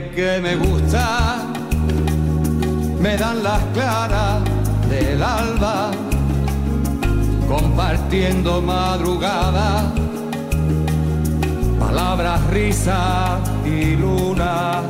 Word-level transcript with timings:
que 0.00 0.40
me 0.40 0.56
gusta 0.56 1.46
me 3.00 3.16
dan 3.16 3.42
las 3.42 3.62
claras 3.72 4.42
del 4.88 5.22
alba, 5.22 5.90
compartiendo 7.48 8.60
madrugada, 8.60 9.92
palabras, 11.78 12.44
risa 12.50 13.38
y 13.64 13.96
luna. 13.96 14.82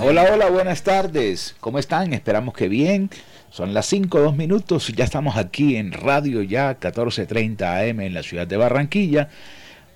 Hola, 0.00 0.26
hola, 0.32 0.50
buenas 0.50 0.82
tardes. 0.82 1.56
¿Cómo 1.60 1.78
están? 1.78 2.12
Esperamos 2.12 2.54
que 2.54 2.68
bien. 2.68 3.10
Son 3.50 3.72
las 3.72 3.86
5, 3.86 4.20
2 4.20 4.36
minutos. 4.36 4.88
Ya 4.88 5.04
estamos 5.04 5.36
aquí 5.36 5.76
en 5.76 5.92
Radio 5.92 6.42
Ya 6.42 6.68
1430 6.68 7.78
AM 7.78 8.00
en 8.00 8.14
la 8.14 8.22
ciudad 8.22 8.46
de 8.46 8.56
Barranquilla 8.56 9.28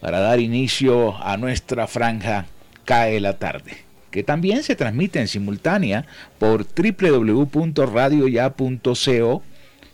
para 0.00 0.20
dar 0.20 0.40
inicio 0.40 1.22
a 1.22 1.36
nuestra 1.36 1.86
franja 1.86 2.46
Cae 2.84 3.20
la 3.20 3.38
tarde, 3.38 3.76
que 4.10 4.24
también 4.24 4.62
se 4.62 4.74
transmite 4.74 5.20
en 5.20 5.28
simultánea 5.28 6.06
por 6.38 6.66
www.radioya.co, 6.66 9.42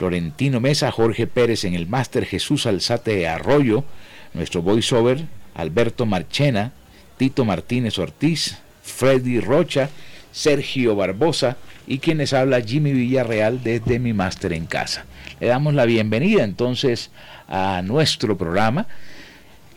Florentino 0.00 0.60
Mesa, 0.60 0.90
Jorge 0.90 1.26
Pérez 1.26 1.64
en 1.64 1.74
el 1.74 1.86
máster, 1.86 2.24
Jesús 2.24 2.64
Alzate 2.64 3.28
Arroyo, 3.28 3.84
nuestro 4.32 4.62
voiceover, 4.62 5.26
Alberto 5.54 6.06
Marchena, 6.06 6.72
Tito 7.18 7.44
Martínez 7.44 7.98
Ortiz, 7.98 8.56
Freddy 8.82 9.40
Rocha, 9.40 9.90
Sergio 10.32 10.96
Barbosa 10.96 11.58
y 11.86 11.98
quienes 11.98 12.32
habla 12.32 12.62
Jimmy 12.62 12.94
Villarreal 12.94 13.62
desde 13.62 13.98
mi 13.98 14.14
máster 14.14 14.54
en 14.54 14.64
casa. 14.64 15.04
Le 15.38 15.48
damos 15.48 15.74
la 15.74 15.84
bienvenida 15.84 16.44
entonces 16.44 17.10
a 17.46 17.82
nuestro 17.84 18.38
programa 18.38 18.86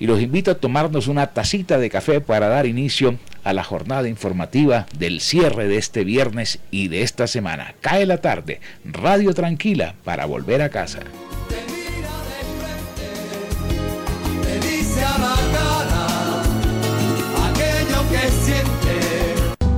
y 0.03 0.05
los 0.05 0.19
invito 0.19 0.51
a 0.51 0.55
tomarnos 0.55 1.07
una 1.07 1.27
tacita 1.27 1.77
de 1.77 1.89
café 1.89 2.19
para 2.19 2.49
dar 2.49 2.65
inicio 2.65 3.17
a 3.45 3.53
la 3.53 3.63
jornada 3.63 4.09
informativa 4.09 4.85
del 4.99 5.21
cierre 5.21 5.69
de 5.69 5.77
este 5.77 6.03
viernes 6.03 6.59
y 6.71 6.89
de 6.89 7.03
esta 7.03 7.25
semana. 7.25 7.73
Cae 7.79 8.05
la 8.05 8.17
tarde, 8.17 8.59
Radio 8.83 9.33
Tranquila 9.33 9.95
para 10.03 10.25
volver 10.25 10.61
a 10.61 10.67
casa. 10.67 10.99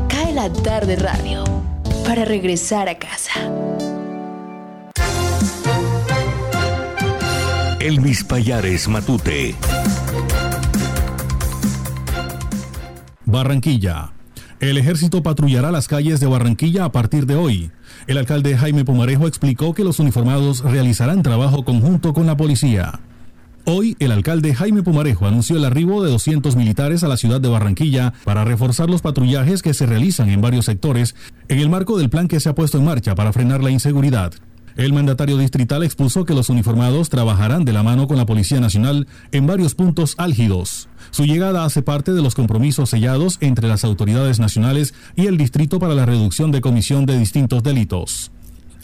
Cae 0.10 0.34
la 0.34 0.52
tarde 0.52 0.96
radio 0.96 1.44
para 2.04 2.26
regresar 2.26 2.90
a 2.90 2.98
casa. 2.98 3.42
Elvis 7.80 8.24
Payares 8.24 8.88
Matute. 8.88 9.54
Barranquilla. 13.36 14.14
El 14.62 14.78
ejército 14.78 15.22
patrullará 15.22 15.70
las 15.70 15.90
calles 15.90 16.22
de 16.22 16.28
Barranquilla 16.28 16.86
a 16.86 16.94
partir 16.94 17.26
de 17.26 17.36
hoy. 17.36 17.70
El 18.08 18.18
alcalde 18.18 18.58
Jaime 18.58 18.86
Pumarejo 18.86 19.28
explicó 19.28 19.74
que 19.74 19.84
los 19.84 20.00
uniformados 20.00 20.64
realizarán 20.64 21.22
trabajo 21.22 21.66
conjunto 21.66 22.14
con 22.14 22.28
la 22.28 22.38
policía. 22.38 23.02
Hoy, 23.66 23.98
el 24.00 24.14
alcalde 24.14 24.56
Jaime 24.56 24.84
Pumarejo 24.84 25.28
anunció 25.28 25.58
el 25.58 25.66
arribo 25.66 26.02
de 26.02 26.12
200 26.12 26.56
militares 26.56 27.04
a 27.04 27.10
la 27.10 27.18
ciudad 27.18 27.42
de 27.42 27.50
Barranquilla 27.50 28.14
para 28.24 28.46
reforzar 28.46 28.90
los 28.90 29.02
patrullajes 29.02 29.62
que 29.62 29.74
se 29.74 29.86
realizan 29.86 30.30
en 30.30 30.40
varios 30.40 30.64
sectores 30.64 31.14
en 31.50 31.60
el 31.60 31.70
marco 31.70 31.98
del 31.98 32.10
plan 32.10 32.30
que 32.30 32.40
se 32.40 32.48
ha 32.48 32.56
puesto 32.56 32.78
en 32.78 32.86
marcha 32.86 33.16
para 33.16 33.34
frenar 33.34 33.62
la 33.62 33.72
inseguridad. 33.72 34.32
El 34.76 34.92
mandatario 34.92 35.38
distrital 35.38 35.84
expuso 35.84 36.26
que 36.26 36.34
los 36.34 36.50
uniformados 36.50 37.10
trabajarán 37.10 37.64
de 37.64 37.72
la 37.72 37.82
mano 37.82 38.08
con 38.08 38.18
la 38.18 38.26
Policía 38.26 38.60
Nacional 38.60 39.08
en 39.32 39.48
varios 39.48 39.74
puntos 39.74 40.16
álgidos. 40.18 40.90
Su 41.12 41.26
llegada 41.26 41.64
hace 41.64 41.82
parte 41.82 42.12
de 42.12 42.22
los 42.22 42.36
compromisos 42.36 42.90
sellados 42.90 43.38
entre 43.40 43.70
las 43.70 43.86
autoridades 43.86 44.40
nacionales 44.40 44.94
y 45.16 45.28
el 45.28 45.38
Distrito 45.38 45.80
para 45.80 45.96
la 45.96 46.06
Reducción 46.06 46.52
de 46.52 46.60
Comisión 46.60 47.06
de 47.06 47.18
Distintos 47.18 47.64
Delitos. 47.64 48.32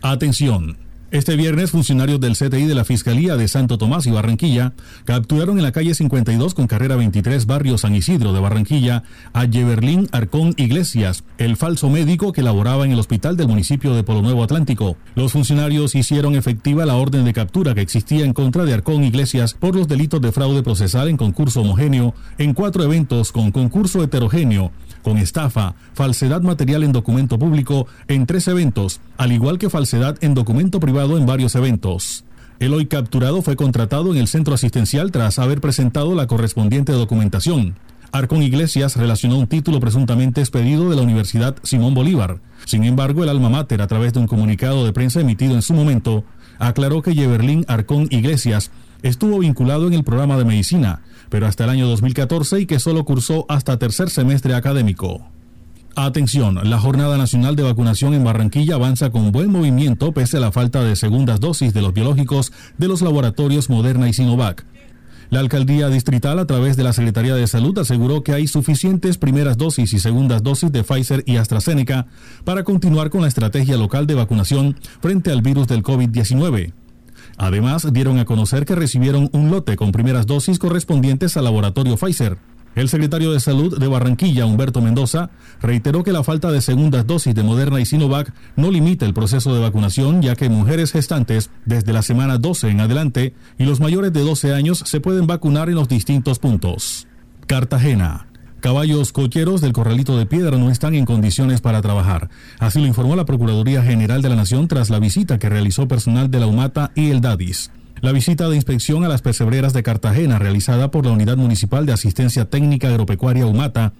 Atención. 0.01 0.90
Este 1.11 1.35
viernes, 1.35 1.71
funcionarios 1.71 2.21
del 2.21 2.37
CTI 2.37 2.67
de 2.67 2.73
la 2.73 2.85
Fiscalía 2.85 3.35
de 3.35 3.49
Santo 3.49 3.77
Tomás 3.77 4.07
y 4.07 4.11
Barranquilla 4.11 4.71
capturaron 5.03 5.57
en 5.57 5.63
la 5.63 5.73
calle 5.73 5.93
52 5.93 6.53
con 6.53 6.67
carrera 6.67 6.95
23, 6.95 7.47
barrio 7.47 7.77
San 7.77 7.93
Isidro 7.93 8.31
de 8.31 8.39
Barranquilla, 8.39 9.03
a 9.33 9.43
Yeberlín 9.43 10.07
Arcón 10.13 10.53
Iglesias, 10.55 11.25
el 11.37 11.57
falso 11.57 11.89
médico 11.89 12.31
que 12.31 12.43
laboraba 12.43 12.85
en 12.85 12.93
el 12.93 12.99
hospital 12.99 13.35
del 13.35 13.49
municipio 13.49 13.93
de 13.93 14.05
Polo 14.05 14.21
Nuevo 14.21 14.41
Atlántico. 14.41 14.95
Los 15.15 15.33
funcionarios 15.33 15.95
hicieron 15.95 16.35
efectiva 16.35 16.85
la 16.85 16.95
orden 16.95 17.25
de 17.25 17.33
captura 17.33 17.75
que 17.75 17.81
existía 17.81 18.23
en 18.23 18.31
contra 18.31 18.63
de 18.63 18.73
Arcón 18.73 19.03
Iglesias 19.03 19.53
por 19.53 19.75
los 19.75 19.89
delitos 19.89 20.21
de 20.21 20.31
fraude 20.31 20.63
procesal 20.63 21.09
en 21.09 21.17
concurso 21.17 21.59
homogéneo 21.59 22.15
en 22.37 22.53
cuatro 22.53 22.85
eventos 22.85 23.33
con 23.33 23.51
concurso 23.51 24.01
heterogéneo 24.01 24.71
con 25.01 25.17
estafa, 25.17 25.73
falsedad 25.93 26.41
material 26.41 26.83
en 26.83 26.91
documento 26.91 27.39
público 27.39 27.87
en 28.07 28.27
tres 28.27 28.47
eventos, 28.47 29.01
al 29.17 29.31
igual 29.31 29.57
que 29.57 29.69
falsedad 29.69 30.15
en 30.21 30.35
documento 30.35 30.79
privado 30.79 31.00
en 31.01 31.25
varios 31.25 31.55
eventos. 31.55 32.25
El 32.59 32.73
hoy 32.73 32.85
capturado 32.85 33.41
fue 33.41 33.55
contratado 33.55 34.11
en 34.11 34.17
el 34.17 34.27
centro 34.27 34.53
asistencial 34.53 35.11
tras 35.11 35.39
haber 35.39 35.59
presentado 35.59 36.13
la 36.13 36.27
correspondiente 36.27 36.91
documentación. 36.91 37.75
Arcón 38.11 38.43
Iglesias 38.43 38.97
relacionó 38.97 39.39
un 39.39 39.47
título 39.47 39.79
presuntamente 39.79 40.41
expedido 40.41 40.89
de 40.89 40.95
la 40.95 41.01
Universidad 41.01 41.55
Simón 41.63 41.95
Bolívar. 41.95 42.39
Sin 42.65 42.83
embargo, 42.83 43.23
el 43.23 43.29
alma 43.29 43.49
mater, 43.49 43.81
a 43.81 43.87
través 43.87 44.13
de 44.13 44.19
un 44.19 44.27
comunicado 44.27 44.85
de 44.85 44.93
prensa 44.93 45.21
emitido 45.21 45.55
en 45.55 45.63
su 45.63 45.73
momento, 45.73 46.23
aclaró 46.59 47.01
que 47.01 47.15
Yeberlín 47.15 47.65
Arcón 47.67 48.07
Iglesias 48.11 48.69
estuvo 49.01 49.39
vinculado 49.39 49.87
en 49.87 49.93
el 49.93 50.03
programa 50.03 50.37
de 50.37 50.45
medicina, 50.45 51.01
pero 51.29 51.47
hasta 51.47 51.63
el 51.63 51.71
año 51.71 51.87
2014 51.87 52.59
y 52.59 52.65
que 52.67 52.79
solo 52.79 53.05
cursó 53.05 53.45
hasta 53.49 53.79
tercer 53.79 54.11
semestre 54.11 54.53
académico. 54.53 55.21
Atención, 55.95 56.57
la 56.69 56.79
Jornada 56.79 57.17
Nacional 57.17 57.57
de 57.57 57.63
Vacunación 57.63 58.13
en 58.13 58.23
Barranquilla 58.23 58.75
avanza 58.75 59.09
con 59.09 59.33
buen 59.33 59.51
movimiento 59.51 60.13
pese 60.13 60.37
a 60.37 60.39
la 60.39 60.51
falta 60.51 60.83
de 60.83 60.95
segundas 60.95 61.41
dosis 61.41 61.73
de 61.73 61.81
los 61.81 61.93
biológicos 61.93 62.53
de 62.77 62.87
los 62.87 63.01
laboratorios 63.01 63.69
Moderna 63.69 64.07
y 64.07 64.13
Sinovac. 64.13 64.65
La 65.29 65.41
alcaldía 65.41 65.89
distrital, 65.89 66.39
a 66.39 66.45
través 66.45 66.77
de 66.77 66.83
la 66.83 66.93
Secretaría 66.93 67.35
de 67.35 67.45
Salud, 67.45 67.77
aseguró 67.77 68.23
que 68.23 68.33
hay 68.33 68.47
suficientes 68.47 69.17
primeras 69.17 69.57
dosis 69.57 69.93
y 69.93 69.99
segundas 69.99 70.43
dosis 70.43 70.71
de 70.71 70.83
Pfizer 70.83 71.23
y 71.25 71.37
AstraZeneca 71.37 72.07
para 72.45 72.63
continuar 72.63 73.09
con 73.09 73.21
la 73.21 73.27
estrategia 73.27 73.75
local 73.75 74.07
de 74.07 74.15
vacunación 74.15 74.77
frente 75.01 75.31
al 75.31 75.41
virus 75.41 75.67
del 75.67 75.83
COVID-19. 75.83 76.73
Además, 77.37 77.91
dieron 77.91 78.17
a 78.19 78.25
conocer 78.25 78.65
que 78.65 78.75
recibieron 78.75 79.29
un 79.33 79.51
lote 79.51 79.75
con 79.75 79.91
primeras 79.91 80.25
dosis 80.25 80.57
correspondientes 80.57 81.35
al 81.35 81.45
laboratorio 81.45 81.97
Pfizer. 81.97 82.37
El 82.75 82.87
secretario 82.87 83.33
de 83.33 83.39
Salud 83.41 83.77
de 83.77 83.87
Barranquilla, 83.87 84.45
Humberto 84.45 84.81
Mendoza, 84.81 85.29
reiteró 85.61 86.03
que 86.03 86.13
la 86.13 86.23
falta 86.23 86.51
de 86.51 86.61
segundas 86.61 87.05
dosis 87.05 87.35
de 87.35 87.43
Moderna 87.43 87.81
y 87.81 87.85
Sinovac 87.85 88.33
no 88.55 88.71
limita 88.71 89.05
el 89.05 89.13
proceso 89.13 89.53
de 89.53 89.61
vacunación, 89.61 90.21
ya 90.21 90.35
que 90.35 90.49
mujeres 90.49 90.93
gestantes 90.93 91.49
desde 91.65 91.91
la 91.91 92.01
semana 92.01 92.37
12 92.37 92.69
en 92.69 92.79
adelante 92.79 93.33
y 93.57 93.65
los 93.65 93.81
mayores 93.81 94.13
de 94.13 94.21
12 94.21 94.53
años 94.53 94.83
se 94.85 95.01
pueden 95.01 95.27
vacunar 95.27 95.69
en 95.69 95.75
los 95.75 95.89
distintos 95.89 96.39
puntos. 96.39 97.07
Cartagena. 97.45 98.27
Caballos 98.61 99.11
cocheros 99.11 99.59
del 99.59 99.73
Corralito 99.73 100.17
de 100.17 100.27
Piedra 100.27 100.57
no 100.57 100.69
están 100.69 100.93
en 100.93 101.05
condiciones 101.05 101.61
para 101.61 101.81
trabajar. 101.81 102.29
Así 102.59 102.79
lo 102.79 102.85
informó 102.85 103.15
la 103.15 103.25
Procuraduría 103.25 103.81
General 103.81 104.21
de 104.21 104.29
la 104.29 104.35
Nación 104.35 104.67
tras 104.67 104.91
la 104.91 104.99
visita 104.99 105.39
que 105.39 105.49
realizó 105.49 105.87
personal 105.87 106.29
de 106.29 106.39
la 106.39 106.47
UMATA 106.47 106.91
y 106.93 107.09
el 107.09 107.21
DADIS. 107.21 107.71
La 108.01 108.11
visita 108.11 108.49
de 108.49 108.55
inspección 108.55 109.03
a 109.03 109.07
las 109.07 109.21
pesebreras 109.21 109.73
de 109.73 109.83
Cartagena, 109.83 110.39
realizada 110.39 110.89
por 110.89 111.05
la 111.05 111.11
Unidad 111.11 111.37
Municipal 111.37 111.85
de 111.85 111.93
Asistencia 111.93 112.45
Técnica 112.45 112.87
Agropecuaria 112.87 113.45
UMATA 113.45 113.93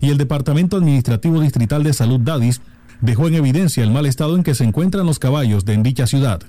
y 0.00 0.08
el 0.08 0.16
Departamento 0.16 0.78
Administrativo 0.78 1.38
Distrital 1.38 1.82
de 1.82 1.92
Salud 1.92 2.18
DADIS, 2.18 2.62
dejó 3.02 3.28
en 3.28 3.34
evidencia 3.34 3.84
el 3.84 3.90
mal 3.90 4.06
estado 4.06 4.36
en 4.36 4.42
que 4.42 4.54
se 4.54 4.64
encuentran 4.64 5.04
los 5.04 5.18
caballos 5.18 5.66
de 5.66 5.74
en 5.74 5.82
dicha 5.82 6.06
ciudad. 6.06 6.40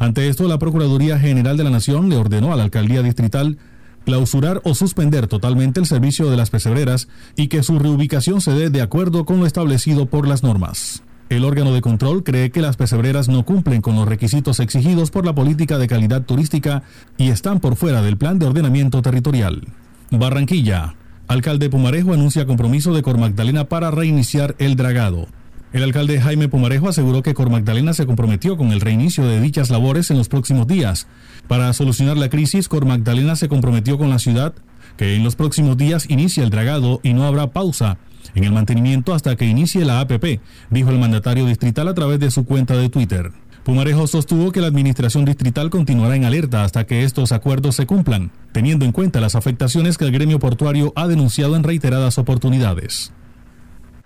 Ante 0.00 0.28
esto, 0.28 0.48
la 0.48 0.58
Procuraduría 0.58 1.20
General 1.20 1.56
de 1.56 1.62
la 1.62 1.70
Nación 1.70 2.08
le 2.08 2.16
ordenó 2.16 2.52
a 2.52 2.56
la 2.56 2.64
Alcaldía 2.64 3.02
Distrital 3.02 3.56
clausurar 4.04 4.60
o 4.64 4.74
suspender 4.74 5.28
totalmente 5.28 5.78
el 5.78 5.86
servicio 5.86 6.30
de 6.30 6.36
las 6.36 6.50
pesebreras 6.50 7.06
y 7.36 7.46
que 7.46 7.62
su 7.62 7.78
reubicación 7.78 8.40
se 8.40 8.52
dé 8.54 8.70
de 8.70 8.82
acuerdo 8.82 9.24
con 9.24 9.38
lo 9.38 9.46
establecido 9.46 10.06
por 10.06 10.26
las 10.26 10.42
normas. 10.42 11.04
El 11.30 11.44
órgano 11.44 11.72
de 11.72 11.80
control 11.80 12.24
cree 12.24 12.50
que 12.50 12.60
las 12.60 12.76
pesebreras 12.76 13.28
no 13.28 13.44
cumplen 13.44 13.82
con 13.82 13.94
los 13.94 14.08
requisitos 14.08 14.58
exigidos 14.58 15.12
por 15.12 15.24
la 15.24 15.32
política 15.32 15.78
de 15.78 15.86
calidad 15.86 16.22
turística 16.22 16.82
y 17.18 17.30
están 17.30 17.60
por 17.60 17.76
fuera 17.76 18.02
del 18.02 18.16
plan 18.16 18.40
de 18.40 18.46
ordenamiento 18.46 19.00
territorial. 19.00 19.62
Barranquilla. 20.10 20.96
Alcalde 21.28 21.70
Pumarejo 21.70 22.14
anuncia 22.14 22.46
compromiso 22.46 22.92
de 22.92 23.02
Cor 23.02 23.16
Magdalena 23.16 23.68
para 23.68 23.92
reiniciar 23.92 24.56
el 24.58 24.74
dragado. 24.74 25.28
El 25.72 25.84
alcalde 25.84 26.20
Jaime 26.20 26.48
Pumarejo 26.48 26.88
aseguró 26.88 27.22
que 27.22 27.32
Cor 27.32 27.48
Magdalena 27.48 27.94
se 27.94 28.06
comprometió 28.06 28.56
con 28.56 28.72
el 28.72 28.80
reinicio 28.80 29.24
de 29.24 29.40
dichas 29.40 29.70
labores 29.70 30.10
en 30.10 30.18
los 30.18 30.28
próximos 30.28 30.66
días. 30.66 31.06
Para 31.46 31.72
solucionar 31.74 32.16
la 32.16 32.28
crisis, 32.28 32.68
Cor 32.68 32.86
Magdalena 32.86 33.36
se 33.36 33.48
comprometió 33.48 33.98
con 33.98 34.10
la 34.10 34.18
ciudad 34.18 34.52
que 34.96 35.14
en 35.14 35.22
los 35.22 35.36
próximos 35.36 35.76
días 35.76 36.10
inicie 36.10 36.42
el 36.42 36.50
dragado 36.50 36.98
y 37.04 37.12
no 37.12 37.24
habrá 37.24 37.52
pausa 37.52 37.98
en 38.34 38.44
el 38.44 38.52
mantenimiento 38.52 39.14
hasta 39.14 39.36
que 39.36 39.46
inicie 39.46 39.84
la 39.84 40.00
APP, 40.00 40.40
dijo 40.70 40.90
el 40.90 40.98
mandatario 40.98 41.46
distrital 41.46 41.88
a 41.88 41.94
través 41.94 42.20
de 42.20 42.30
su 42.30 42.44
cuenta 42.44 42.76
de 42.76 42.88
Twitter. 42.88 43.32
Pumarejo 43.64 44.06
sostuvo 44.06 44.52
que 44.52 44.60
la 44.60 44.68
administración 44.68 45.24
distrital 45.24 45.70
continuará 45.70 46.16
en 46.16 46.24
alerta 46.24 46.64
hasta 46.64 46.86
que 46.86 47.04
estos 47.04 47.30
acuerdos 47.32 47.76
se 47.76 47.86
cumplan, 47.86 48.30
teniendo 48.52 48.84
en 48.84 48.92
cuenta 48.92 49.20
las 49.20 49.34
afectaciones 49.34 49.98
que 49.98 50.06
el 50.06 50.12
gremio 50.12 50.38
portuario 50.38 50.92
ha 50.96 51.06
denunciado 51.06 51.56
en 51.56 51.62
reiteradas 51.62 52.18
oportunidades. 52.18 53.12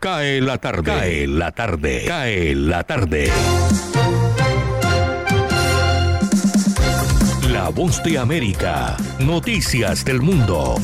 Cae 0.01 0.41
la 0.41 0.59
tarde, 0.59 0.83
cae 0.85 1.27
la 1.27 1.53
tarde, 1.53 2.05
cae 2.07 2.55
la 2.55 2.85
tarde. 2.85 3.31
La 7.51 7.69
voz 7.71 8.03
de 8.03 8.19
América, 8.19 8.97
noticias 9.21 10.05
del 10.05 10.21
mundo. 10.21 10.75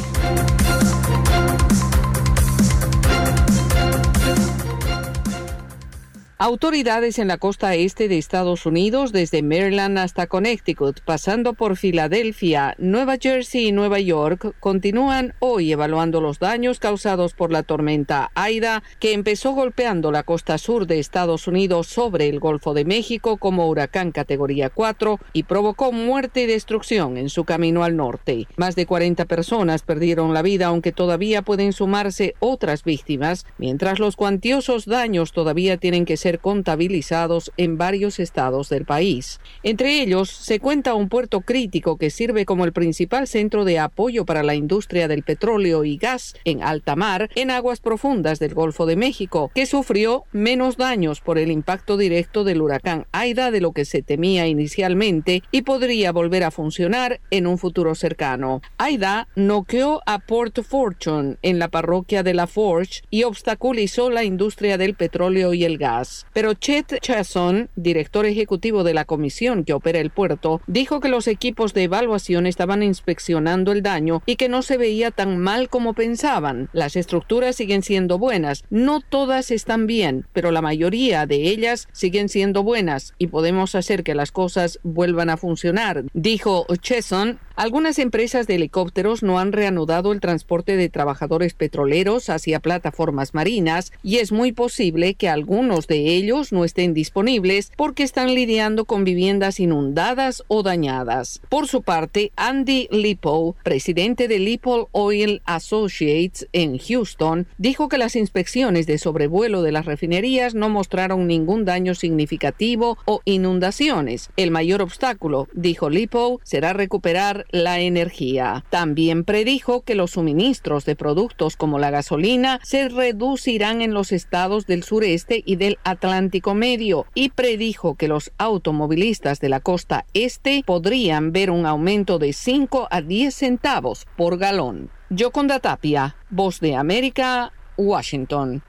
Autoridades 6.43 7.19
en 7.19 7.29
la 7.29 7.37
costa 7.37 7.75
este 7.75 8.09
de 8.09 8.17
Estados 8.17 8.65
Unidos, 8.65 9.13
desde 9.13 9.43
Maryland 9.43 9.99
hasta 9.99 10.27
Connecticut, 10.27 11.03
pasando 11.05 11.53
por 11.53 11.77
Filadelfia, 11.77 12.75
Nueva 12.79 13.19
Jersey 13.21 13.67
y 13.67 13.73
Nueva 13.73 14.01
York, 14.01 14.55
continúan 14.59 15.35
hoy 15.41 15.71
evaluando 15.71 16.23
los 16.23 16.39
daños 16.39 16.79
causados 16.79 17.35
por 17.35 17.53
la 17.53 17.63
tormenta 17.63 18.31
Aida, 18.35 18.83
que 19.01 19.13
empezó 19.13 19.53
golpeando 19.53 20.11
la 20.13 20.23
costa 20.23 20.57
sur 20.57 20.87
de 20.87 20.99
Estados 20.99 21.47
Unidos 21.47 21.89
sobre 21.89 22.31
el 22.31 22.41
Golfo 22.41 22.73
de 22.73 22.87
México 22.87 23.37
como 23.37 23.69
huracán 23.69 24.11
categoría 24.11 24.71
4 24.71 25.19
y 25.35 25.43
provocó 25.43 25.93
muerte 25.93 26.45
y 26.45 26.47
destrucción 26.47 27.19
en 27.19 27.29
su 27.29 27.45
camino 27.45 27.85
al 27.85 27.99
norte. 27.99 28.47
Más 28.57 28.77
de 28.77 28.87
40 28.87 29.27
personas 29.27 29.83
perdieron 29.83 30.33
la 30.33 30.41
vida, 30.41 30.69
aunque 30.69 30.93
todavía 30.93 31.43
pueden 31.43 31.75
sumarse 31.75 32.35
otras 32.41 32.83
víctimas, 32.83 33.45
mientras 33.59 33.99
los 33.99 34.17
cuantiosos 34.17 34.87
daños 34.87 35.33
todavía 35.33 35.77
tienen 35.77 36.07
que 36.07 36.17
ser 36.17 36.30
contabilizados 36.39 37.53
en 37.57 37.77
varios 37.77 38.21
estados 38.21 38.69
del 38.69 38.85
país. 38.85 39.41
Entre 39.63 40.01
ellos 40.01 40.31
se 40.31 40.61
cuenta 40.61 40.95
un 40.95 41.09
puerto 41.09 41.41
crítico 41.41 41.97
que 41.97 42.11
sirve 42.11 42.45
como 42.45 42.65
el 42.65 42.73
principal 42.73 43.27
centro 43.27 43.65
de 43.65 43.79
apoyo 43.79 44.25
para 44.25 44.43
la 44.43 44.55
industria 44.55 45.09
del 45.09 45.23
petróleo 45.23 45.85
y 45.85 45.97
gas 45.97 46.35
en 46.45 46.63
alta 46.63 46.97
mar 46.97 47.31
en 47.35 47.51
aguas 47.51 47.81
profundas 47.81 48.39
del 48.39 48.55
Golfo 48.55 48.87
de 48.87 48.97
México, 48.97 49.51
que 49.55 49.67
sufrió 49.67 50.25
menos 50.33 50.77
daños 50.77 51.21
por 51.21 51.39
el 51.39 51.51
impacto 51.51 51.97
directo 51.97 52.45
del 52.45 52.63
huracán 52.63 53.07
Aida 53.13 53.51
de 53.51 53.61
lo 53.61 53.73
que 53.73 53.85
se 53.85 54.03
temía 54.03 54.47
inicialmente 54.47 55.43
y 55.51 55.63
podría 55.63 56.13
volver 56.13 56.45
a 56.45 56.51
funcionar 56.51 57.21
en 57.31 57.47
un 57.47 57.59
futuro 57.59 57.95
cercano. 57.95 58.61
Aida 58.79 59.29
noqueó 59.35 60.01
a 60.07 60.19
Port 60.19 60.63
Fortune 60.63 61.37
en 61.43 61.59
la 61.59 61.69
parroquia 61.69 62.23
de 62.23 62.35
La 62.35 62.47
Forge 62.47 63.03
y 63.11 63.25
obstaculizó 63.25 64.11
la 64.11 64.25
industria 64.25 64.79
del 64.79 64.95
petróleo 64.95 65.55
y 65.55 65.65
el 65.65 65.79
gas. 65.79 66.20
Pero 66.33 66.55
Chet 66.55 67.01
Chasson, 67.01 67.69
director 67.77 68.27
ejecutivo 68.27 68.85
de 68.85 68.95
la 68.95 69.05
comisión 69.05 69.65
que 69.65 69.73
opera 69.73 69.99
el 69.99 70.11
puerto, 70.11 70.61
dijo 70.67 71.01
que 71.01 71.09
los 71.09 71.27
equipos 71.27 71.75
de 71.75 71.85
evaluación 71.85 72.47
estaban 72.47 72.83
inspeccionando 72.83 73.73
el 73.73 73.83
daño 73.83 74.23
y 74.27 74.37
que 74.37 74.49
no 74.49 74.63
se 74.63 74.77
veía 74.77 75.11
tan 75.11 75.39
mal 75.39 75.69
como 75.69 75.95
pensaban. 75.95 76.69
Las 76.73 76.97
estructuras 76.97 77.57
siguen 77.57 77.83
siendo 77.83 78.19
buenas, 78.19 78.65
no 78.71 79.01
todas 79.01 79.51
están 79.51 79.87
bien, 79.87 80.27
pero 80.33 80.51
la 80.51 80.63
mayoría 80.63 81.27
de 81.27 81.49
ellas 81.49 81.89
siguen 81.93 82.29
siendo 82.29 82.63
buenas 82.63 83.15
y 83.19 83.29
podemos 83.29 83.75
hacer 83.75 84.03
que 84.03 84.15
las 84.15 84.33
cosas 84.33 84.79
vuelvan 84.83 85.31
a 85.31 85.37
funcionar, 85.37 86.05
dijo 86.13 86.67
Chesson 86.81 87.39
algunas 87.61 87.99
empresas 87.99 88.47
de 88.47 88.55
helicópteros 88.55 89.23
no 89.23 89.39
han 89.39 89.53
reanudado 89.53 90.13
el 90.13 90.21
transporte 90.21 90.79
de 90.79 90.89
trabajadores 90.89 91.53
petroleros 91.53 92.31
hacia 92.31 92.59
plataformas 92.59 93.35
marinas 93.35 93.93
y 94.03 94.17
es 94.17 94.33
muy 94.33 94.53
posible 94.53 95.13
que 95.13 95.29
algunos 95.29 95.87
de 95.87 96.07
ellos 96.07 96.53
no 96.53 96.65
estén 96.65 96.95
disponibles 96.95 97.71
porque 97.77 98.03
están 98.03 98.35
lidiando 98.35 98.87
con 98.87 99.05
viviendas 99.05 99.61
inundadas 99.61 100.43
o 100.49 100.63
dañadas. 100.63 101.43
Por 101.51 101.69
su 101.69 101.83
parte, 101.83 102.33
Andy 102.35 102.89
Lipo, 102.91 103.57
presidente 103.63 104.27
de 104.27 104.39
Lipo 104.39 104.89
Oil 104.93 105.43
Associates 105.45 106.49
en 106.55 106.79
Houston, 106.79 107.47
dijo 107.59 107.91
que 107.91 107.99
las 107.99 108.17
inspecciones 108.17 108.87
de 108.87 108.97
sobrevuelo 108.97 109.61
de 109.61 109.73
las 109.73 109.85
refinerías 109.85 110.55
no 110.55 110.71
mostraron 110.71 111.27
ningún 111.27 111.67
daño 111.67 111.95
significativo 111.95 112.97
o 113.05 113.21
inundaciones. 113.27 114.31
El 114.39 114.51
mayor 114.51 114.81
obstáculo, 114.81 115.47
dijo 115.53 115.91
Lipo, 115.91 116.41
será 116.43 116.73
recuperar 116.73 117.45
la 117.53 117.81
energía. 117.81 118.65
También 118.71 119.25
predijo 119.25 119.83
que 119.83 119.95
los 119.95 120.13
suministros 120.13 120.85
de 120.85 120.97
productos 120.97 121.57
como 121.57 121.79
la 121.79 121.91
gasolina 121.91 122.61
se 122.63 122.89
reducirán 122.89 123.83
en 123.83 123.95
los 123.95 124.13
estados 124.13 124.67
del 124.67 124.83
sureste 124.83 125.43
y 125.45 125.57
del 125.57 125.79
Atlántico 125.85 126.55
Medio 126.55 127.07
y 127.15 127.31
predijo 127.31 127.95
que 127.95 128.09
los 128.09 128.33
automovilistas 128.39 129.41
de 129.41 129.49
la 129.49 129.61
costa 129.61 130.05
este 130.15 130.63
podrían 130.67 131.33
ver 131.33 131.51
un 131.51 131.67
aumento 131.67 132.19
de 132.19 132.33
5 132.33 132.89
a 132.91 133.01
10 133.03 133.35
centavos 133.35 134.07
por 134.17 134.39
galón. 134.39 134.91
Yoconda 135.11 135.59
Tapia, 135.59 136.17
Voz 136.31 136.61
de 136.61 136.77
América, 136.77 137.53
Washington. 137.77 138.63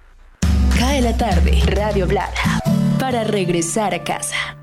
Cae 0.77 1.01
la 1.01 1.15
tarde, 1.15 1.59
Radio 1.67 2.07
Blada, 2.07 2.61
para 2.99 3.23
regresar 3.23 3.93
a 3.93 4.03
casa. 4.03 4.60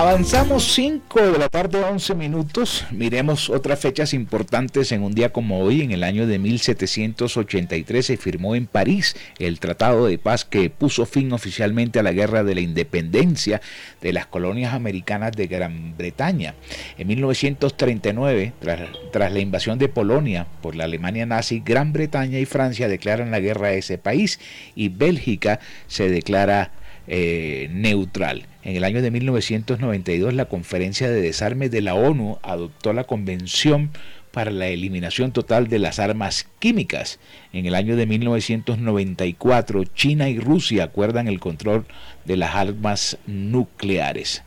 Avanzamos 0.00 0.72
5 0.72 1.30
de 1.32 1.38
la 1.38 1.50
tarde, 1.50 1.84
11 1.84 2.14
minutos. 2.14 2.86
Miremos 2.90 3.50
otras 3.50 3.80
fechas 3.80 4.14
importantes 4.14 4.92
en 4.92 5.02
un 5.02 5.12
día 5.12 5.30
como 5.30 5.60
hoy. 5.60 5.82
En 5.82 5.90
el 5.90 6.04
año 6.04 6.26
de 6.26 6.38
1783 6.38 8.06
se 8.06 8.16
firmó 8.16 8.54
en 8.54 8.66
París 8.66 9.14
el 9.38 9.60
Tratado 9.60 10.06
de 10.06 10.16
Paz 10.16 10.46
que 10.46 10.70
puso 10.70 11.04
fin 11.04 11.34
oficialmente 11.34 11.98
a 11.98 12.02
la 12.02 12.12
Guerra 12.12 12.44
de 12.44 12.54
la 12.54 12.62
Independencia 12.62 13.60
de 14.00 14.14
las 14.14 14.24
colonias 14.24 14.72
americanas 14.72 15.32
de 15.32 15.48
Gran 15.48 15.98
Bretaña. 15.98 16.54
En 16.96 17.06
1939, 17.06 18.54
tras, 18.58 18.80
tras 19.12 19.30
la 19.30 19.40
invasión 19.40 19.78
de 19.78 19.88
Polonia 19.88 20.46
por 20.62 20.76
la 20.76 20.84
Alemania 20.84 21.26
nazi, 21.26 21.60
Gran 21.62 21.92
Bretaña 21.92 22.38
y 22.38 22.46
Francia 22.46 22.88
declaran 22.88 23.30
la 23.30 23.40
guerra 23.40 23.66
a 23.66 23.72
ese 23.74 23.98
país 23.98 24.40
y 24.74 24.88
Bélgica 24.88 25.60
se 25.88 26.08
declara 26.08 26.70
eh, 27.06 27.68
neutral. 27.72 28.46
En 28.62 28.76
el 28.76 28.84
año 28.84 29.02
de 29.02 29.10
1992 29.10 30.34
la 30.34 30.44
Conferencia 30.46 31.08
de 31.08 31.20
Desarme 31.20 31.68
de 31.68 31.80
la 31.80 31.94
ONU 31.94 32.38
adoptó 32.42 32.92
la 32.92 33.04
Convención 33.04 33.90
para 34.30 34.50
la 34.50 34.68
eliminación 34.68 35.32
total 35.32 35.68
de 35.68 35.78
las 35.78 35.98
armas 35.98 36.46
químicas. 36.58 37.18
En 37.52 37.66
el 37.66 37.74
año 37.74 37.96
de 37.96 38.06
1994 38.06 39.84
China 39.84 40.28
y 40.28 40.38
Rusia 40.38 40.84
acuerdan 40.84 41.26
el 41.28 41.40
control 41.40 41.86
de 42.24 42.36
las 42.36 42.54
armas 42.54 43.18
nucleares. 43.26 44.42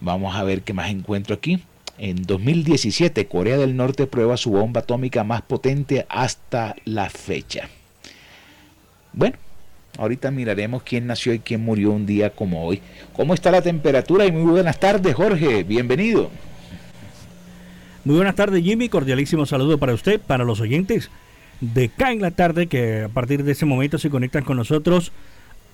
Vamos 0.00 0.36
a 0.36 0.44
ver 0.44 0.62
qué 0.62 0.72
más 0.72 0.90
encuentro 0.90 1.34
aquí. 1.34 1.60
En 1.98 2.22
2017 2.22 3.26
Corea 3.26 3.56
del 3.56 3.76
Norte 3.76 4.06
prueba 4.06 4.36
su 4.36 4.50
bomba 4.50 4.82
atómica 4.82 5.24
más 5.24 5.42
potente 5.42 6.06
hasta 6.08 6.76
la 6.84 7.10
fecha. 7.10 7.68
Bueno, 9.12 9.36
Ahorita 9.98 10.30
miraremos 10.30 10.84
quién 10.84 11.08
nació 11.08 11.34
y 11.34 11.40
quién 11.40 11.60
murió 11.60 11.90
un 11.90 12.06
día 12.06 12.30
como 12.30 12.64
hoy. 12.64 12.80
¿Cómo 13.14 13.34
está 13.34 13.50
la 13.50 13.62
temperatura? 13.62 14.26
Y 14.26 14.32
muy 14.32 14.52
buenas 14.52 14.78
tardes, 14.78 15.12
Jorge. 15.12 15.64
Bienvenido. 15.64 16.30
Muy 18.04 18.14
buenas 18.14 18.36
tardes, 18.36 18.62
Jimmy. 18.62 18.88
Cordialísimo 18.88 19.44
saludo 19.44 19.76
para 19.76 19.92
usted, 19.92 20.20
para 20.20 20.44
los 20.44 20.60
oyentes 20.60 21.10
de 21.60 21.88
K 21.88 22.12
en 22.12 22.22
la 22.22 22.30
tarde, 22.30 22.68
que 22.68 23.02
a 23.02 23.08
partir 23.08 23.42
de 23.42 23.50
ese 23.50 23.66
momento 23.66 23.98
se 23.98 24.08
conectan 24.08 24.44
con 24.44 24.56
nosotros 24.56 25.10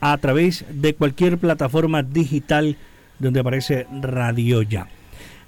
a 0.01 0.17
través 0.17 0.65
de 0.71 0.95
cualquier 0.95 1.37
plataforma 1.37 2.03
digital 2.03 2.79
donde 3.19 3.41
aparece 3.41 3.87
Radio 4.01 4.63
Ya. 4.63 4.89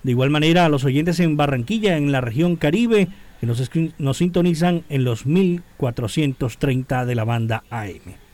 De 0.02 0.10
igual 0.10 0.28
manera, 0.28 0.66
a 0.66 0.68
los 0.68 0.84
oyentes 0.84 1.18
en 1.20 1.38
Barranquilla, 1.38 1.96
en 1.96 2.12
la 2.12 2.20
región 2.20 2.56
Caribe, 2.56 3.08
que 3.40 3.46
nos, 3.46 3.70
nos 3.96 4.18
sintonizan 4.18 4.84
en 4.90 5.04
los 5.04 5.24
1430 5.24 7.06
de 7.06 7.14
la 7.14 7.24
banda 7.24 7.64
AM. 7.70 8.25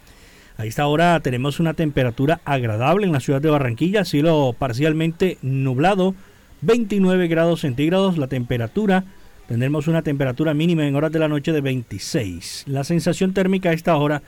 A 0.56 0.66
esta 0.66 0.86
hora 0.86 1.18
tenemos 1.20 1.60
una 1.60 1.74
temperatura 1.74 2.40
agradable 2.44 3.06
en 3.06 3.12
la 3.12 3.20
ciudad 3.20 3.40
de 3.40 3.50
Barranquilla, 3.50 4.04
cielo 4.04 4.54
parcialmente 4.58 5.38
nublado, 5.42 6.14
29 6.60 7.26
grados 7.26 7.60
centígrados 7.60 8.18
la 8.18 8.28
temperatura. 8.28 9.04
Tendremos 9.48 9.88
una 9.88 10.02
temperatura 10.02 10.54
mínima 10.54 10.86
en 10.86 10.94
horas 10.94 11.10
de 11.10 11.18
la 11.18 11.28
noche 11.28 11.52
de 11.52 11.60
26. 11.60 12.64
La 12.66 12.84
sensación 12.84 13.34
térmica 13.34 13.70
a 13.70 13.72
esta 13.72 13.96
hora 13.96 14.22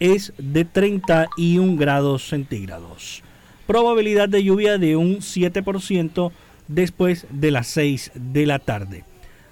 es 0.00 0.32
de 0.38 0.64
31 0.64 1.76
grados 1.76 2.28
centígrados. 2.28 3.22
Probabilidad 3.66 4.28
de 4.28 4.44
lluvia 4.44 4.78
de 4.78 4.96
un 4.96 5.18
7% 5.18 6.32
después 6.68 7.26
de 7.30 7.50
las 7.50 7.66
6 7.68 8.12
de 8.14 8.46
la 8.46 8.58
tarde. 8.58 9.04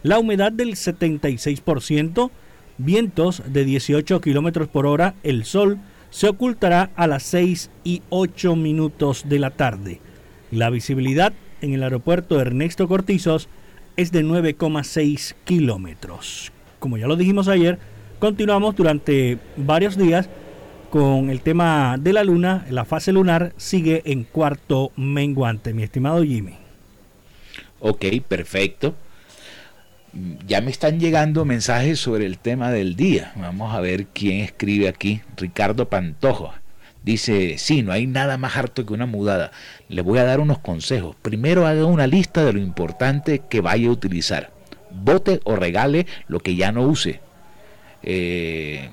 La 0.02 0.18
humedad 0.18 0.52
del 0.52 0.74
76%, 0.74 2.30
vientos 2.78 3.42
de 3.46 3.64
18 3.64 4.20
kilómetros 4.20 4.68
por 4.68 4.86
hora, 4.86 5.14
el 5.22 5.44
sol 5.44 5.78
se 6.10 6.28
ocultará 6.28 6.90
a 6.96 7.06
las 7.06 7.22
6 7.24 7.70
y 7.84 8.02
8 8.10 8.56
minutos 8.56 9.24
de 9.28 9.38
la 9.38 9.50
tarde. 9.50 10.00
La 10.50 10.70
visibilidad 10.70 11.32
en 11.60 11.74
el 11.74 11.82
aeropuerto 11.82 12.40
Ernesto 12.40 12.88
Cortizos 12.88 13.48
es 13.96 14.12
de 14.12 14.24
9,6 14.24 15.34
kilómetros. 15.44 16.52
Como 16.78 16.98
ya 16.98 17.06
lo 17.06 17.16
dijimos 17.16 17.48
ayer, 17.48 17.78
continuamos 18.18 18.76
durante 18.76 19.38
varios 19.56 19.96
días 19.96 20.28
con 20.90 21.30
el 21.30 21.40
tema 21.40 21.96
de 21.98 22.12
la 22.12 22.24
luna. 22.24 22.66
La 22.70 22.84
fase 22.84 23.12
lunar 23.12 23.52
sigue 23.56 24.02
en 24.04 24.24
cuarto 24.24 24.92
menguante, 24.96 25.74
mi 25.74 25.82
estimado 25.82 26.22
Jimmy. 26.22 26.54
Ok, 27.80 28.04
perfecto 28.26 28.94
ya 30.46 30.60
me 30.60 30.70
están 30.70 31.00
llegando 31.00 31.44
mensajes 31.44 31.98
sobre 31.98 32.26
el 32.26 32.38
tema 32.38 32.70
del 32.70 32.96
día. 32.96 33.32
Vamos 33.36 33.74
a 33.74 33.80
ver 33.80 34.06
quién 34.06 34.40
escribe 34.40 34.88
aquí. 34.88 35.20
Ricardo 35.36 35.88
Pantojo. 35.88 36.52
Dice, 37.02 37.56
sí, 37.58 37.82
no 37.82 37.92
hay 37.92 38.06
nada 38.06 38.36
más 38.36 38.56
harto 38.56 38.84
que 38.84 38.92
una 38.92 39.06
mudada. 39.06 39.52
Le 39.88 40.02
voy 40.02 40.18
a 40.18 40.24
dar 40.24 40.40
unos 40.40 40.58
consejos. 40.58 41.14
Primero 41.22 41.66
haga 41.66 41.84
una 41.84 42.06
lista 42.06 42.44
de 42.44 42.52
lo 42.52 42.58
importante 42.58 43.42
que 43.48 43.60
vaya 43.60 43.88
a 43.88 43.92
utilizar. 43.92 44.50
Bote 44.90 45.40
o 45.44 45.54
regale 45.54 46.06
lo 46.26 46.40
que 46.40 46.56
ya 46.56 46.72
no 46.72 46.82
use. 46.82 47.20
Eh, 48.02 48.90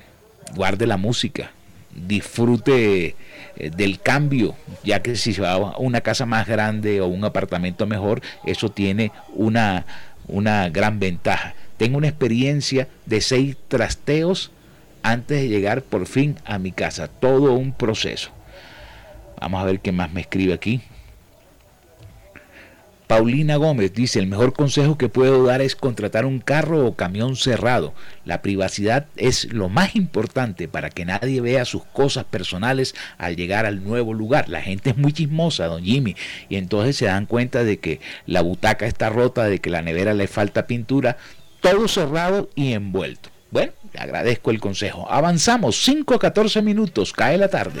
guarde 0.54 0.86
la 0.86 0.96
música. 0.96 1.50
Disfrute 1.92 3.16
eh, 3.56 3.70
del 3.70 4.00
cambio, 4.00 4.54
ya 4.84 5.00
que 5.00 5.16
si 5.16 5.32
se 5.32 5.42
va 5.42 5.52
a 5.52 5.78
una 5.78 6.00
casa 6.00 6.26
más 6.26 6.46
grande 6.46 7.00
o 7.00 7.06
un 7.06 7.24
apartamento 7.24 7.86
mejor, 7.86 8.20
eso 8.44 8.70
tiene 8.70 9.10
una 9.34 9.86
una 10.26 10.68
gran 10.70 10.98
ventaja. 10.98 11.54
Tengo 11.76 11.98
una 11.98 12.08
experiencia 12.08 12.88
de 13.06 13.20
seis 13.20 13.56
trasteos 13.68 14.52
antes 15.02 15.40
de 15.40 15.48
llegar 15.48 15.82
por 15.82 16.06
fin 16.06 16.36
a 16.44 16.58
mi 16.58 16.72
casa. 16.72 17.08
Todo 17.08 17.54
un 17.54 17.72
proceso. 17.72 18.30
Vamos 19.40 19.60
a 19.60 19.64
ver 19.64 19.80
qué 19.80 19.92
más 19.92 20.12
me 20.12 20.22
escribe 20.22 20.54
aquí. 20.54 20.80
Paulina 23.14 23.54
Gómez 23.54 23.92
dice, 23.92 24.18
el 24.18 24.26
mejor 24.26 24.54
consejo 24.54 24.98
que 24.98 25.08
puedo 25.08 25.44
dar 25.44 25.62
es 25.62 25.76
contratar 25.76 26.24
un 26.24 26.40
carro 26.40 26.84
o 26.84 26.96
camión 26.96 27.36
cerrado. 27.36 27.94
La 28.24 28.42
privacidad 28.42 29.06
es 29.14 29.52
lo 29.52 29.68
más 29.68 29.94
importante 29.94 30.66
para 30.66 30.90
que 30.90 31.04
nadie 31.04 31.40
vea 31.40 31.64
sus 31.64 31.84
cosas 31.84 32.24
personales 32.24 32.96
al 33.16 33.36
llegar 33.36 33.66
al 33.66 33.84
nuevo 33.84 34.14
lugar. 34.14 34.48
La 34.48 34.62
gente 34.62 34.90
es 34.90 34.96
muy 34.96 35.12
chismosa, 35.12 35.66
don 35.66 35.84
Jimmy, 35.84 36.16
y 36.48 36.56
entonces 36.56 36.96
se 36.96 37.04
dan 37.04 37.26
cuenta 37.26 37.62
de 37.62 37.78
que 37.78 38.00
la 38.26 38.40
butaca 38.40 38.84
está 38.84 39.10
rota, 39.10 39.44
de 39.44 39.60
que 39.60 39.70
la 39.70 39.80
nevera 39.80 40.12
le 40.12 40.26
falta 40.26 40.66
pintura, 40.66 41.16
todo 41.60 41.86
cerrado 41.86 42.50
y 42.56 42.72
envuelto. 42.72 43.28
Bueno, 43.52 43.74
le 43.92 44.00
agradezco 44.00 44.50
el 44.50 44.58
consejo. 44.58 45.06
Avanzamos, 45.08 45.76
5 45.84 46.14
a 46.14 46.18
14 46.18 46.62
minutos, 46.62 47.12
cae 47.12 47.38
la 47.38 47.46
tarde. 47.46 47.80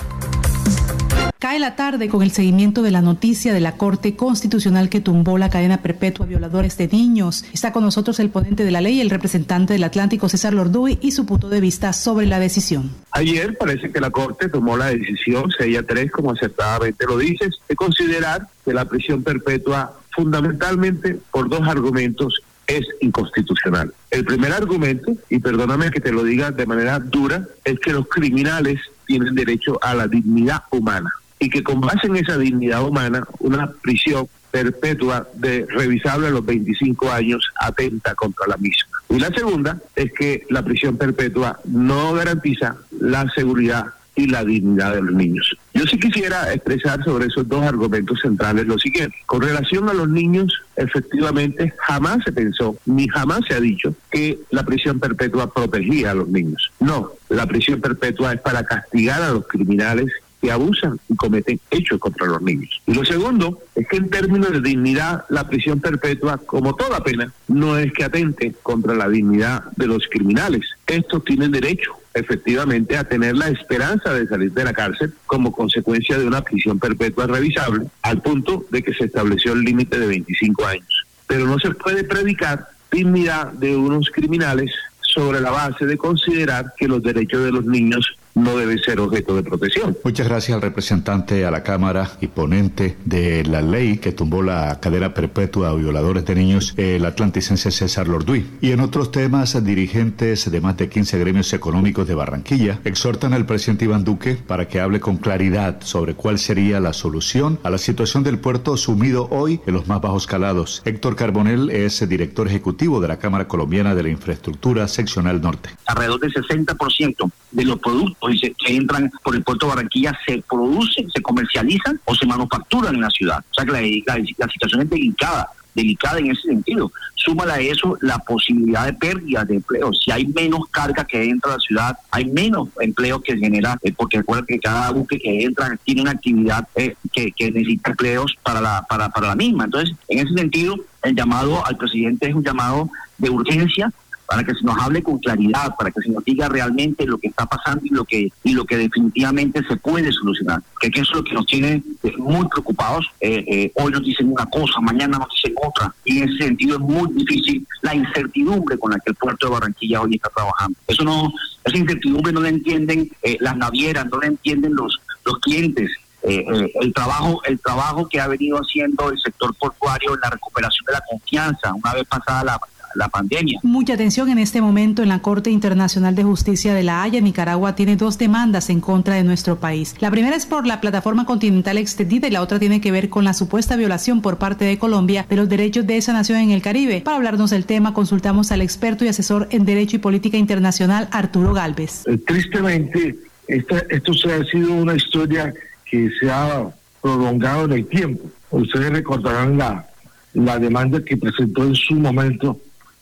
Cae 1.41 1.57
la 1.57 1.75
tarde 1.75 2.07
con 2.07 2.21
el 2.21 2.29
seguimiento 2.29 2.83
de 2.83 2.91
la 2.91 3.01
noticia 3.01 3.51
de 3.51 3.59
la 3.59 3.75
Corte 3.75 4.15
Constitucional 4.15 4.89
que 4.89 5.01
tumbó 5.01 5.39
la 5.39 5.49
cadena 5.49 5.81
perpetua 5.81 6.27
a 6.27 6.29
violadores 6.29 6.77
de 6.77 6.87
niños. 6.87 7.45
Está 7.51 7.73
con 7.73 7.83
nosotros 7.83 8.19
el 8.19 8.29
ponente 8.29 8.63
de 8.63 8.69
la 8.69 8.79
ley, 8.79 9.01
el 9.01 9.09
representante 9.09 9.73
del 9.73 9.83
Atlántico 9.83 10.29
César 10.29 10.53
Lorduy 10.53 10.99
y 11.01 11.13
su 11.13 11.25
punto 11.25 11.49
de 11.49 11.59
vista 11.59 11.93
sobre 11.93 12.27
la 12.27 12.37
decisión. 12.37 12.91
Ayer 13.09 13.57
parece 13.57 13.91
que 13.91 13.99
la 13.99 14.11
Corte 14.11 14.49
tomó 14.49 14.77
la 14.77 14.89
decisión, 14.89 15.49
sella 15.49 15.81
3, 15.81 16.11
como 16.11 16.29
acertadamente 16.29 17.07
lo 17.07 17.17
dices, 17.17 17.55
de 17.67 17.75
considerar 17.75 18.47
que 18.63 18.71
la 18.71 18.85
prisión 18.85 19.23
perpetua 19.23 19.97
fundamentalmente 20.11 21.17
por 21.31 21.49
dos 21.49 21.67
argumentos 21.67 22.39
es 22.67 22.85
inconstitucional. 22.99 23.91
El 24.11 24.25
primer 24.25 24.53
argumento, 24.53 25.13
y 25.27 25.39
perdóname 25.39 25.89
que 25.89 26.01
te 26.01 26.11
lo 26.11 26.23
diga 26.23 26.51
de 26.51 26.67
manera 26.67 26.99
dura, 26.99 27.47
es 27.65 27.79
que 27.79 27.93
los 27.93 28.07
criminales 28.07 28.79
tienen 29.07 29.33
derecho 29.33 29.79
a 29.81 29.95
la 29.95 30.07
dignidad 30.07 30.65
humana 30.69 31.11
y 31.41 31.49
que 31.49 31.63
con 31.63 31.81
base 31.81 32.05
en 32.05 32.15
esa 32.15 32.37
dignidad 32.37 32.87
humana, 32.87 33.27
una 33.39 33.67
prisión 33.81 34.27
perpetua 34.51 35.27
de 35.33 35.65
revisable 35.67 36.27
a 36.27 36.29
los 36.29 36.45
25 36.45 37.11
años 37.11 37.43
atenta 37.59 38.13
contra 38.13 38.45
la 38.47 38.57
misma. 38.57 38.99
Y 39.09 39.19
la 39.19 39.29
segunda 39.29 39.79
es 39.95 40.13
que 40.13 40.45
la 40.49 40.63
prisión 40.63 40.97
perpetua 40.97 41.59
no 41.65 42.13
garantiza 42.13 42.75
la 42.99 43.27
seguridad 43.33 43.87
y 44.15 44.27
la 44.27 44.43
dignidad 44.43 44.93
de 44.93 45.01
los 45.01 45.13
niños. 45.13 45.55
Yo 45.73 45.85
sí 45.85 45.97
quisiera 45.97 46.53
expresar 46.53 47.03
sobre 47.03 47.27
esos 47.27 47.47
dos 47.47 47.63
argumentos 47.63 48.19
centrales 48.21 48.67
lo 48.67 48.77
siguiente. 48.77 49.15
Con 49.25 49.41
relación 49.41 49.89
a 49.89 49.93
los 49.93 50.09
niños, 50.09 50.61
efectivamente 50.75 51.73
jamás 51.79 52.19
se 52.23 52.31
pensó, 52.31 52.75
ni 52.85 53.07
jamás 53.07 53.39
se 53.47 53.55
ha 53.55 53.59
dicho 53.59 53.95
que 54.11 54.37
la 54.51 54.63
prisión 54.63 54.99
perpetua 54.99 55.51
protegía 55.51 56.11
a 56.11 56.15
los 56.15 56.27
niños. 56.27 56.71
No, 56.79 57.11
la 57.29 57.47
prisión 57.47 57.81
perpetua 57.81 58.33
es 58.33 58.41
para 58.41 58.63
castigar 58.63 59.21
a 59.23 59.31
los 59.31 59.47
criminales 59.47 60.11
que 60.41 60.51
abusan 60.51 60.99
y 61.07 61.15
cometen 61.15 61.59
hechos 61.69 61.99
contra 61.99 62.25
los 62.25 62.41
niños. 62.41 62.81
Y 62.87 62.93
lo 62.93 63.05
segundo 63.05 63.59
es 63.75 63.87
que 63.87 63.97
en 63.97 64.09
términos 64.09 64.51
de 64.51 64.61
dignidad, 64.61 65.25
la 65.29 65.47
prisión 65.47 65.79
perpetua, 65.79 66.37
como 66.37 66.75
toda 66.75 67.03
pena, 67.03 67.31
no 67.47 67.77
es 67.77 67.93
que 67.93 68.03
atente 68.03 68.55
contra 68.63 68.95
la 68.95 69.07
dignidad 69.07 69.63
de 69.75 69.87
los 69.87 70.07
criminales. 70.07 70.61
Estos 70.87 71.23
tienen 71.23 71.51
derecho 71.51 71.91
efectivamente 72.13 72.97
a 72.97 73.03
tener 73.03 73.37
la 73.37 73.47
esperanza 73.49 74.13
de 74.13 74.27
salir 74.27 74.51
de 74.51 74.63
la 74.65 74.73
cárcel 74.73 75.13
como 75.25 75.51
consecuencia 75.51 76.17
de 76.17 76.27
una 76.27 76.41
prisión 76.41 76.79
perpetua 76.79 77.27
revisable, 77.27 77.87
al 78.01 78.21
punto 78.21 78.65
de 78.69 78.81
que 78.81 78.93
se 78.93 79.05
estableció 79.05 79.53
el 79.53 79.61
límite 79.61 79.99
de 79.99 80.07
25 80.07 80.65
años. 80.65 81.05
Pero 81.27 81.45
no 81.45 81.57
se 81.59 81.71
puede 81.71 82.03
predicar 82.03 82.67
dignidad 82.91 83.53
de 83.53 83.77
unos 83.77 84.09
criminales 84.09 84.71
sobre 85.01 85.39
la 85.39 85.51
base 85.51 85.85
de 85.85 85.97
considerar 85.97 86.73
que 86.77 86.87
los 86.87 87.01
derechos 87.03 87.43
de 87.43 87.51
los 87.51 87.65
niños 87.65 88.17
no 88.35 88.57
debe 88.57 88.77
ser 88.79 88.99
objeto 88.99 89.35
de 89.35 89.43
protección. 89.43 89.97
Muchas 90.03 90.27
gracias 90.27 90.55
al 90.55 90.61
representante 90.61 91.45
a 91.45 91.51
la 91.51 91.63
Cámara 91.63 92.11
y 92.21 92.27
ponente 92.27 92.97
de 93.05 93.43
la 93.43 93.61
ley 93.61 93.97
que 93.97 94.11
tumbó 94.11 94.41
la 94.41 94.79
cadena 94.79 95.13
perpetua 95.13 95.69
a 95.69 95.73
violadores 95.73 96.25
de 96.25 96.35
niños, 96.35 96.73
el 96.77 97.05
atlanticense 97.05 97.71
César 97.71 98.07
Lorduy. 98.07 98.45
Y 98.61 98.71
en 98.71 98.79
otros 98.79 99.11
temas, 99.11 99.63
dirigentes 99.63 100.49
de 100.49 100.61
más 100.61 100.77
de 100.77 100.89
15 100.89 101.19
gremios 101.19 101.53
económicos 101.53 102.07
de 102.07 102.15
Barranquilla 102.15 102.79
exhortan 102.83 103.33
al 103.33 103.45
presidente 103.45 103.85
Iván 103.85 104.03
Duque 104.03 104.35
para 104.35 104.67
que 104.67 104.79
hable 104.79 104.99
con 104.99 105.17
claridad 105.17 105.81
sobre 105.81 106.15
cuál 106.15 106.39
sería 106.39 106.79
la 106.79 106.93
solución 106.93 107.59
a 107.63 107.69
la 107.69 107.77
situación 107.77 108.23
del 108.23 108.39
puerto 108.39 108.77
sumido 108.77 109.27
hoy 109.31 109.59
en 109.65 109.73
los 109.73 109.87
más 109.87 110.01
bajos 110.01 110.27
calados. 110.27 110.81
Héctor 110.85 111.15
Carbonel 111.15 111.69
es 111.69 112.07
director 112.07 112.47
ejecutivo 112.47 112.99
de 112.99 113.07
la 113.07 113.19
Cámara 113.19 113.47
Colombiana 113.47 113.95
de 113.95 114.03
la 114.03 114.09
Infraestructura 114.09 114.87
Seccional 114.87 115.41
Norte. 115.41 115.69
Alrededor 115.85 116.19
del 116.19 116.33
60% 116.33 117.31
de 117.51 117.65
los 117.65 117.79
productos 117.79 118.20
que 118.29 118.75
entran 118.75 119.11
por 119.23 119.35
el 119.35 119.43
puerto 119.43 119.67
Barranquilla 119.67 120.17
se 120.25 120.43
producen, 120.47 121.09
se 121.09 121.21
comercializan 121.21 121.99
o 122.05 122.15
se 122.15 122.25
manufacturan 122.25 122.95
en 122.95 123.01
la 123.01 123.09
ciudad. 123.09 123.43
O 123.49 123.53
sea 123.53 123.65
que 123.65 123.71
la, 123.71 124.17
la, 124.37 124.47
situación 124.47 124.81
es 124.81 124.89
delicada 124.89 125.49
delicada 125.73 126.19
en 126.19 126.31
ese 126.31 126.41
sentido. 126.41 126.91
Súmala 127.15 127.55
a 127.55 127.59
eso 127.59 127.97
la 128.01 128.19
posibilidad 128.19 128.85
de 128.85 128.93
pérdida 128.93 129.45
de 129.45 129.55
empleo. 129.55 129.93
Si 129.93 130.11
hay 130.11 130.25
menos 130.27 130.67
carga 130.69 131.05
que 131.05 131.23
entra 131.23 131.51
a 131.51 131.55
la 131.55 131.59
ciudad, 131.61 131.97
hay 132.09 132.25
menos 132.25 132.69
empleo 132.79 133.21
que 133.21 133.37
genera, 133.37 133.77
eh, 133.83 133.93
porque 133.95 134.17
recuerda 134.17 134.45
que 134.47 134.59
cada 134.59 134.91
buque 134.91 135.19
que 135.19 135.43
entra 135.43 135.77
tiene 135.83 136.01
una 136.01 136.11
actividad 136.11 136.67
eh, 136.75 136.95
que, 137.11 137.31
que, 137.31 137.51
necesita 137.51 137.91
empleos 137.91 138.35
para 138.43 138.59
la, 138.59 138.85
para, 138.89 139.09
para 139.09 139.27
la 139.27 139.35
misma. 139.35 139.65
Entonces, 139.65 139.95
en 140.07 140.19
ese 140.19 140.33
sentido, 140.33 140.75
el 141.03 141.15
llamado 141.15 141.65
al 141.65 141.77
presidente 141.77 142.27
es 142.27 142.35
un 142.35 142.43
llamado 142.43 142.89
de 143.17 143.29
urgencia 143.29 143.91
para 144.31 144.45
que 144.45 144.53
se 144.53 144.63
nos 144.63 144.77
hable 144.81 145.03
con 145.03 145.17
claridad, 145.17 145.75
para 145.77 145.91
que 145.91 145.99
se 145.99 146.09
nos 146.09 146.23
diga 146.23 146.47
realmente 146.47 147.05
lo 147.05 147.17
que 147.17 147.27
está 147.27 147.45
pasando 147.45 147.81
y 147.83 147.89
lo 147.89 148.05
que 148.05 148.31
y 148.45 148.53
lo 148.53 148.63
que 148.63 148.77
definitivamente 148.77 149.61
se 149.67 149.75
puede 149.75 150.09
solucionar. 150.13 150.61
Que, 150.79 150.87
eso 150.87 151.01
es 151.01 151.11
lo 151.11 151.23
que 151.25 151.33
nos 151.33 151.45
tiene 151.47 151.83
eh, 152.01 152.13
muy 152.17 152.47
preocupados. 152.47 153.05
Eh, 153.19 153.43
eh, 153.45 153.71
hoy 153.75 153.91
nos 153.91 154.01
dicen 154.01 154.31
una 154.31 154.45
cosa, 154.45 154.79
mañana 154.79 155.17
nos 155.17 155.27
dicen 155.35 155.53
otra, 155.61 155.93
y 156.05 156.19
en 156.19 156.29
ese 156.29 156.45
sentido 156.45 156.77
es 156.77 156.81
muy 156.81 157.11
difícil 157.11 157.67
la 157.81 157.93
incertidumbre 157.93 158.77
con 158.77 158.91
la 158.91 158.99
que 158.99 159.09
el 159.09 159.15
puerto 159.15 159.47
de 159.47 159.51
Barranquilla 159.51 159.99
hoy 159.99 160.15
está 160.15 160.29
trabajando. 160.29 160.79
Eso 160.87 161.03
no, 161.03 161.33
esa 161.65 161.77
incertidumbre 161.77 162.31
no 162.31 162.39
la 162.39 162.49
entienden 162.49 163.11
las 163.41 163.57
navieras, 163.57 164.05
no 164.09 164.17
la 164.17 164.27
entienden 164.27 164.75
los 164.75 164.97
los 165.25 165.39
clientes. 165.39 165.91
el 166.23 166.93
trabajo 166.93 167.41
el 167.43 167.59
trabajo 167.59 168.07
que 168.07 168.21
ha 168.21 168.27
venido 168.27 168.57
haciendo 168.57 169.11
el 169.11 169.19
sector 169.19 169.53
portuario 169.55 170.13
en 170.13 170.21
la 170.21 170.29
recuperación 170.29 170.85
de 170.85 170.93
la 170.93 171.03
confianza 171.09 171.73
una 171.73 171.93
vez 171.93 172.07
pasada 172.07 172.43
la, 172.43 172.59
la 172.95 173.09
pandemia. 173.09 173.59
Mucha 173.63 173.93
atención 173.93 174.29
en 174.29 174.39
este 174.39 174.61
momento 174.61 175.03
en 175.03 175.09
la 175.09 175.19
Corte 175.19 175.49
Internacional 175.49 176.15
de 176.15 176.23
Justicia 176.23 176.73
de 176.73 176.83
la 176.83 177.03
Haya. 177.03 177.21
Nicaragua 177.21 177.75
tiene 177.75 177.95
dos 177.95 178.17
demandas 178.17 178.69
en 178.69 178.81
contra 178.81 179.15
de 179.15 179.23
nuestro 179.23 179.59
país. 179.59 179.95
La 179.99 180.11
primera 180.11 180.35
es 180.35 180.45
por 180.45 180.67
la 180.67 180.81
plataforma 180.81 181.25
continental 181.25 181.77
extendida 181.77 182.27
y 182.27 182.31
la 182.31 182.41
otra 182.41 182.59
tiene 182.59 182.81
que 182.81 182.91
ver 182.91 183.09
con 183.09 183.23
la 183.23 183.33
supuesta 183.33 183.75
violación 183.75 184.21
por 184.21 184.37
parte 184.37 184.65
de 184.65 184.77
Colombia 184.77 185.25
de 185.29 185.35
los 185.35 185.49
derechos 185.49 185.87
de 185.87 185.97
esa 185.97 186.13
nación 186.13 186.39
en 186.39 186.51
el 186.51 186.61
Caribe. 186.61 187.01
Para 187.01 187.17
hablarnos 187.17 187.49
del 187.51 187.65
tema, 187.65 187.93
consultamos 187.93 188.51
al 188.51 188.61
experto 188.61 189.05
y 189.05 189.07
asesor 189.07 189.47
en 189.51 189.65
Derecho 189.65 189.97
y 189.97 189.99
Política 189.99 190.37
Internacional, 190.37 191.07
Arturo 191.11 191.53
Galvez. 191.53 192.03
Eh, 192.07 192.17
tristemente, 192.17 193.15
esta, 193.47 193.79
esto 193.89 194.13
se 194.13 194.33
ha 194.33 194.43
sido 194.45 194.73
una 194.73 194.95
historia 194.95 195.53
que 195.85 196.09
se 196.19 196.29
ha 196.31 196.67
prolongado 197.01 197.65
en 197.65 197.73
el 197.73 197.85
tiempo. 197.87 198.23
Ustedes 198.51 198.91
recordarán 198.91 199.57
la, 199.57 199.85
la 200.33 200.59
demanda 200.59 201.03
que 201.03 201.17
presentó 201.17 201.63
en 201.63 201.75
su 201.75 201.95
momento 201.95 202.59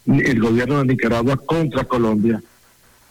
el 0.10 0.40
gobierno 0.40 0.80
de 0.80 0.86
Nicaragua 0.86 1.38
contra 1.38 1.84
Colombia 1.84 2.42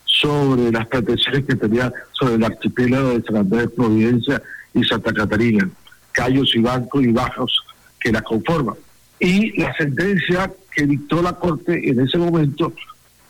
sobre 0.04 0.72
las 0.72 0.86
pretensiones 0.88 1.44
que 1.44 1.54
tenía 1.54 1.92
sobre 2.12 2.34
el 2.34 2.44
archipiélago 2.44 3.10
de 3.10 3.22
San 3.22 3.36
Andrés, 3.36 3.68
Providencia 3.76 4.42
y 4.74 4.82
Santa 4.84 5.12
Catarina, 5.12 5.68
Cayos 6.12 6.54
y 6.54 6.60
Bancos 6.60 7.04
y 7.04 7.12
Bajos 7.12 7.64
que 8.00 8.12
la 8.12 8.22
conforman. 8.22 8.74
Y 9.20 9.60
la 9.60 9.74
sentencia 9.76 10.50
que 10.74 10.86
dictó 10.86 11.22
la 11.22 11.32
Corte 11.34 11.88
en 11.88 12.00
ese 12.00 12.18
momento 12.18 12.72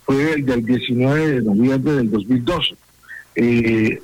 fue 0.05 0.35
el 0.35 0.47
del 0.47 0.65
19 0.65 1.33
de 1.33 1.43
noviembre 1.43 1.93
del 1.93 2.11
2012. 2.11 2.75
Eh, 3.35 4.03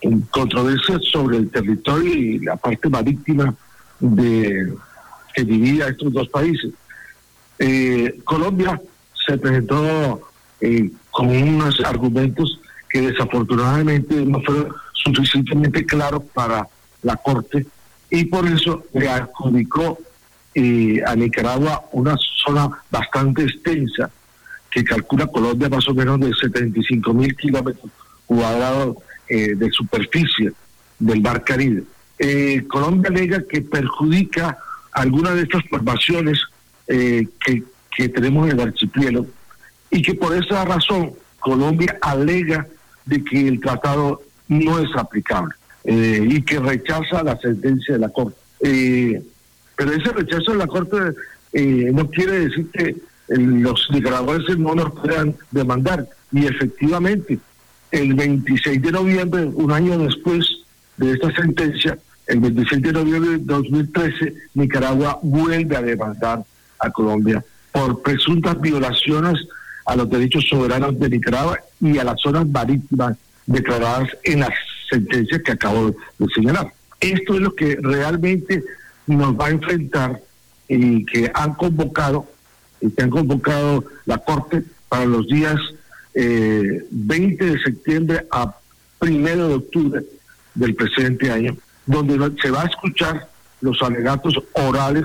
en 0.00 0.20
controversia 0.22 0.98
sobre 1.00 1.38
el 1.38 1.50
territorio 1.50 2.14
y 2.14 2.38
la 2.38 2.56
parte 2.56 2.88
marítima 2.88 3.54
de 3.98 4.72
que 5.34 5.44
divide 5.44 5.88
estos 5.88 6.12
dos 6.12 6.28
países. 6.28 6.70
Eh, 7.58 8.20
Colombia 8.24 8.80
se 9.28 9.38
presentó 9.38 10.20
eh, 10.60 10.90
con 11.10 11.28
unos 11.28 11.80
argumentos 11.80 12.60
que 12.88 13.02
desafortunadamente 13.02 14.14
no 14.24 14.40
fueron 14.40 14.74
suficientemente 14.94 15.84
claros 15.84 16.24
para 16.32 16.66
la 17.02 17.16
Corte 17.16 17.66
y 18.10 18.24
por 18.24 18.46
eso 18.46 18.84
le 18.94 19.08
adjudicó 19.08 19.98
eh, 20.54 21.02
a 21.06 21.14
Nicaragua 21.14 21.84
una 21.92 22.16
zona 22.44 22.70
bastante 22.90 23.42
extensa 23.42 24.10
que 24.70 24.82
calcula 24.82 25.26
Colombia 25.26 25.68
más 25.68 25.86
o 25.88 25.94
menos 25.94 26.18
de 26.20 26.32
75 26.32 27.12
mil 27.12 27.36
kilómetros 27.36 27.90
cuadrados 28.26 28.96
eh, 29.28 29.54
de 29.54 29.70
superficie 29.70 30.52
del 30.98 31.20
Mar 31.20 31.44
Caribe. 31.44 31.84
Colombia 32.68 33.10
alega 33.10 33.44
que 33.48 33.60
perjudica 33.60 34.58
algunas 34.92 35.34
de 35.36 35.42
estas 35.42 35.62
formaciones 35.68 36.40
que 36.88 37.62
que 37.98 38.08
tenemos 38.08 38.46
en 38.46 38.52
el 38.52 38.68
archipiélago 38.68 39.26
y 39.90 40.02
que 40.02 40.14
por 40.14 40.32
esa 40.32 40.64
razón 40.64 41.14
Colombia 41.40 41.98
alega 42.00 42.68
de 43.04 43.24
que 43.24 43.48
el 43.48 43.60
tratado 43.60 44.22
no 44.46 44.78
es 44.78 44.88
aplicable 44.96 45.52
eh, 45.82 46.24
y 46.30 46.40
que 46.42 46.60
rechaza 46.60 47.24
la 47.24 47.36
sentencia 47.38 47.94
de 47.94 48.00
la 48.00 48.08
Corte. 48.10 48.36
Eh, 48.60 49.20
pero 49.74 49.92
ese 49.92 50.12
rechazo 50.12 50.52
de 50.52 50.58
la 50.58 50.68
Corte 50.68 50.96
eh, 51.52 51.90
no 51.92 52.08
quiere 52.08 52.46
decir 52.46 52.70
que 52.70 52.96
los 53.30 53.88
nicaragüenses 53.90 54.56
no 54.58 54.76
nos 54.76 54.92
puedan 54.92 55.34
demandar. 55.50 56.08
Y 56.30 56.46
efectivamente, 56.46 57.40
el 57.90 58.14
26 58.14 58.80
de 58.80 58.92
noviembre, 58.92 59.44
un 59.44 59.72
año 59.72 59.98
después 59.98 60.46
de 60.98 61.14
esta 61.14 61.34
sentencia, 61.34 61.98
el 62.28 62.38
26 62.38 62.80
de 62.80 62.92
noviembre 62.92 63.30
de 63.32 63.38
2013, 63.38 64.34
Nicaragua 64.54 65.18
vuelve 65.20 65.76
a 65.76 65.82
demandar 65.82 66.44
a 66.78 66.90
Colombia 66.90 67.44
por 67.72 68.02
presuntas 68.02 68.60
violaciones 68.60 69.34
a 69.86 69.96
los 69.96 70.08
derechos 70.10 70.46
soberanos 70.48 70.98
de 70.98 71.08
Nicaragua 71.08 71.58
y 71.80 71.98
a 71.98 72.04
las 72.04 72.20
zonas 72.20 72.46
marítimas 72.46 73.16
declaradas 73.46 74.08
en 74.24 74.40
las 74.40 74.50
sentencias 74.90 75.42
que 75.42 75.52
acabo 75.52 75.94
de 76.18 76.26
señalar. 76.34 76.72
Esto 77.00 77.34
es 77.34 77.40
lo 77.40 77.54
que 77.54 77.78
realmente 77.80 78.62
nos 79.06 79.34
va 79.34 79.46
a 79.46 79.50
enfrentar 79.50 80.20
y 80.68 81.04
que 81.06 81.30
han 81.32 81.54
convocado, 81.54 82.26
y 82.80 82.90
que 82.90 83.02
han 83.02 83.10
convocado 83.10 83.84
la 84.04 84.18
Corte 84.18 84.64
para 84.88 85.06
los 85.06 85.26
días 85.26 85.56
20 86.14 86.14
eh, 86.14 87.50
de 87.50 87.62
septiembre 87.62 88.26
a 88.30 88.54
1 89.00 89.48
de 89.48 89.54
octubre 89.54 90.02
del 90.54 90.74
presente 90.74 91.30
año, 91.30 91.56
donde 91.86 92.18
se 92.42 92.50
va 92.50 92.62
a 92.62 92.66
escuchar 92.66 93.28
los 93.60 93.80
alegatos 93.82 94.34
orales 94.52 95.04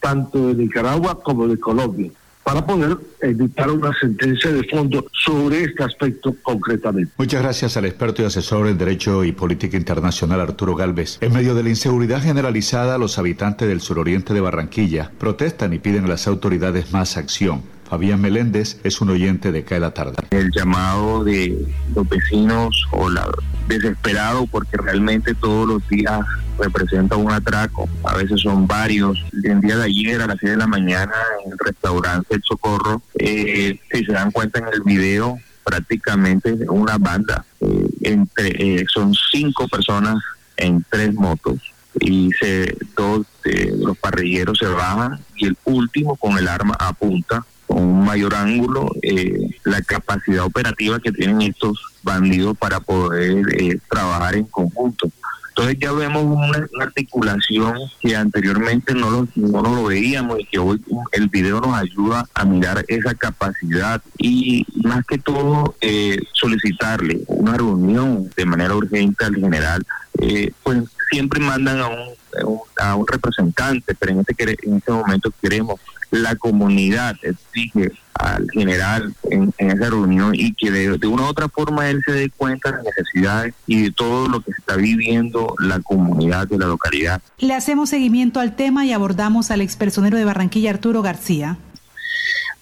tanto 0.00 0.48
de 0.48 0.54
Nicaragua 0.54 1.22
como 1.22 1.46
de 1.48 1.58
Colombia, 1.58 2.10
para 2.42 2.64
poder 2.64 2.96
dictar 3.34 3.70
una 3.70 3.92
sentencia 3.98 4.52
de 4.52 4.62
fondo 4.68 5.04
sobre 5.12 5.64
este 5.64 5.82
aspecto 5.82 6.34
concretamente. 6.42 7.12
Muchas 7.18 7.42
gracias 7.42 7.76
al 7.76 7.86
experto 7.86 8.22
y 8.22 8.24
asesor 8.24 8.68
en 8.68 8.78
Derecho 8.78 9.24
y 9.24 9.32
Política 9.32 9.76
Internacional 9.76 10.40
Arturo 10.40 10.76
Galvez. 10.76 11.18
En 11.20 11.32
medio 11.32 11.56
de 11.56 11.64
la 11.64 11.70
inseguridad 11.70 12.22
generalizada, 12.22 12.98
los 12.98 13.18
habitantes 13.18 13.66
del 13.66 13.80
suroriente 13.80 14.32
de 14.32 14.40
Barranquilla 14.40 15.10
protestan 15.18 15.72
y 15.72 15.80
piden 15.80 16.04
a 16.04 16.08
las 16.08 16.28
autoridades 16.28 16.92
más 16.92 17.16
acción. 17.16 17.62
Fabián 17.88 18.20
Meléndez 18.20 18.78
es 18.82 19.00
un 19.00 19.10
oyente 19.10 19.52
de 19.52 19.64
Cae 19.64 19.80
la 19.80 19.92
Tarde. 19.92 20.16
El 20.30 20.50
llamado 20.50 21.24
de 21.24 21.56
los 21.94 22.08
vecinos 22.08 22.84
o 22.90 23.08
la 23.08 23.28
desesperado 23.68 24.46
porque 24.46 24.76
realmente 24.76 25.34
todos 25.34 25.68
los 25.68 25.88
días 25.88 26.20
representa 26.58 27.16
un 27.16 27.30
atraco, 27.30 27.88
a 28.04 28.16
veces 28.16 28.40
son 28.40 28.66
varios. 28.66 29.24
El 29.44 29.60
día 29.60 29.76
de 29.76 29.84
ayer 29.84 30.20
a 30.22 30.26
las 30.26 30.38
6 30.40 30.52
de 30.52 30.56
la 30.56 30.66
mañana 30.66 31.12
en 31.44 31.52
el 31.52 31.58
restaurante 31.58 32.34
El 32.34 32.42
Socorro, 32.42 33.02
eh, 33.18 33.78
si 33.92 34.04
se 34.04 34.12
dan 34.12 34.30
cuenta 34.30 34.58
en 34.60 34.68
el 34.72 34.82
video, 34.82 35.38
prácticamente 35.64 36.56
una 36.68 36.96
banda, 36.98 37.44
eh, 37.60 37.88
entre 38.02 38.80
eh, 38.80 38.84
son 38.92 39.12
cinco 39.32 39.66
personas 39.68 40.16
en 40.56 40.84
tres 40.88 41.12
motos 41.14 41.60
y 42.00 42.30
se, 42.40 42.76
dos 42.96 43.26
de 43.44 43.74
los 43.78 43.96
parrilleros 43.98 44.58
se 44.58 44.66
bajan 44.66 45.18
y 45.34 45.46
el 45.46 45.56
último 45.64 46.16
con 46.16 46.38
el 46.38 46.46
arma 46.46 46.76
apunta 46.78 47.44
con 47.66 47.82
un 47.82 48.04
mayor 48.04 48.34
ángulo 48.34 48.90
eh, 49.02 49.50
la 49.64 49.82
capacidad 49.82 50.44
operativa 50.44 51.00
que 51.00 51.12
tienen 51.12 51.42
estos 51.42 51.80
bandidos 52.02 52.56
para 52.56 52.80
poder 52.80 53.44
eh, 53.60 53.78
trabajar 53.88 54.36
en 54.36 54.44
conjunto. 54.44 55.10
Entonces 55.56 55.78
ya 55.80 55.90
vemos 55.92 56.22
una, 56.22 56.68
articulación 56.82 57.78
que 58.00 58.14
anteriormente 58.14 58.94
no 58.94 59.08
lo, 59.08 59.28
no 59.36 59.62
lo 59.62 59.84
veíamos 59.84 60.38
y 60.38 60.44
que 60.44 60.58
hoy 60.58 60.82
el 61.12 61.28
video 61.28 61.62
nos 61.62 61.74
ayuda 61.74 62.28
a 62.34 62.44
mirar 62.44 62.84
esa 62.88 63.14
capacidad 63.14 64.02
y 64.18 64.66
más 64.84 65.06
que 65.06 65.16
todo 65.16 65.74
eh, 65.80 66.18
solicitarle 66.34 67.22
una 67.28 67.54
reunión 67.54 68.30
de 68.36 68.44
manera 68.44 68.74
urgente 68.74 69.24
al 69.24 69.36
general, 69.36 69.82
eh, 70.20 70.52
pues 70.62 70.82
siempre 71.10 71.40
mandan 71.40 71.80
a 71.80 71.88
un, 71.88 72.60
a 72.78 72.94
un 72.94 73.06
representante, 73.06 73.94
pero 73.94 74.12
en 74.12 74.20
este, 74.20 74.56
en 74.62 74.76
este 74.76 74.92
momento 74.92 75.32
queremos 75.40 75.80
la 76.10 76.36
comunidad 76.36 77.16
exige 77.22 77.92
al 78.14 78.46
general 78.52 79.14
en, 79.30 79.52
esa 79.58 79.90
reunión 79.90 80.34
y 80.34 80.54
que 80.54 80.70
de, 80.70 81.06
una 81.06 81.24
u 81.24 81.26
otra 81.26 81.48
forma 81.48 81.88
él 81.90 82.02
se 82.04 82.12
dé 82.12 82.30
cuenta 82.30 82.70
de 82.70 82.76
las 82.76 82.84
necesidades 82.84 83.54
y 83.66 83.82
de 83.82 83.90
todo 83.92 84.28
lo 84.28 84.40
que 84.40 84.52
está 84.52 84.76
viviendo 84.76 85.54
la 85.58 85.80
comunidad 85.80 86.48
de 86.48 86.58
la 86.58 86.66
localidad. 86.66 87.20
Le 87.38 87.54
hacemos 87.54 87.90
seguimiento 87.90 88.40
al 88.40 88.56
tema 88.56 88.86
y 88.86 88.92
abordamos 88.92 89.50
al 89.50 89.60
expersonero 89.60 90.16
de 90.16 90.24
Barranquilla, 90.24 90.70
Arturo 90.70 91.02
García. 91.02 91.58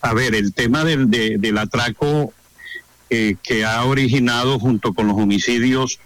A 0.00 0.12
ver, 0.12 0.34
el 0.34 0.52
tema 0.52 0.84
del, 0.84 1.10
del 1.10 1.58
atraco 1.58 2.32
eh, 3.10 3.36
que 3.42 3.64
ha 3.64 3.84
originado 3.84 4.58
junto 4.58 4.92
con 4.92 5.06
los 5.06 5.16
homicidios 5.16 6.00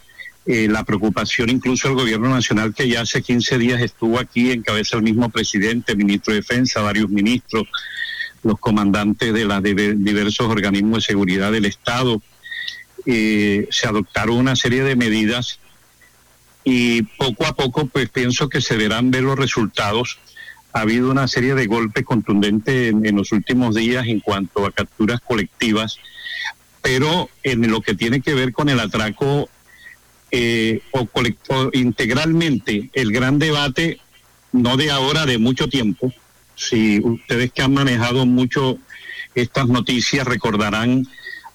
eh, 0.50 0.66
la 0.66 0.82
preocupación 0.82 1.50
incluso 1.50 1.88
del 1.88 1.98
gobierno 1.98 2.30
nacional 2.30 2.74
que 2.74 2.88
ya 2.88 3.02
hace 3.02 3.20
15 3.20 3.58
días 3.58 3.82
estuvo 3.82 4.18
aquí 4.18 4.50
en 4.50 4.62
cabeza 4.62 4.96
el 4.96 5.02
mismo 5.02 5.28
presidente, 5.28 5.94
ministro 5.94 6.32
de 6.32 6.40
Defensa, 6.40 6.80
varios 6.80 7.10
ministros, 7.10 7.68
los 8.42 8.58
comandantes 8.58 9.34
de 9.34 9.44
los 9.44 9.62
diversos 9.62 10.46
organismos 10.48 11.00
de 11.00 11.12
seguridad 11.12 11.52
del 11.52 11.66
Estado. 11.66 12.22
Eh, 13.04 13.68
se 13.70 13.88
adoptaron 13.88 14.38
una 14.38 14.56
serie 14.56 14.82
de 14.84 14.96
medidas 14.96 15.60
y 16.64 17.02
poco 17.02 17.44
a 17.44 17.54
poco 17.54 17.84
pues 17.84 18.08
pienso 18.08 18.48
que 18.48 18.62
se 18.62 18.78
verán 18.78 19.10
ver 19.10 19.24
los 19.24 19.38
resultados. 19.38 20.18
Ha 20.72 20.80
habido 20.80 21.10
una 21.10 21.28
serie 21.28 21.56
de 21.56 21.66
golpes 21.66 22.04
contundentes 22.04 22.94
en 22.94 23.16
los 23.16 23.32
últimos 23.32 23.74
días 23.74 24.06
en 24.06 24.20
cuanto 24.20 24.64
a 24.64 24.72
capturas 24.72 25.20
colectivas, 25.20 25.98
pero 26.80 27.28
en 27.42 27.70
lo 27.70 27.82
que 27.82 27.92
tiene 27.92 28.22
que 28.22 28.32
ver 28.32 28.54
con 28.54 28.70
el 28.70 28.80
atraco 28.80 29.50
eh, 30.30 30.82
o, 30.92 31.08
integralmente 31.72 32.90
el 32.92 33.12
gran 33.12 33.38
debate, 33.38 33.98
no 34.52 34.76
de 34.76 34.90
ahora, 34.90 35.26
de 35.26 35.38
mucho 35.38 35.68
tiempo. 35.68 36.12
Si 36.54 37.00
ustedes 37.00 37.52
que 37.52 37.62
han 37.62 37.74
manejado 37.74 38.26
mucho 38.26 38.78
estas 39.34 39.68
noticias 39.68 40.26
recordarán, 40.26 41.06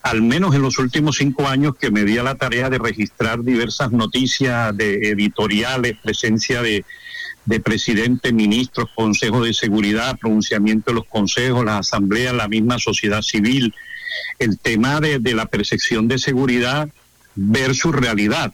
al 0.02 0.22
menos 0.22 0.56
en 0.56 0.62
los 0.62 0.80
últimos 0.80 1.18
cinco 1.18 1.48
años, 1.48 1.76
que 1.80 1.92
me 1.92 2.04
di 2.04 2.18
a 2.18 2.24
la 2.24 2.36
tarea 2.36 2.70
de 2.70 2.78
registrar 2.78 3.44
diversas 3.44 3.92
noticias 3.92 4.76
de 4.76 5.10
editoriales, 5.10 5.96
presencia 6.02 6.62
de, 6.62 6.84
de 7.46 7.60
presidentes, 7.60 8.34
ministros, 8.34 8.90
consejos 8.96 9.46
de 9.46 9.54
seguridad, 9.54 10.18
pronunciamiento 10.18 10.92
de 10.92 10.96
los 10.96 11.08
consejos, 11.08 11.64
las 11.64 11.88
asambleas, 11.88 12.34
la 12.34 12.48
misma 12.48 12.80
sociedad 12.80 13.22
civil, 13.22 13.74
el 14.40 14.58
tema 14.58 15.00
de, 15.00 15.20
de 15.20 15.34
la 15.34 15.46
percepción 15.46 16.08
de 16.08 16.18
seguridad 16.18 16.90
versus 17.36 17.94
realidad 17.96 18.54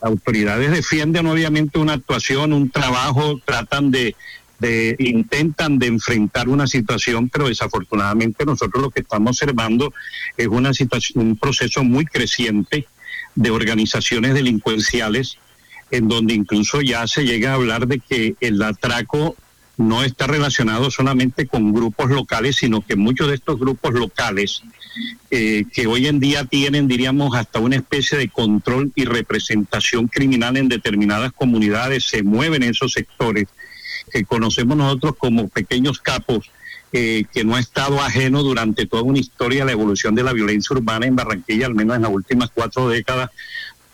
autoridades 0.00 0.70
defienden 0.70 1.26
obviamente 1.26 1.78
una 1.78 1.94
actuación, 1.94 2.52
un 2.52 2.70
trabajo, 2.70 3.40
tratan 3.44 3.90
de, 3.90 4.14
de, 4.58 4.96
intentan 4.98 5.78
de 5.78 5.86
enfrentar 5.86 6.48
una 6.48 6.66
situación, 6.66 7.28
pero 7.28 7.48
desafortunadamente 7.48 8.44
nosotros 8.44 8.82
lo 8.82 8.90
que 8.90 9.00
estamos 9.00 9.30
observando 9.30 9.92
es 10.36 10.46
una 10.48 10.74
situación, 10.74 11.26
un 11.26 11.36
proceso 11.36 11.84
muy 11.84 12.04
creciente 12.04 12.86
de 13.34 13.50
organizaciones 13.50 14.34
delincuenciales, 14.34 15.38
en 15.90 16.08
donde 16.08 16.34
incluso 16.34 16.80
ya 16.80 17.06
se 17.06 17.24
llega 17.24 17.52
a 17.52 17.54
hablar 17.54 17.86
de 17.86 18.00
que 18.00 18.34
el 18.40 18.60
atraco 18.62 19.36
no 19.76 20.02
está 20.02 20.26
relacionado 20.26 20.90
solamente 20.90 21.46
con 21.46 21.72
grupos 21.72 22.10
locales, 22.10 22.56
sino 22.56 22.84
que 22.84 22.96
muchos 22.96 23.28
de 23.28 23.36
estos 23.36 23.58
grupos 23.60 23.94
locales 23.94 24.62
eh, 25.30 25.64
que 25.72 25.86
hoy 25.86 26.06
en 26.06 26.20
día 26.20 26.44
tienen, 26.44 26.88
diríamos, 26.88 27.36
hasta 27.36 27.58
una 27.58 27.76
especie 27.76 28.16
de 28.18 28.28
control 28.28 28.92
y 28.94 29.04
representación 29.04 30.08
criminal 30.08 30.56
en 30.56 30.68
determinadas 30.68 31.32
comunidades, 31.32 32.04
se 32.04 32.22
mueven 32.22 32.62
en 32.62 32.70
esos 32.70 32.92
sectores. 32.92 33.46
Que 34.10 34.24
conocemos 34.24 34.76
nosotros 34.76 35.14
como 35.18 35.48
pequeños 35.48 35.98
capos, 35.98 36.50
eh, 36.92 37.24
que 37.32 37.44
no 37.44 37.56
ha 37.56 37.60
estado 37.60 38.00
ajeno 38.00 38.42
durante 38.42 38.86
toda 38.86 39.02
una 39.02 39.18
historia 39.18 39.66
la 39.66 39.72
evolución 39.72 40.14
de 40.14 40.22
la 40.22 40.32
violencia 40.32 40.74
urbana 40.74 41.06
en 41.06 41.16
Barranquilla, 41.16 41.66
al 41.66 41.74
menos 41.74 41.96
en 41.96 42.02
las 42.02 42.10
últimas 42.10 42.50
cuatro 42.54 42.88
décadas, 42.88 43.30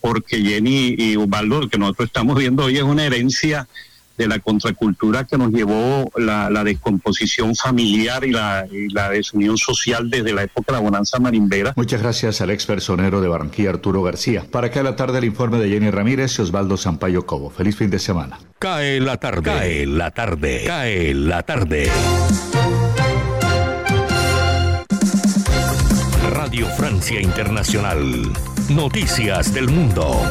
porque 0.00 0.40
Jenny 0.40 0.94
y 0.96 1.16
Ubaldo, 1.16 1.62
lo 1.62 1.68
que 1.68 1.78
nosotros 1.78 2.06
estamos 2.06 2.38
viendo 2.38 2.64
hoy 2.64 2.76
es 2.76 2.82
una 2.84 3.04
herencia 3.04 3.66
de 4.16 4.28
la 4.28 4.38
contracultura 4.38 5.24
que 5.24 5.36
nos 5.36 5.50
llevó 5.50 6.10
la, 6.16 6.64
descomposición 6.64 7.54
familiar 7.54 8.24
y 8.24 8.30
la, 8.30 8.66
desunión 9.10 9.58
social 9.58 10.08
desde 10.08 10.32
la 10.32 10.44
época 10.44 10.72
de 10.72 10.78
la 10.78 10.80
bonanza 10.80 11.18
marimbera. 11.18 11.74
Muchas 11.76 12.00
gracias 12.00 12.40
al 12.40 12.50
ex 12.50 12.66
personero 12.66 13.20
de 13.20 13.28
Barranquilla, 13.28 13.70
Arturo 13.70 14.02
García. 14.02 14.44
Para 14.50 14.70
que 14.70 14.78
a 14.78 14.82
la 14.82 14.96
tarde 14.96 15.18
el 15.18 15.24
informe 15.24 15.58
de 15.58 15.68
Jenny 15.68 15.90
Ramírez 15.90 16.38
y 16.38 16.42
Osvaldo 16.42 16.76
Sampaio 16.76 17.26
Cobo. 17.26 17.50
Feliz 17.50 17.76
fin 17.76 17.90
de 17.90 17.98
semana. 17.98 18.38
Cae 18.58 19.00
la 19.00 19.18
tarde. 19.18 19.42
Cae 19.42 19.86
la 19.86 20.10
tarde. 20.10 20.64
Cae 20.66 21.14
la 21.14 21.42
tarde. 21.42 21.90
Radio 26.30 26.66
Francia 26.76 27.20
Internacional. 27.20 28.32
Noticias 28.70 29.52
del 29.52 29.68
Mundo. 29.68 30.22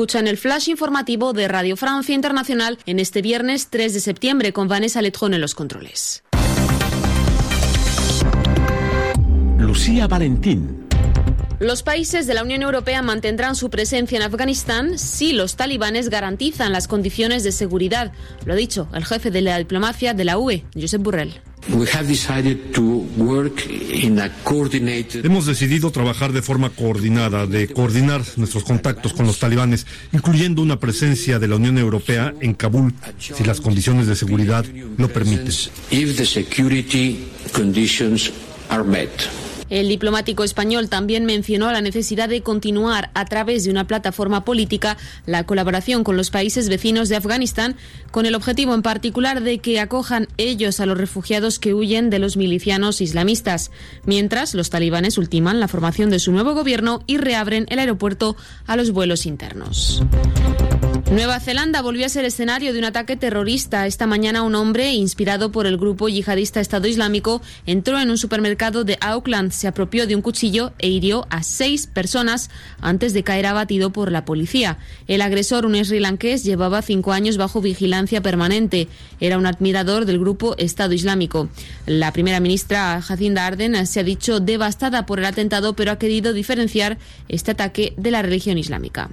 Escuchan 0.00 0.28
el 0.28 0.38
flash 0.38 0.70
informativo 0.70 1.34
de 1.34 1.46
Radio 1.46 1.76
Francia 1.76 2.14
Internacional 2.14 2.78
en 2.86 2.98
este 2.98 3.20
viernes 3.20 3.68
3 3.68 3.92
de 3.92 4.00
septiembre 4.00 4.54
con 4.54 4.66
Vanessa 4.66 5.02
Letrón 5.02 5.34
en 5.34 5.42
los 5.42 5.54
controles. 5.54 6.24
Lucía 9.58 10.06
Valentín. 10.06 10.89
Los 11.60 11.82
países 11.82 12.26
de 12.26 12.32
la 12.32 12.42
Unión 12.42 12.62
Europea 12.62 13.02
mantendrán 13.02 13.54
su 13.54 13.68
presencia 13.68 14.16
en 14.16 14.22
Afganistán 14.22 14.98
si 14.98 15.34
los 15.34 15.56
talibanes 15.56 16.08
garantizan 16.08 16.72
las 16.72 16.88
condiciones 16.88 17.44
de 17.44 17.52
seguridad, 17.52 18.12
lo 18.46 18.54
ha 18.54 18.56
dicho 18.56 18.88
el 18.94 19.04
jefe 19.04 19.30
de 19.30 19.42
la 19.42 19.58
diplomacia 19.58 20.14
de 20.14 20.24
la 20.24 20.38
UE, 20.38 20.64
Josep 20.74 21.02
Burrell. 21.02 21.34
Hemos 25.22 25.44
decidido 25.44 25.90
trabajar 25.90 26.32
de 26.32 26.40
forma 26.40 26.70
coordinada, 26.70 27.46
de 27.46 27.68
coordinar 27.68 28.22
nuestros 28.36 28.64
contactos 28.64 29.12
con 29.12 29.26
los 29.26 29.38
talibanes, 29.38 29.86
incluyendo 30.14 30.62
una 30.62 30.80
presencia 30.80 31.38
de 31.38 31.46
la 31.46 31.56
Unión 31.56 31.76
Europea 31.76 32.32
en 32.40 32.54
Kabul, 32.54 32.94
si 33.18 33.44
las 33.44 33.60
condiciones 33.60 34.06
de 34.06 34.16
seguridad 34.16 34.64
lo 34.96 35.08
permiten. 35.12 35.52
El 39.70 39.88
diplomático 39.88 40.44
español 40.44 40.88
también 40.88 41.24
mencionó 41.24 41.70
la 41.72 41.80
necesidad 41.80 42.28
de 42.28 42.42
continuar 42.42 43.10
a 43.14 43.24
través 43.24 43.64
de 43.64 43.70
una 43.70 43.86
plataforma 43.86 44.44
política 44.44 44.96
la 45.26 45.44
colaboración 45.44 46.04
con 46.04 46.16
los 46.16 46.30
países 46.30 46.68
vecinos 46.68 47.08
de 47.08 47.16
Afganistán, 47.16 47.76
con 48.10 48.26
el 48.26 48.34
objetivo 48.34 48.74
en 48.74 48.82
particular 48.82 49.42
de 49.42 49.58
que 49.58 49.80
acojan 49.80 50.28
ellos 50.36 50.80
a 50.80 50.86
los 50.86 50.98
refugiados 50.98 51.58
que 51.58 51.72
huyen 51.72 52.10
de 52.10 52.18
los 52.18 52.36
milicianos 52.36 53.00
islamistas, 53.00 53.70
mientras 54.04 54.54
los 54.54 54.70
talibanes 54.70 55.18
ultiman 55.18 55.60
la 55.60 55.68
formación 55.68 56.10
de 56.10 56.18
su 56.18 56.32
nuevo 56.32 56.54
gobierno 56.54 57.02
y 57.06 57.16
reabren 57.16 57.66
el 57.70 57.78
aeropuerto 57.78 58.36
a 58.66 58.76
los 58.76 58.90
vuelos 58.90 59.24
internos. 59.24 60.02
Nueva 61.08 61.40
Zelanda 61.40 61.82
volvió 61.82 62.06
a 62.06 62.08
ser 62.08 62.24
escenario 62.24 62.72
de 62.72 62.78
un 62.78 62.84
ataque 62.84 63.16
terrorista. 63.16 63.86
Esta 63.86 64.06
mañana 64.06 64.42
un 64.42 64.54
hombre, 64.54 64.92
inspirado 64.92 65.50
por 65.50 65.66
el 65.66 65.76
grupo 65.76 66.08
yihadista 66.08 66.60
Estado 66.60 66.86
Islámico, 66.86 67.42
entró 67.66 67.98
en 67.98 68.10
un 68.10 68.18
supermercado 68.18 68.84
de 68.84 68.96
Auckland, 69.00 69.50
se 69.50 69.66
apropió 69.66 70.06
de 70.06 70.14
un 70.14 70.22
cuchillo 70.22 70.72
e 70.78 70.88
hirió 70.88 71.26
a 71.30 71.42
seis 71.42 71.86
personas 71.86 72.50
antes 72.80 73.12
de 73.12 73.24
caer 73.24 73.46
abatido 73.46 73.90
por 73.90 74.12
la 74.12 74.24
policía. 74.24 74.78
El 75.08 75.22
agresor, 75.22 75.66
un 75.66 75.74
sri 75.84 75.98
lankés, 75.98 76.44
llevaba 76.44 76.82
cinco 76.82 77.12
años 77.12 77.36
bajo 77.36 77.60
vigilancia 77.60 78.20
permanente. 78.20 78.86
Era 79.20 79.38
un 79.38 79.46
admirador 79.46 80.04
del 80.04 80.20
grupo 80.20 80.54
Estado 80.58 80.94
Islámico. 80.94 81.48
La 81.86 82.12
primera 82.12 82.40
ministra 82.40 83.02
Jacinda 83.02 83.46
Arden 83.46 83.86
se 83.86 84.00
ha 84.00 84.04
dicho 84.04 84.38
devastada 84.38 85.06
por 85.06 85.18
el 85.18 85.24
atentado, 85.24 85.74
pero 85.74 85.90
ha 85.90 85.98
querido 85.98 86.32
diferenciar 86.32 86.98
este 87.28 87.50
ataque 87.50 87.94
de 87.96 88.10
la 88.10 88.22
religión 88.22 88.58
islámica. 88.58 89.10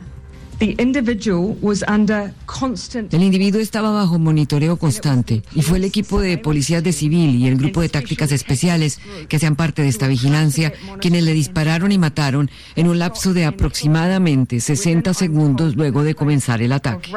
El 3.11 3.23
individuo 3.23 3.61
estaba 3.61 3.91
bajo 3.91 4.17
monitoreo 4.17 4.77
constante 4.77 5.43
y 5.53 5.61
fue 5.61 5.77
el 5.77 5.83
equipo 5.83 6.19
de 6.19 6.37
policías 6.37 6.83
de 6.83 6.93
civil 6.93 7.35
y 7.35 7.47
el 7.47 7.57
grupo 7.57 7.81
de 7.81 7.89
tácticas 7.89 8.31
especiales 8.31 8.99
que 9.29 9.35
hacían 9.35 9.55
parte 9.55 9.81
de 9.83 9.89
esta 9.89 10.07
vigilancia 10.07 10.73
quienes 10.99 11.23
le 11.23 11.33
dispararon 11.33 11.91
y 11.91 11.97
mataron 11.97 12.49
en 12.75 12.87
un 12.87 12.99
lapso 12.99 13.33
de 13.33 13.45
aproximadamente 13.45 14.59
60 14.59 15.13
segundos 15.13 15.75
luego 15.75 16.03
de 16.03 16.15
comenzar 16.15 16.61
el 16.61 16.71
ataque. 16.71 17.11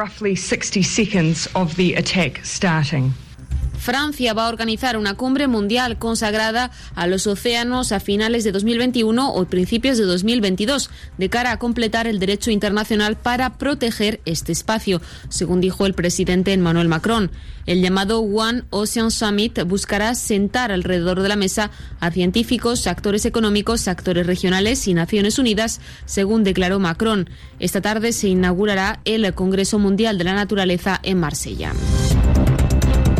Francia 3.81 4.35
va 4.35 4.45
a 4.45 4.49
organizar 4.49 4.95
una 4.95 5.15
cumbre 5.15 5.47
mundial 5.47 5.97
consagrada 5.97 6.69
a 6.93 7.07
los 7.07 7.25
océanos 7.25 7.91
a 7.91 7.99
finales 7.99 8.43
de 8.43 8.51
2021 8.51 9.33
o 9.33 9.45
principios 9.45 9.97
de 9.97 10.03
2022, 10.03 10.91
de 11.17 11.29
cara 11.29 11.51
a 11.51 11.57
completar 11.57 12.05
el 12.05 12.19
derecho 12.19 12.51
internacional 12.51 13.17
para 13.17 13.57
proteger 13.57 14.21
este 14.25 14.51
espacio, 14.51 15.01
según 15.29 15.61
dijo 15.61 15.87
el 15.87 15.95
presidente 15.95 16.53
Emmanuel 16.53 16.89
Macron. 16.89 17.31
El 17.65 17.81
llamado 17.81 18.19
One 18.19 18.63
Ocean 18.69 19.09
Summit 19.09 19.63
buscará 19.63 20.13
sentar 20.13 20.71
alrededor 20.71 21.21
de 21.23 21.29
la 21.29 21.35
mesa 21.35 21.71
a 21.99 22.11
científicos, 22.11 22.85
actores 22.85 23.25
económicos, 23.25 23.87
actores 23.87 24.27
regionales 24.27 24.87
y 24.87 24.93
Naciones 24.93 25.39
Unidas, 25.39 25.81
según 26.05 26.43
declaró 26.43 26.79
Macron. 26.79 27.31
Esta 27.57 27.81
tarde 27.81 28.13
se 28.13 28.27
inaugurará 28.27 28.99
el 29.05 29.33
Congreso 29.33 29.79
Mundial 29.79 30.19
de 30.19 30.23
la 30.25 30.33
Naturaleza 30.35 30.99
en 31.01 31.19
Marsella. 31.19 31.73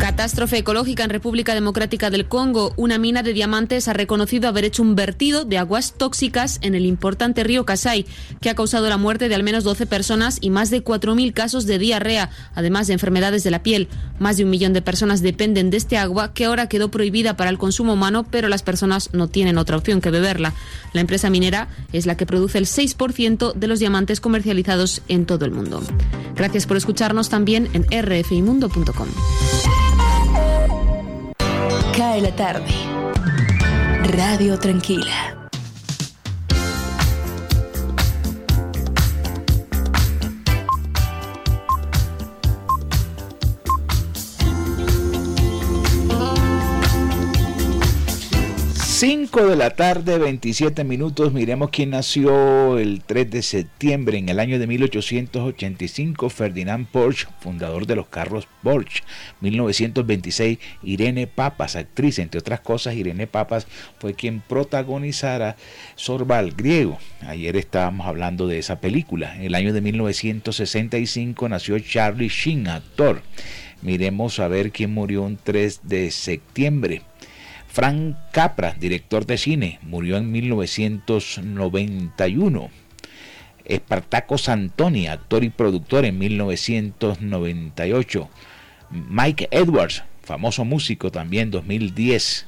Catástrofe 0.02 0.58
ecológica 0.58 1.04
en 1.04 1.12
República 1.12 1.54
Democrática 1.54 2.10
del 2.10 2.26
Congo. 2.26 2.74
Una 2.76 2.98
mina 2.98 3.22
de 3.22 3.34
diamantes 3.34 3.88
ha 3.88 3.94
reconocido 3.94 4.50
haber 4.50 4.66
hecho 4.66 4.82
un 4.82 4.96
vertido 4.96 5.46
de 5.46 5.60
aguas 5.60 5.94
tóxicas 5.96 6.58
en 6.64 6.74
el 6.74 6.88
importante 6.88 7.44
río 7.44 7.68
Kasai, 7.68 8.08
que 8.42 8.50
ha 8.50 8.56
causado 8.56 8.90
la 8.90 8.98
muerte 8.98 9.30
de 9.30 9.36
al 9.36 9.44
menos 9.44 9.64
12 9.64 9.86
personas 9.86 10.40
y 10.42 10.50
más 10.50 10.72
de 10.72 10.84
4.000 10.84 11.34
casos 11.34 11.68
de 11.68 11.78
diarrea, 11.78 12.32
además 12.56 12.88
de 12.88 12.94
enfermedades 12.94 13.44
de 13.44 13.52
la 13.52 13.62
piel. 13.62 13.90
Más 14.18 14.38
de 14.38 14.44
un 14.44 14.50
millón 14.50 14.74
de 14.74 14.82
personas 14.82 15.22
dependen 15.22 15.70
de 15.70 15.78
este 15.78 16.00
agua, 16.00 16.34
que 16.34 16.46
ahora 16.46 16.68
quedó 16.68 16.90
prohibida 16.90 17.38
para 17.38 17.52
el 17.52 17.60
consumo 17.60 17.94
humano, 17.94 18.26
pero 18.28 18.50
las 18.50 18.64
personas 18.64 19.12
no 19.14 19.28
tienen 19.28 19.60
otra 19.60 19.78
opción 19.78 20.02
que 20.02 20.10
beberla. 20.10 20.56
La 20.94 21.02
empresa 21.02 21.30
minera 21.30 21.68
es 21.94 22.08
la 22.08 22.18
que 22.18 22.26
produce 22.26 22.58
el 22.58 22.66
6% 22.66 23.54
de 23.54 23.68
los 23.68 23.78
diamantes 23.78 24.20
comercializados 24.20 25.04
en 25.10 25.28
todo 25.28 25.46
el 25.46 25.52
mundo. 25.52 25.80
Gracias 26.36 26.66
por 26.66 26.78
escucharnos 26.78 27.30
también 27.30 27.70
en 27.74 27.86
rfimundo.com. 28.02 29.91
Cae 32.02 32.20
la 32.20 32.36
tarde. 32.36 32.66
Radio 34.18 34.58
Tranquila. 34.58 35.41
5 49.02 49.48
de 49.48 49.56
la 49.56 49.72
tarde, 49.72 50.20
27 50.20 50.84
minutos. 50.84 51.34
Miremos 51.34 51.72
quién 51.72 51.90
nació 51.90 52.78
el 52.78 53.02
3 53.04 53.32
de 53.32 53.42
septiembre 53.42 54.20
en 54.20 54.30
el 54.30 54.40
año 54.40 54.60
de 54.60 54.68
1885. 54.68 56.30
Ferdinand 56.30 56.86
Porsche, 56.86 57.26
fundador 57.40 57.88
de 57.88 57.96
los 57.96 58.06
carros 58.10 58.48
Porsche. 58.62 59.02
1926, 59.40 60.60
Irene 60.84 61.26
Papas, 61.26 61.76
actriz. 61.76 62.20
Entre 62.20 62.38
otras 62.38 62.60
cosas, 62.60 62.94
Irene 62.94 63.26
Papas 63.26 63.66
fue 63.98 64.14
quien 64.14 64.40
protagonizara 64.40 65.56
Sorval 65.96 66.52
griego. 66.52 67.00
Ayer 67.22 67.56
estábamos 67.56 68.06
hablando 68.06 68.46
de 68.46 68.60
esa 68.60 68.82
película. 68.82 69.36
En 69.36 69.42
el 69.42 69.56
año 69.56 69.74
de 69.74 69.82
1965 69.82 71.50
nació 71.50 71.80
Charlie 71.80 72.28
Sheen, 72.28 72.68
actor. 72.68 73.24
Miremos 73.82 74.40
a 74.40 74.48
ver 74.48 74.72
quién 74.72 74.94
murió 74.94 75.24
un 75.24 75.40
3 75.44 75.80
de 75.86 76.12
septiembre. 76.12 77.02
Frank 77.72 78.18
Capra, 78.34 78.76
director 78.78 79.26
de 79.26 79.38
cine, 79.38 79.80
murió 79.82 80.18
en 80.18 80.30
1991. 80.30 82.70
Espartaco 83.64 84.38
Santoni, 84.38 85.08
actor 85.08 85.46
y 85.46 85.50
productor 85.50 86.04
en 86.04 86.18
1998. 86.18 88.30
Mike 88.90 89.48
Edwards, 89.52 90.04
famoso 90.22 90.66
músico 90.66 91.12
también 91.12 91.50
2010. 91.50 92.48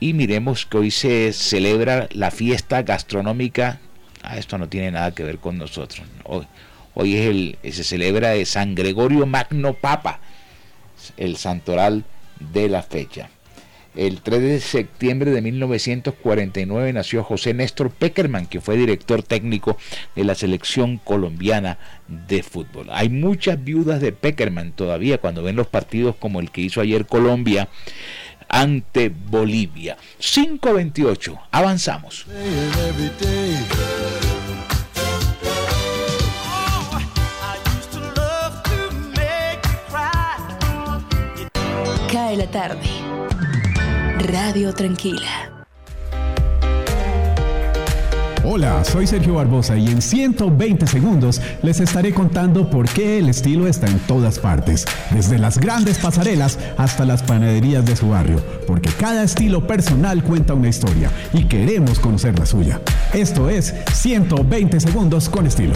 Y 0.00 0.14
miremos 0.14 0.64
que 0.64 0.78
hoy 0.78 0.90
se 0.90 1.34
celebra 1.34 2.08
la 2.12 2.30
fiesta 2.30 2.80
gastronómica. 2.80 3.78
Ah, 4.22 4.38
esto 4.38 4.56
no 4.56 4.70
tiene 4.70 4.92
nada 4.92 5.14
que 5.14 5.24
ver 5.24 5.36
con 5.36 5.58
nosotros. 5.58 6.00
Hoy, 6.24 6.46
hoy 6.94 7.14
es 7.14 7.26
el, 7.26 7.58
se 7.74 7.84
celebra 7.84 8.30
de 8.30 8.46
San 8.46 8.74
Gregorio 8.74 9.26
Magno 9.26 9.74
Papa, 9.74 10.20
el 11.18 11.36
santoral 11.36 12.06
de 12.38 12.70
la 12.70 12.82
fecha. 12.82 13.28
El 14.00 14.22
3 14.22 14.40
de 14.40 14.60
septiembre 14.60 15.30
de 15.30 15.42
1949 15.42 16.94
nació 16.94 17.22
José 17.22 17.52
Néstor 17.52 17.90
Peckerman, 17.90 18.46
que 18.46 18.62
fue 18.62 18.78
director 18.78 19.22
técnico 19.22 19.76
de 20.16 20.24
la 20.24 20.34
selección 20.34 20.96
colombiana 20.96 21.76
de 22.08 22.42
fútbol. 22.42 22.86
Hay 22.92 23.10
muchas 23.10 23.62
viudas 23.62 24.00
de 24.00 24.12
Peckerman 24.12 24.72
todavía 24.72 25.18
cuando 25.18 25.42
ven 25.42 25.56
los 25.56 25.66
partidos 25.66 26.16
como 26.16 26.40
el 26.40 26.50
que 26.50 26.62
hizo 26.62 26.80
ayer 26.80 27.04
Colombia 27.04 27.68
ante 28.48 29.10
Bolivia. 29.10 29.98
5-28, 30.18 31.38
avanzamos. 31.50 32.24
Cae 42.10 42.36
la 42.38 42.50
tarde 42.50 42.99
Radio 44.22 44.74
Tranquila. 44.74 45.64
Hola, 48.44 48.84
soy 48.84 49.06
Sergio 49.06 49.34
Barbosa 49.34 49.78
y 49.78 49.86
en 49.86 50.02
120 50.02 50.86
segundos 50.86 51.40
les 51.62 51.80
estaré 51.80 52.12
contando 52.12 52.68
por 52.68 52.86
qué 52.88 53.18
el 53.18 53.30
estilo 53.30 53.66
está 53.66 53.86
en 53.86 53.98
todas 54.00 54.38
partes, 54.38 54.84
desde 55.10 55.38
las 55.38 55.58
grandes 55.58 55.98
pasarelas 55.98 56.58
hasta 56.76 57.06
las 57.06 57.22
panaderías 57.22 57.86
de 57.86 57.96
su 57.96 58.10
barrio, 58.10 58.42
porque 58.66 58.90
cada 58.90 59.22
estilo 59.22 59.66
personal 59.66 60.22
cuenta 60.22 60.52
una 60.52 60.68
historia 60.68 61.10
y 61.32 61.44
queremos 61.44 61.98
conocer 61.98 62.38
la 62.38 62.44
suya. 62.44 62.82
Esto 63.14 63.48
es 63.48 63.74
120 63.94 64.80
segundos 64.80 65.30
con 65.30 65.46
estilo. 65.46 65.74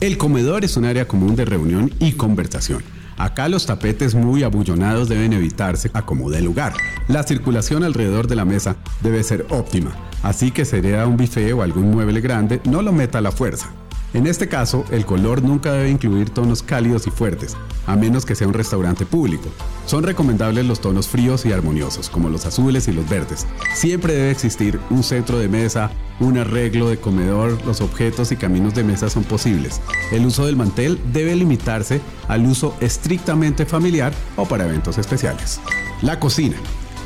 El 0.00 0.16
comedor 0.16 0.64
es 0.64 0.76
un 0.76 0.84
área 0.84 1.08
común 1.08 1.34
de 1.34 1.44
reunión 1.44 1.92
y 1.98 2.12
conversación 2.12 2.97
Acá 3.18 3.48
los 3.48 3.66
tapetes 3.66 4.14
muy 4.14 4.44
abullonados 4.44 5.08
deben 5.08 5.32
evitarse 5.32 5.90
a 5.92 6.02
como 6.02 6.30
lugar. 6.30 6.72
La 7.08 7.24
circulación 7.24 7.82
alrededor 7.82 8.28
de 8.28 8.36
la 8.36 8.44
mesa 8.44 8.76
debe 9.02 9.22
ser 9.24 9.46
óptima, 9.50 9.90
así 10.22 10.50
que 10.52 10.64
sería 10.64 11.06
un 11.06 11.16
buffet 11.16 11.52
o 11.52 11.62
algún 11.62 11.90
mueble 11.90 12.20
grande, 12.20 12.60
no 12.64 12.80
lo 12.80 12.92
meta 12.92 13.18
a 13.18 13.20
la 13.20 13.32
fuerza. 13.32 13.70
En 14.14 14.26
este 14.26 14.48
caso, 14.48 14.84
el 14.90 15.04
color 15.04 15.42
nunca 15.42 15.72
debe 15.72 15.90
incluir 15.90 16.30
tonos 16.30 16.62
cálidos 16.62 17.06
y 17.06 17.10
fuertes, 17.10 17.56
a 17.86 17.94
menos 17.94 18.24
que 18.24 18.34
sea 18.34 18.48
un 18.48 18.54
restaurante 18.54 19.04
público. 19.04 19.50
Son 19.84 20.02
recomendables 20.02 20.64
los 20.64 20.80
tonos 20.80 21.08
fríos 21.08 21.44
y 21.44 21.52
armoniosos, 21.52 22.08
como 22.08 22.30
los 22.30 22.46
azules 22.46 22.88
y 22.88 22.92
los 22.92 23.06
verdes. 23.08 23.46
Siempre 23.74 24.14
debe 24.14 24.30
existir 24.30 24.80
un 24.88 25.02
centro 25.02 25.38
de 25.38 25.48
mesa, 25.48 25.90
un 26.20 26.38
arreglo 26.38 26.88
de 26.88 26.98
comedor, 26.98 27.58
los 27.66 27.82
objetos 27.82 28.32
y 28.32 28.36
caminos 28.36 28.74
de 28.74 28.82
mesa 28.82 29.10
son 29.10 29.24
posibles. 29.24 29.80
El 30.10 30.24
uso 30.24 30.46
del 30.46 30.56
mantel 30.56 30.98
debe 31.12 31.36
limitarse 31.36 32.00
al 32.28 32.46
uso 32.46 32.74
estrictamente 32.80 33.66
familiar 33.66 34.12
o 34.36 34.46
para 34.46 34.64
eventos 34.64 34.96
especiales. 34.96 35.60
La 36.00 36.18
cocina. 36.18 36.56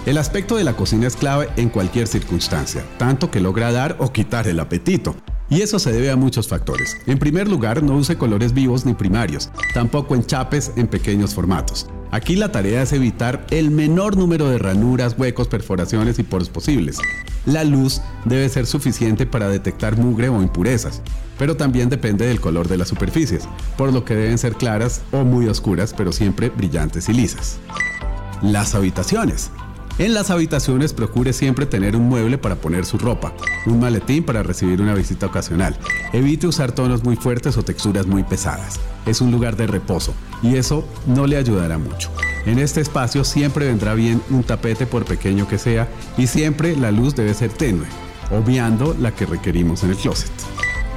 El 0.07 0.19
aspecto 0.19 0.57
de 0.57 0.65
la 0.65 0.75
cocina 0.75 1.07
es 1.07 1.17
clave 1.17 1.49
en 1.57 1.69
cualquier 1.69 2.07
circunstancia, 2.09 2.85
tanto 2.99 3.31
que 3.31 3.41
logra 3.41 3.71
dar 3.71 3.97
o 3.99 4.13
quitar 4.13 4.49
el 4.49 4.59
apetito. 4.59 5.15
Y 5.51 5.61
eso 5.61 5.79
se 5.79 5.93
debe 5.93 6.11
a 6.11 6.17
muchos 6.17 6.49
factores. 6.49 6.97
En 7.07 7.19
primer 7.19 7.49
lugar, 7.49 7.83
no 7.83 7.97
use 7.97 8.17
colores 8.17 8.55
vivos 8.55 8.87
ni 8.87 8.95
primarios, 8.95 9.51
tampoco 9.75 10.15
enchapes 10.15 10.73
en 10.77 10.87
pequeños 10.87 11.35
formatos. 11.35 11.87
Aquí 12.13 12.37
la 12.37 12.53
tarea 12.53 12.83
es 12.83 12.93
evitar 12.93 13.47
el 13.51 13.71
menor 13.71 14.19
número 14.19 14.51
de 14.51 14.59
ranuras, 14.59 15.17
huecos, 15.19 15.49
perforaciones 15.49 16.19
y 16.19 16.23
poros 16.23 16.51
posibles. 16.51 16.99
La 17.47 17.65
luz 17.65 18.03
debe 18.27 18.49
ser 18.51 18.67
suficiente 18.67 19.25
para 19.25 19.49
detectar 19.49 19.97
mugre 19.97 20.29
o 20.29 20.43
impurezas, 20.43 21.01
pero 21.39 21.57
también 21.57 21.89
depende 21.89 22.27
del 22.27 22.39
color 22.39 22.69
de 22.69 22.77
las 22.77 22.89
superficies, 22.89 23.49
por 23.79 23.93
lo 23.95 24.05
que 24.05 24.15
deben 24.15 24.37
ser 24.37 24.57
claras 24.57 25.01
o 25.11 25.25
muy 25.25 25.49
oscuras, 25.49 25.95
pero 25.97 26.13
siempre 26.13 26.51
brillantes 26.51 27.09
y 27.09 27.15
lisas. 27.15 27.59
Las 28.43 28.75
habitaciones. 28.75 29.51
En 29.99 30.15
las 30.15 30.31
habitaciones 30.31 30.95
procure 30.95 31.35
siempre 31.35 31.67
tener 31.67 31.97
un 31.97 32.09
mueble 32.09 32.39
para 32.39 32.57
poner 32.57 32.87
su 32.87 32.97
ropa, 32.97 33.35
un 33.67 33.79
maletín 33.79 34.25
para 34.25 34.43
recibir 34.43 34.81
una 34.81 34.95
visita 34.95 35.27
ocasional. 35.27 35.77
Evite 36.15 36.47
usar 36.47 36.73
tonos 36.73 37.05
muy 37.05 37.17
fuertes 37.17 37.59
o 37.59 37.63
texturas 37.63 38.07
muy 38.07 38.23
pesadas. 38.23 38.81
Es 39.05 39.21
un 39.21 39.31
lugar 39.31 39.57
de 39.57 39.67
reposo 39.67 40.15
y 40.43 40.57
eso 40.57 40.89
no 41.07 41.27
le 41.27 41.37
ayudará 41.37 41.77
mucho. 41.77 42.11
En 42.47 42.59
este 42.59 42.81
espacio 42.81 43.23
siempre 43.23 43.67
vendrá 43.67 43.95
bien 43.95 44.23
un 44.31 44.43
tapete 44.43 44.87
por 44.87 45.05
pequeño 45.05 45.47
que 45.47 45.59
sea 45.59 45.89
y 46.17 46.27
siempre 46.27 46.75
la 46.75 46.91
luz 46.91 47.15
debe 47.15 47.35
ser 47.35 47.53
tenue, 47.53 47.87
obviando 48.31 48.97
la 48.99 49.15
que 49.15 49.27
requerimos 49.27 49.85
en 49.85 49.91
el 49.91 49.97
closet. 49.97 50.33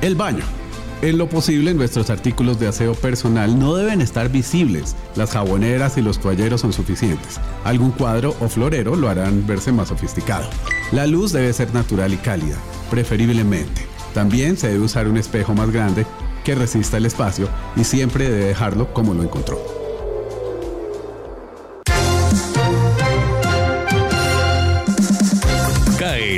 El 0.01 0.15
baño. 0.15 0.64
En 1.01 1.17
lo 1.17 1.27
posible, 1.27 1.73
nuestros 1.73 2.09
artículos 2.09 2.59
de 2.59 2.67
aseo 2.67 2.93
personal 2.95 3.59
no 3.59 3.75
deben 3.75 4.01
estar 4.01 4.29
visibles. 4.29 4.95
Las 5.15 5.31
jaboneras 5.31 5.97
y 5.97 6.01
los 6.01 6.19
toalleros 6.19 6.61
son 6.61 6.73
suficientes. 6.73 7.39
Algún 7.63 7.91
cuadro 7.91 8.35
o 8.39 8.47
florero 8.47 8.95
lo 8.95 9.09
harán 9.09 9.45
verse 9.45 9.71
más 9.71 9.89
sofisticado. 9.89 10.49
La 10.91 11.05
luz 11.05 11.31
debe 11.33 11.51
ser 11.53 11.73
natural 11.73 12.13
y 12.13 12.17
cálida, 12.17 12.57
preferiblemente. 12.89 13.81
También 14.13 14.57
se 14.57 14.69
debe 14.69 14.85
usar 14.85 15.07
un 15.07 15.17
espejo 15.17 15.53
más 15.53 15.69
grande 15.71 16.05
que 16.45 16.55
resista 16.55 16.97
el 16.97 17.05
espacio 17.05 17.49
y 17.75 17.83
siempre 17.83 18.29
debe 18.29 18.45
dejarlo 18.45 18.93
como 18.93 19.13
lo 19.13 19.23
encontró. 19.23 19.84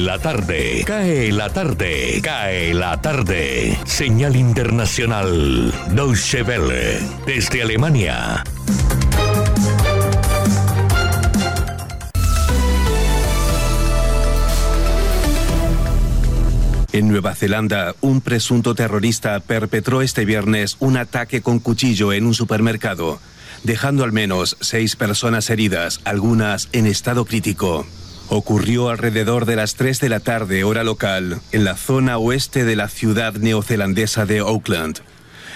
La 0.07 0.19
tarde, 0.19 0.85
cae 0.85 1.33
la 1.33 1.49
tarde, 1.49 2.21
cae 2.23 2.73
la 2.73 3.01
tarde. 3.01 3.77
Señal 3.83 4.37
internacional, 4.37 5.73
Deutsche 5.89 6.43
Welle, 6.43 7.01
desde 7.25 7.61
Alemania. 7.61 8.41
En 16.93 17.09
Nueva 17.09 17.35
Zelanda, 17.35 17.93
un 17.99 18.21
presunto 18.21 18.75
terrorista 18.75 19.41
perpetró 19.41 20.01
este 20.01 20.23
viernes 20.23 20.77
un 20.79 20.95
ataque 20.95 21.41
con 21.41 21.59
cuchillo 21.59 22.13
en 22.13 22.25
un 22.25 22.33
supermercado, 22.33 23.19
dejando 23.63 24.05
al 24.05 24.13
menos 24.13 24.55
seis 24.61 24.95
personas 24.95 25.49
heridas, 25.49 25.99
algunas 26.05 26.69
en 26.71 26.85
estado 26.85 27.25
crítico. 27.25 27.85
Ocurrió 28.29 28.89
alrededor 28.89 29.45
de 29.45 29.55
las 29.55 29.75
3 29.75 30.01
de 30.01 30.09
la 30.09 30.19
tarde 30.19 30.65
hora 30.65 30.83
local, 30.83 31.39
en 31.53 31.63
la 31.63 31.77
zona 31.77 32.17
oeste 32.17 32.65
de 32.65 32.75
la 32.75 32.89
ciudad 32.89 33.33
neozelandesa 33.33 34.25
de 34.25 34.39
Auckland. 34.39 34.99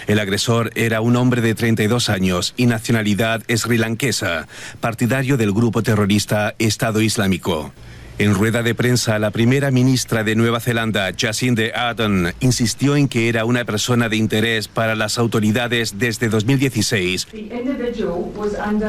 El 0.07 0.19
agresor 0.19 0.71
era 0.75 1.01
un 1.01 1.17
hombre 1.17 1.41
de 1.41 1.53
32 1.53 2.09
años 2.09 2.53
y 2.55 2.67
nacionalidad 2.67 3.43
srilankesa, 3.53 4.47
partidario 4.79 5.35
del 5.35 5.51
grupo 5.51 5.83
terrorista 5.83 6.55
Estado 6.59 7.01
Islámico. 7.01 7.73
En 8.21 8.35
rueda 8.35 8.61
de 8.61 8.75
prensa, 8.75 9.17
la 9.17 9.31
primera 9.31 9.71
ministra 9.71 10.23
de 10.23 10.35
Nueva 10.35 10.59
Zelanda, 10.59 11.09
Jacinda 11.17 11.63
Ardern, 11.73 12.35
insistió 12.39 12.95
en 12.95 13.07
que 13.07 13.29
era 13.29 13.45
una 13.45 13.65
persona 13.65 14.09
de 14.09 14.17
interés 14.17 14.67
para 14.67 14.93
las 14.93 15.17
autoridades 15.17 15.97
desde 15.97 16.29
2016. 16.29 17.29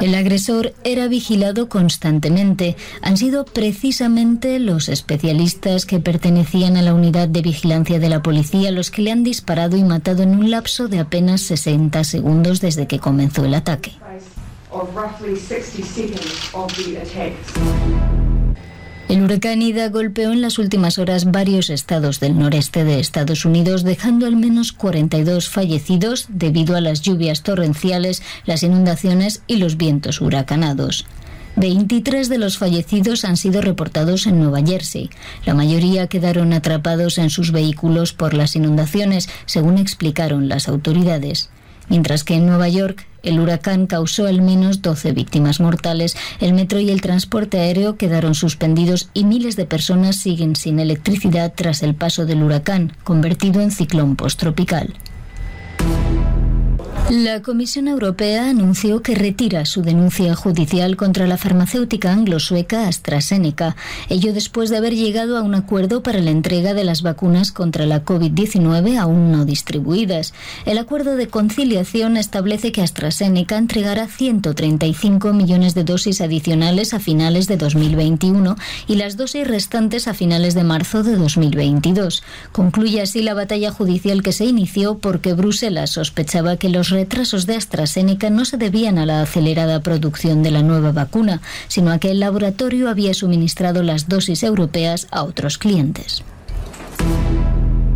El 0.03 0.15
agresor 0.15 0.75
era 0.85 1.09
vigilado 1.09 1.71
constantemente. 1.71 2.77
Han 3.01 3.17
sido 3.17 3.47
precisamente 3.47 4.59
los 4.59 4.91
especialistas 4.91 5.87
que 5.87 5.99
pertenecían 5.99 6.77
a 6.77 6.83
la 6.83 6.93
unidad 6.93 7.27
de 7.27 7.41
vigilancia 7.41 7.99
de 7.99 8.11
la 8.11 8.21
policía 8.21 8.71
los 8.71 8.91
que 8.91 9.01
le 9.01 9.13
han 9.13 9.25
disparado 9.25 9.79
y 9.79 9.83
matado 9.83 10.23
en 10.23 10.37
un 10.37 10.51
lapso 10.51 10.89
de 10.89 10.99
apenas 10.99 11.41
60 11.41 12.05
segundos 12.05 12.61
desde 12.61 12.87
que 12.87 12.99
comenzó 12.99 13.47
el 13.47 13.55
ataque. 13.55 13.93
El 19.13 19.21
huracán 19.21 19.61
Ida 19.61 19.91
golpeó 19.91 20.33
en 20.33 20.41
las 20.41 20.59
últimas 20.59 20.99
horas 20.99 21.31
varios 21.31 21.69
estados 21.69 22.19
del 22.19 22.39
noreste 22.39 22.83
de 22.83 22.99
Estados 22.99 23.45
Unidos, 23.45 23.85
dejando 23.85 24.25
al 24.25 24.37
menos 24.37 24.73
42 24.73 25.51
fallecidos 25.51 26.25
debido 26.31 26.77
a 26.77 26.81
las 26.81 27.03
lluvias 27.03 27.43
torrenciales, 27.43 28.23
las 28.47 28.63
inundaciones 28.63 29.43
y 29.47 29.57
los 29.57 29.77
vientos 29.77 30.23
huracanados. 30.23 31.05
23 31.57 32.31
de 32.31 32.39
los 32.39 32.57
fallecidos 32.57 33.27
han 33.27 33.37
sido 33.37 33.61
reportados 33.61 34.27
en 34.27 34.41
Nueva 34.41 34.63
Jersey. 34.65 35.11
La 35.45 35.53
mayoría 35.53 36.07
quedaron 36.07 36.55
atrapados 36.55 37.19
en 37.19 37.29
sus 37.29 37.53
vehículos 37.53 38.15
por 38.15 38.33
las 38.33 38.57
inundaciones, 38.57 39.29
según 39.45 39.77
explicaron 39.77 40.49
las 40.49 40.69
autoridades. 40.69 41.51
Mientras 41.89 42.25
que 42.25 42.35
en 42.35 42.47
Nueva 42.47 42.69
York 42.69 43.07
el 43.23 43.39
huracán 43.39 43.87
causó 43.87 44.27
al 44.27 44.43
menos 44.43 44.83
12 44.83 45.13
víctimas 45.13 45.61
mortales, 45.61 46.17
el 46.41 46.53
metro 46.53 46.81
y 46.81 46.91
el 46.91 47.01
transporte 47.01 47.61
aéreo 47.61 47.97
quedaron 47.97 48.35
suspendidos 48.35 49.09
y 49.15 49.25
miles 49.25 49.57
de 49.57 49.67
personas 49.67 50.17
siguen 50.17 50.57
sin 50.57 50.81
electricidad 50.81 51.53
tras 51.55 51.83
el 51.83 51.95
paso 51.95 52.27
del 52.27 52.43
huracán, 52.43 52.93
convertido 53.05 53.61
en 53.61 53.71
ciclón 53.71 54.17
posttropical. 54.17 54.95
La 57.11 57.43
Comisión 57.43 57.89
Europea 57.89 58.49
anunció 58.49 59.03
que 59.03 59.15
retira 59.15 59.67
su 59.67 59.83
denuncia 59.83 60.35
judicial 60.35 60.97
contra 60.97 61.27
la 61.27 61.37
farmacéutica 61.37 62.11
anglo-sueca 62.11 62.89
AstraZeneca, 62.89 63.77
ello 64.09 64.33
después 64.33 64.71
de 64.71 64.79
haber 64.79 64.95
llegado 64.95 65.37
a 65.37 65.43
un 65.43 65.55
acuerdo 65.55 66.03
para 66.03 66.21
la 66.21 66.31
entrega 66.31 66.73
de 66.73 66.85
las 66.85 67.03
vacunas 67.03 67.53
contra 67.53 67.85
la 67.85 68.05
COVID-19 68.05 68.97
aún 68.99 69.31
no 69.31 69.45
distribuidas. 69.45 70.33
El 70.65 70.79
acuerdo 70.79 71.17
de 71.17 71.29
conciliación 71.29 72.17
establece 72.17 72.73
que 72.73 72.83
AstraZeneca 72.83 73.59
entregará 73.59 74.07
135 74.07 75.35
millones 75.35 75.75
de 75.75 75.85
dosis 75.85 76.21
adicionales 76.21 76.95
a 76.95 77.01
finales 77.01 77.47
de 77.47 77.59
2021 77.59 78.57
y 78.87 78.95
las 78.95 79.17
dosis 79.19 79.47
restantes 79.47 80.09
a 80.09 80.15
finales 80.15 80.55
de 80.55 80.65
marzo 80.65 81.03
de 81.03 81.17
2022. 81.17 82.23
Concluye 82.53 83.03
así 83.03 83.23
la 83.23 83.35
batalla 83.35 83.71
judicial 83.71 84.23
que 84.23 84.33
se 84.33 84.47
inició 84.47 84.99
porque 84.99 85.35
Bruselas 85.35 85.91
sospechaba 85.91 86.57
que 86.57 86.69
los 86.69 86.92
retrasos 86.93 87.47
de 87.47 87.57
AstraZeneca 87.57 88.31
no 88.31 88.45
se 88.45 88.57
debían 88.57 88.99
a 88.99 89.07
la 89.07 89.23
acelerada 89.23 89.81
producción 89.81 90.43
de 90.43 90.51
la 90.51 90.63
nueva 90.63 90.93
vacuna, 90.93 91.41
sino 91.69 91.91
a 91.91 91.99
que 91.99 92.11
el 92.11 92.21
laboratorio 92.21 92.89
había 92.89 93.15
suministrado 93.15 93.83
las 93.83 94.09
dosis 94.09 94.43
europeas 94.43 95.09
a 95.11 95.25
otros 95.25 95.59
clientes. 95.59 96.23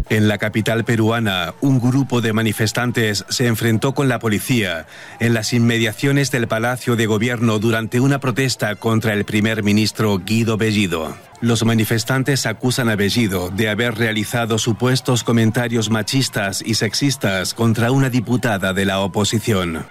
En 0.08 0.28
la 0.28 0.38
capital 0.38 0.84
peruana, 0.84 1.54
un 1.60 1.80
grupo 1.80 2.20
de 2.20 2.32
manifestantes 2.32 3.24
se 3.28 3.48
enfrentó 3.48 3.92
con 3.92 4.08
la 4.08 4.20
policía 4.20 4.86
en 5.18 5.34
las 5.34 5.52
inmediaciones 5.52 6.30
del 6.30 6.46
Palacio 6.46 6.94
de 6.94 7.06
Gobierno 7.06 7.58
durante 7.58 7.98
una 7.98 8.20
protesta 8.20 8.76
contra 8.76 9.14
el 9.14 9.24
primer 9.24 9.64
ministro 9.64 10.18
Guido 10.24 10.56
Bellido. 10.56 11.16
Los 11.40 11.64
manifestantes 11.64 12.46
acusan 12.46 12.88
a 12.88 12.94
Bellido 12.94 13.50
de 13.50 13.68
haber 13.68 13.96
realizado 13.96 14.58
supuestos 14.58 15.24
comentarios 15.24 15.90
machistas 15.90 16.62
y 16.64 16.74
sexistas 16.74 17.52
contra 17.52 17.90
una 17.90 18.08
diputada 18.08 18.72
de 18.72 18.84
la 18.84 19.00
oposición. 19.00 19.86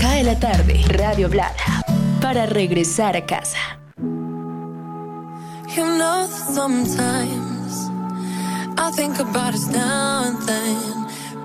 Cae 0.00 0.24
la 0.24 0.38
tarde, 0.40 0.84
Radio 0.88 1.28
Blada, 1.28 1.84
para 2.20 2.46
regresar 2.46 3.16
a 3.16 3.24
casa. 3.24 3.80
Sometimes 6.60 7.88
I 8.76 8.90
think 8.94 9.18
about 9.18 9.54
us 9.54 9.70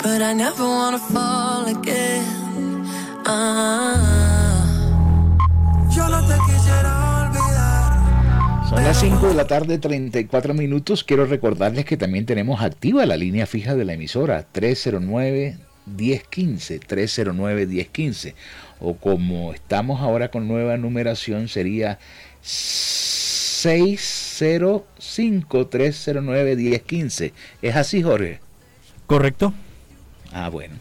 but 0.04 0.21
I 0.21 0.34
never 0.34 0.63
wanna 0.63 1.00
fall 1.00 1.65
again. 1.67 2.84
Ah. 3.26 3.95
Yo 5.89 6.10
no 6.10 6.19
te 6.28 6.34
quisiera 6.45 7.30
olvidar. 7.30 8.69
Son 8.69 8.84
las 8.84 9.00
5 9.00 9.28
de 9.30 9.34
la 9.36 9.48
tarde, 9.48 9.78
34 9.78 10.54
minutos. 10.54 11.06
Quiero 11.06 11.26
recordarles 11.26 11.86
que 11.86 11.95
también 11.95 12.26
tenemos 12.26 12.62
activa 12.62 13.06
la 13.06 13.15
línea 13.15 13.45
fija 13.45 13.74
de 13.74 13.86
la 13.86 13.93
emisora 13.93 14.45
309 14.52 15.58
1015, 15.86 16.80
309 16.80 17.67
1015. 17.67 18.36
O 18.82 18.95
como 18.98 19.54
estamos 19.54 20.02
ahora 20.02 20.30
con 20.30 20.50
nueva 20.50 20.76
numeración, 20.76 21.48
sería 21.48 22.00
605-309-1015. 24.41 27.32
¿Es 27.62 27.76
así, 27.76 28.02
Jorge? 28.02 28.39
Correcto. 29.08 29.54
Ah, 30.32 30.48
bueno. 30.50 30.76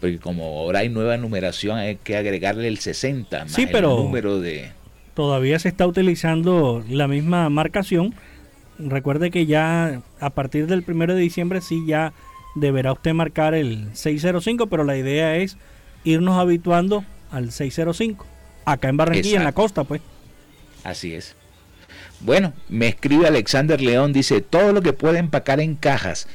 Porque 0.00 0.18
como 0.18 0.44
ahora 0.44 0.80
hay 0.80 0.88
nueva 0.88 1.16
numeración, 1.16 1.78
hay 1.78 1.96
que 1.96 2.16
agregarle 2.16 2.66
el 2.68 2.78
60 2.78 3.44
más 3.44 3.52
Sí, 3.52 3.66
pero 3.66 3.96
el 3.96 4.04
número 4.04 4.40
de... 4.40 4.70
todavía 5.14 5.58
se 5.58 5.68
está 5.68 5.86
utilizando 5.86 6.84
la 6.88 7.08
misma 7.08 7.48
marcación. 7.48 8.14
Recuerde 8.78 9.30
que 9.32 9.46
ya 9.46 10.02
a 10.20 10.30
partir 10.30 10.68
del 10.68 10.84
1 10.86 11.14
de 11.14 11.20
diciembre 11.20 11.60
sí 11.60 11.82
ya 11.86 12.12
deberá 12.54 12.92
usted 12.92 13.12
marcar 13.12 13.54
el 13.54 13.88
605, 13.94 14.68
pero 14.68 14.84
la 14.84 14.96
idea 14.96 15.36
es 15.36 15.56
irnos 16.04 16.38
habituando 16.38 17.04
al 17.32 17.50
605. 17.50 18.24
Acá 18.64 18.88
en 18.88 18.96
Barranquilla, 18.96 19.38
en 19.38 19.44
la 19.44 19.52
costa, 19.52 19.82
pues. 19.84 20.00
Así 20.84 21.14
es. 21.14 21.34
Bueno, 22.20 22.52
me 22.68 22.88
escribe 22.88 23.26
Alexander 23.26 23.80
León, 23.80 24.12
dice, 24.12 24.40
todo 24.40 24.72
lo 24.72 24.82
que 24.82 24.92
pueda 24.92 25.18
empacar 25.18 25.60
en 25.60 25.76
cajas, 25.76 26.26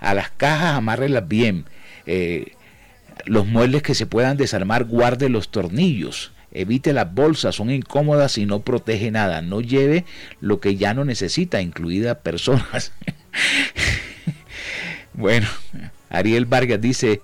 a 0.00 0.14
las 0.14 0.30
cajas 0.30 0.74
amárrelas 0.76 1.28
bien, 1.28 1.64
eh, 2.06 2.52
los 3.24 3.46
muebles 3.46 3.82
que 3.82 3.94
se 3.94 4.06
puedan 4.06 4.36
desarmar, 4.36 4.84
guarde 4.84 5.28
los 5.28 5.50
tornillos, 5.50 6.32
evite 6.52 6.92
las 6.92 7.12
bolsas, 7.12 7.54
son 7.54 7.70
incómodas 7.70 8.36
y 8.38 8.46
no 8.46 8.60
protege 8.60 9.10
nada, 9.10 9.42
no 9.42 9.60
lleve 9.60 10.04
lo 10.40 10.60
que 10.60 10.76
ya 10.76 10.94
no 10.94 11.04
necesita, 11.04 11.60
incluidas 11.60 12.18
personas. 12.18 12.92
bueno, 15.14 15.46
Ariel 16.10 16.46
Vargas 16.46 16.80
dice, 16.80 17.20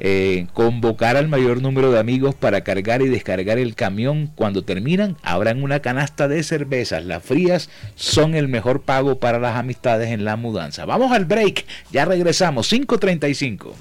eh, 0.00 0.46
convocar 0.54 1.16
al 1.16 1.28
mayor 1.28 1.62
número 1.62 1.92
de 1.92 2.00
amigos 2.00 2.34
para 2.34 2.62
cargar 2.62 3.02
y 3.02 3.08
descargar 3.08 3.58
el 3.58 3.74
camión. 3.74 4.30
Cuando 4.34 4.64
terminan, 4.64 5.16
abran 5.22 5.62
una 5.62 5.80
canasta 5.80 6.26
de 6.26 6.42
cervezas. 6.42 7.04
Las 7.04 7.22
frías 7.22 7.68
son 7.94 8.34
el 8.34 8.48
mejor 8.48 8.82
pago 8.82 9.20
para 9.20 9.38
las 9.38 9.56
amistades 9.56 10.10
en 10.10 10.24
la 10.24 10.36
mudanza. 10.36 10.86
Vamos 10.86 11.12
al 11.12 11.26
break, 11.26 11.66
ya 11.92 12.06
regresamos, 12.06 12.72
5.35. 12.72 13.72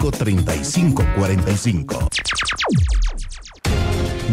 315-545-3545. 0.00 2.08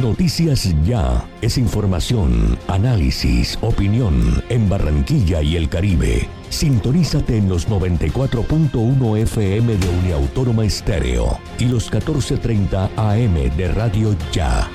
Noticias 0.02 0.74
Ya 0.86 1.28
es 1.42 1.58
información, 1.58 2.58
análisis, 2.68 3.58
opinión 3.62 4.44
en 4.50 4.70
Barranquilla 4.70 5.42
y 5.42 5.56
el 5.56 5.70
Caribe. 5.70 6.30
Sintonízate 6.50 7.38
en 7.38 7.50
los 7.50 7.68
94.1 7.68 9.18
FM 9.18 9.76
de 9.76 9.90
Uniautónoma 9.90 10.66
Estéreo 10.66 11.40
y 11.58 11.66
los 11.66 11.92
1430 11.92 12.92
AM 12.96 13.34
de 13.58 13.72
Radio 13.74 14.16
Ya. 14.32 14.70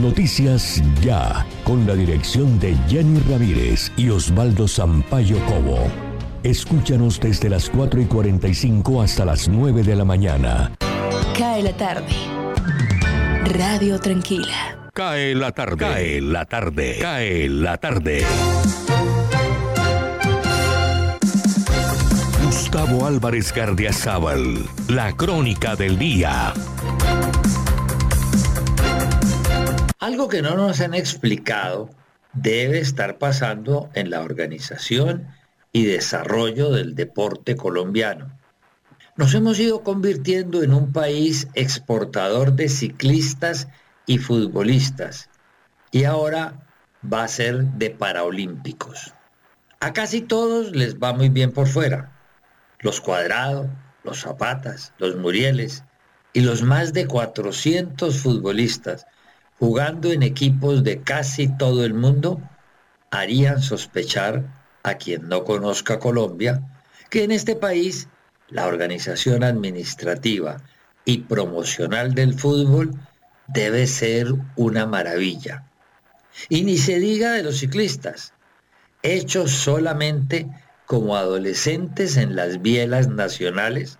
Noticias 0.00 0.80
Ya, 1.02 1.44
con 1.64 1.84
la 1.86 1.94
dirección 1.94 2.60
de 2.60 2.76
Jenny 2.88 3.20
Ramírez 3.28 3.90
y 3.96 4.10
Osvaldo 4.10 4.68
Sampaio 4.68 5.36
Cobo. 5.46 6.13
Escúchanos 6.44 7.20
desde 7.20 7.48
las 7.48 7.70
4 7.70 8.02
y 8.02 8.04
45 8.04 9.00
hasta 9.00 9.24
las 9.24 9.48
9 9.48 9.82
de 9.82 9.96
la 9.96 10.04
mañana. 10.04 10.72
Cae 11.38 11.62
la 11.62 11.74
tarde. 11.74 12.12
Radio 13.46 13.98
Tranquila. 13.98 14.90
Cae 14.92 15.34
la 15.34 15.52
tarde. 15.52 15.78
Cae 15.78 16.20
la 16.20 16.44
tarde. 16.44 16.98
Cae 17.00 17.48
la 17.48 17.78
tarde. 17.78 18.26
Gustavo 22.44 23.06
Álvarez 23.06 23.50
Gardiazabal, 23.54 24.68
la 24.90 25.16
crónica 25.16 25.76
del 25.76 25.98
día. 25.98 26.52
Algo 29.98 30.28
que 30.28 30.42
no 30.42 30.56
nos 30.56 30.82
han 30.82 30.92
explicado 30.92 31.88
debe 32.34 32.80
estar 32.80 33.16
pasando 33.16 33.88
en 33.94 34.10
la 34.10 34.20
organización 34.20 35.26
y 35.74 35.84
desarrollo 35.84 36.70
del 36.70 36.94
deporte 36.94 37.56
colombiano. 37.56 38.38
Nos 39.16 39.34
hemos 39.34 39.58
ido 39.58 39.82
convirtiendo 39.82 40.62
en 40.62 40.72
un 40.72 40.92
país 40.92 41.48
exportador 41.54 42.52
de 42.52 42.68
ciclistas 42.68 43.66
y 44.06 44.18
futbolistas 44.18 45.28
y 45.90 46.04
ahora 46.04 46.64
va 47.12 47.24
a 47.24 47.28
ser 47.28 47.64
de 47.64 47.90
paraolímpicos. 47.90 49.14
A 49.80 49.92
casi 49.92 50.20
todos 50.20 50.70
les 50.70 50.96
va 50.96 51.12
muy 51.12 51.28
bien 51.28 51.50
por 51.50 51.66
fuera. 51.66 52.12
Los 52.78 53.00
Cuadrado, 53.00 53.68
los 54.04 54.20
Zapatas, 54.20 54.92
los 54.98 55.16
Murieles 55.16 55.82
y 56.32 56.42
los 56.42 56.62
más 56.62 56.92
de 56.92 57.08
400 57.08 58.16
futbolistas 58.20 59.06
jugando 59.58 60.12
en 60.12 60.22
equipos 60.22 60.84
de 60.84 61.02
casi 61.02 61.48
todo 61.48 61.84
el 61.84 61.94
mundo 61.94 62.40
harían 63.10 63.60
sospechar 63.60 64.63
a 64.84 64.94
quien 64.94 65.28
no 65.28 65.44
conozca 65.44 65.98
Colombia 65.98 66.62
que 67.10 67.24
en 67.24 67.32
este 67.32 67.56
país 67.56 68.08
la 68.48 68.66
organización 68.66 69.42
administrativa 69.42 70.62
y 71.04 71.18
promocional 71.18 72.14
del 72.14 72.38
fútbol 72.38 72.92
debe 73.48 73.86
ser 73.86 74.28
una 74.56 74.86
maravilla. 74.86 75.64
Y 76.48 76.62
ni 76.62 76.78
se 76.78 76.98
diga 76.98 77.32
de 77.32 77.42
los 77.42 77.58
ciclistas, 77.58 78.34
hechos 79.02 79.50
solamente 79.50 80.48
como 80.86 81.16
adolescentes 81.16 82.16
en 82.16 82.36
las 82.36 82.60
bielas 82.60 83.08
nacionales, 83.08 83.98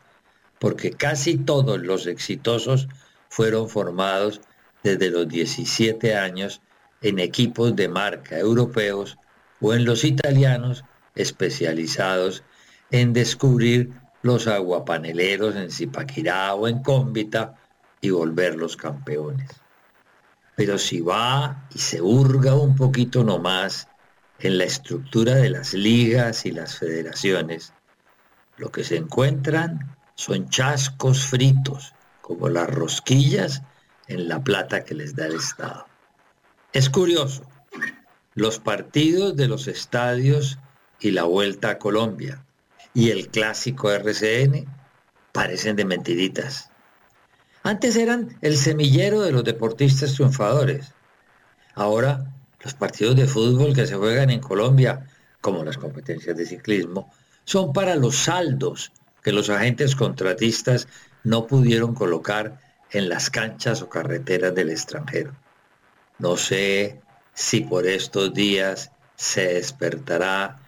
porque 0.58 0.90
casi 0.90 1.36
todos 1.36 1.80
los 1.80 2.06
exitosos 2.06 2.88
fueron 3.28 3.68
formados 3.68 4.40
desde 4.82 5.10
los 5.10 5.28
17 5.28 6.14
años 6.16 6.60
en 7.00 7.18
equipos 7.18 7.74
de 7.74 7.88
marca 7.88 8.38
europeos 8.38 9.16
o 9.60 9.74
en 9.74 9.84
los 9.84 10.04
italianos 10.04 10.84
especializados 11.14 12.42
en 12.90 13.12
descubrir 13.12 13.90
los 14.22 14.46
aguapaneleros 14.46 15.56
en 15.56 15.70
Zipaquirá 15.70 16.54
o 16.54 16.68
en 16.68 16.82
Cómbita 16.82 17.54
y 18.00 18.10
volverlos 18.10 18.76
campeones. 18.76 19.50
Pero 20.56 20.78
si 20.78 21.00
va 21.00 21.66
y 21.74 21.78
se 21.78 22.00
hurga 22.00 22.54
un 22.54 22.76
poquito 22.76 23.24
nomás 23.24 23.88
en 24.38 24.58
la 24.58 24.64
estructura 24.64 25.34
de 25.34 25.50
las 25.50 25.74
ligas 25.74 26.46
y 26.46 26.52
las 26.52 26.78
federaciones, 26.78 27.72
lo 28.56 28.70
que 28.70 28.84
se 28.84 28.96
encuentran 28.96 29.96
son 30.14 30.48
chascos 30.48 31.26
fritos, 31.26 31.92
como 32.20 32.48
las 32.48 32.70
rosquillas 32.70 33.62
en 34.06 34.28
la 34.28 34.42
plata 34.42 34.84
que 34.84 34.94
les 34.94 35.14
da 35.16 35.26
el 35.26 35.36
Estado. 35.36 35.86
Es 36.72 36.88
curioso, 36.88 37.46
los 38.34 38.58
partidos 38.58 39.36
de 39.36 39.48
los 39.48 39.68
estadios 39.68 40.58
y 41.00 41.12
la 41.12 41.24
vuelta 41.24 41.70
a 41.70 41.78
Colombia 41.78 42.44
y 42.92 43.10
el 43.10 43.28
clásico 43.28 43.90
RCN 43.90 44.66
parecen 45.32 45.76
de 45.76 45.84
mentiritas. 45.84 46.70
Antes 47.62 47.96
eran 47.96 48.36
el 48.42 48.56
semillero 48.56 49.22
de 49.22 49.32
los 49.32 49.44
deportistas 49.44 50.14
triunfadores. 50.14 50.92
Ahora 51.74 52.32
los 52.60 52.74
partidos 52.74 53.16
de 53.16 53.26
fútbol 53.26 53.74
que 53.74 53.86
se 53.86 53.96
juegan 53.96 54.30
en 54.30 54.40
Colombia, 54.40 55.06
como 55.40 55.64
las 55.64 55.76
competencias 55.76 56.36
de 56.36 56.46
ciclismo, 56.46 57.12
son 57.44 57.72
para 57.72 57.94
los 57.96 58.16
saldos 58.16 58.92
que 59.22 59.32
los 59.32 59.50
agentes 59.50 59.96
contratistas 59.96 60.88
no 61.24 61.46
pudieron 61.46 61.94
colocar 61.94 62.60
en 62.90 63.08
las 63.08 63.30
canchas 63.30 63.82
o 63.82 63.88
carreteras 63.88 64.54
del 64.54 64.70
extranjero. 64.70 65.34
No 66.18 66.36
sé 66.36 67.00
si 67.34 67.60
por 67.60 67.86
estos 67.86 68.32
días 68.32 68.92
se 69.16 69.54
despertará 69.54 70.60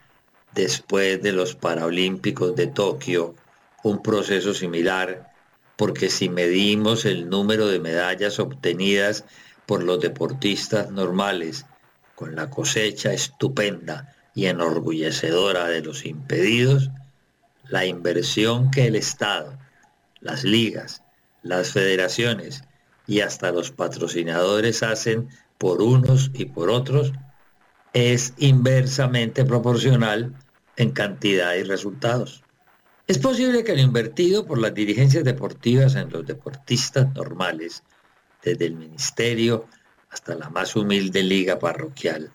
después 0.55 1.23
de 1.23 1.33
los 1.33 1.55
Paralímpicos 1.55 2.57
de 2.57 2.67
Tokio 2.67 3.35
un 3.83 4.03
proceso 4.03 4.53
similar, 4.53 5.33
porque 5.77 6.11
si 6.11 6.29
medimos 6.29 7.05
el 7.05 7.29
número 7.29 7.69
de 7.69 7.79
medallas 7.79 8.41
obtenidas 8.41 9.25
por 9.67 9.83
los 9.83 10.01
deportistas 10.01 10.91
normales, 10.91 11.67
con 12.14 12.35
la 12.35 12.49
cosecha 12.51 13.12
estupenda 13.12 14.14
y 14.35 14.47
enorgullecedora 14.47 15.67
de 15.69 15.83
los 15.83 16.05
impedidos, 16.07 16.91
la 17.69 17.85
inversión 17.85 18.71
que 18.71 18.87
el 18.87 18.97
Estado, 18.97 19.59
las 20.21 20.45
ligas, 20.45 21.03
las 21.43 21.73
federaciones 21.73 22.64
y 23.07 23.21
hasta 23.21 23.53
los 23.53 23.71
patrocinadores 23.71 24.83
hacen 24.83 25.29
por 25.59 25.82
unos 25.82 26.30
y 26.34 26.46
por 26.46 26.70
otros 26.70 27.12
es 27.92 28.34
inversamente 28.36 29.44
proporcional 29.44 30.34
en 30.76 30.90
cantidad 30.90 31.54
y 31.54 31.62
resultados. 31.62 32.42
Es 33.07 33.18
posible 33.18 33.64
que 33.64 33.74
lo 33.74 33.80
invertido 33.80 34.46
por 34.46 34.59
las 34.59 34.74
dirigencias 34.74 35.24
deportivas 35.24 35.94
en 35.94 36.11
los 36.11 36.26
deportistas 36.26 37.14
normales, 37.14 37.84
desde 38.42 38.66
el 38.66 38.74
ministerio 38.74 39.66
hasta 40.11 40.34
la 40.34 40.50
más 40.50 40.76
humilde 40.76 41.22
liga 41.22 41.59
parroquial, 41.59 42.30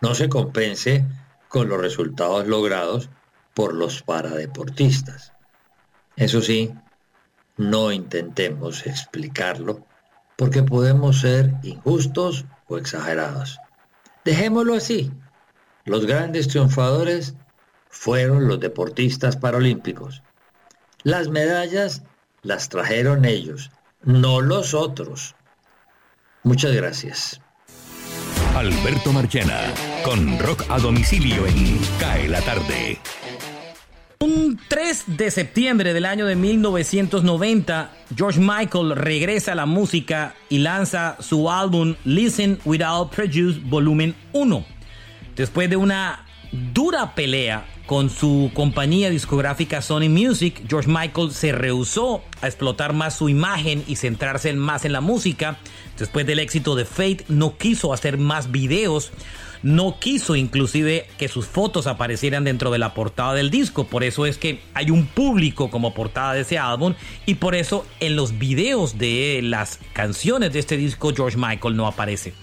no 0.00 0.14
se 0.14 0.28
compense 0.28 1.04
con 1.48 1.68
los 1.68 1.80
resultados 1.80 2.46
logrados 2.46 3.10
por 3.54 3.74
los 3.74 4.02
paradeportistas. 4.02 5.32
Eso 6.16 6.40
sí, 6.40 6.72
no 7.56 7.92
intentemos 7.92 8.86
explicarlo 8.86 9.86
porque 10.36 10.62
podemos 10.62 11.20
ser 11.20 11.54
injustos 11.62 12.46
exagerados. 12.78 13.58
Dejémoslo 14.24 14.74
así. 14.74 15.10
Los 15.84 16.06
grandes 16.06 16.48
triunfadores 16.48 17.34
fueron 17.88 18.46
los 18.48 18.60
deportistas 18.60 19.36
paralímpicos. 19.36 20.22
Las 21.02 21.28
medallas 21.28 22.02
las 22.42 22.68
trajeron 22.68 23.24
ellos, 23.24 23.70
no 24.02 24.40
los 24.40 24.74
otros. 24.74 25.34
Muchas 26.42 26.72
gracias. 26.72 27.40
Alberto 28.54 29.12
Marchena, 29.12 29.72
con 30.04 30.38
rock 30.38 30.64
a 30.68 30.78
domicilio 30.78 31.46
en 31.46 31.78
Cae 31.98 32.28
la 32.28 32.40
Tarde. 32.42 32.98
Un 34.22 34.60
3 34.68 35.16
de 35.16 35.30
septiembre 35.30 35.94
del 35.94 36.04
año 36.04 36.26
de 36.26 36.36
1990, 36.36 37.90
George 38.14 38.38
Michael 38.38 38.94
regresa 38.94 39.52
a 39.52 39.54
la 39.54 39.64
música 39.64 40.34
y 40.50 40.58
lanza 40.58 41.16
su 41.20 41.50
álbum 41.50 41.94
Listen 42.04 42.58
Without 42.66 43.14
Prejudice 43.14 43.62
Volumen 43.64 44.14
1. 44.34 44.62
Después 45.36 45.70
de 45.70 45.76
una 45.76 46.26
dura 46.52 47.14
pelea 47.14 47.66
con 47.86 48.10
su 48.10 48.50
compañía 48.52 49.08
discográfica 49.08 49.80
Sony 49.80 50.10
Music, 50.10 50.64
George 50.68 50.90
Michael 50.90 51.30
se 51.30 51.52
rehusó 51.52 52.22
a 52.42 52.46
explotar 52.46 52.92
más 52.92 53.16
su 53.16 53.30
imagen 53.30 53.82
y 53.86 53.96
centrarse 53.96 54.52
más 54.52 54.84
en 54.84 54.92
la 54.92 55.00
música. 55.00 55.56
Después 55.98 56.26
del 56.26 56.40
éxito 56.40 56.74
de 56.74 56.84
Fate, 56.84 57.24
no 57.28 57.56
quiso 57.56 57.94
hacer 57.94 58.18
más 58.18 58.50
videos 58.50 59.12
no 59.62 59.98
quiso 59.98 60.36
inclusive 60.36 61.06
que 61.18 61.28
sus 61.28 61.46
fotos 61.46 61.86
aparecieran 61.86 62.44
dentro 62.44 62.70
de 62.70 62.78
la 62.78 62.94
portada 62.94 63.34
del 63.34 63.50
disco. 63.50 63.84
Por 63.84 64.04
eso 64.04 64.26
es 64.26 64.38
que 64.38 64.60
hay 64.74 64.90
un 64.90 65.06
público 65.06 65.70
como 65.70 65.94
portada 65.94 66.34
de 66.34 66.40
ese 66.40 66.58
álbum 66.58 66.94
y 67.26 67.34
por 67.34 67.54
eso 67.54 67.86
en 68.00 68.16
los 68.16 68.38
videos 68.38 68.98
de 68.98 69.40
las 69.42 69.78
canciones 69.92 70.52
de 70.52 70.58
este 70.58 70.76
disco 70.76 71.12
George 71.14 71.36
Michael 71.36 71.76
no 71.76 71.86
aparece. 71.86 72.34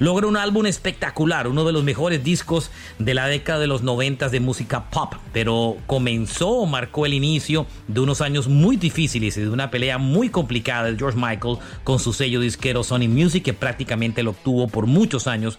Logra 0.00 0.28
un 0.28 0.36
álbum 0.36 0.66
espectacular, 0.66 1.48
uno 1.48 1.64
de 1.64 1.72
los 1.72 1.82
mejores 1.82 2.22
discos 2.22 2.70
de 3.00 3.14
la 3.14 3.26
década 3.26 3.58
de 3.58 3.66
los 3.66 3.82
90 3.82 4.28
de 4.28 4.38
música 4.38 4.90
pop, 4.90 5.14
pero 5.32 5.76
comenzó 5.88 6.66
marcó 6.66 7.04
el 7.04 7.14
inicio 7.14 7.66
de 7.88 7.98
unos 7.98 8.20
años 8.20 8.46
muy 8.46 8.76
difíciles 8.76 9.36
y 9.36 9.40
de 9.40 9.48
una 9.48 9.72
pelea 9.72 9.98
muy 9.98 10.28
complicada 10.28 10.84
de 10.84 10.96
George 10.96 11.18
Michael 11.18 11.56
con 11.82 11.98
su 11.98 12.12
sello 12.12 12.38
disquero 12.38 12.84
Sony 12.84 13.08
Music 13.08 13.42
que 13.42 13.54
prácticamente 13.54 14.22
lo 14.22 14.30
obtuvo 14.30 14.68
por 14.68 14.86
muchos 14.86 15.26
años 15.26 15.58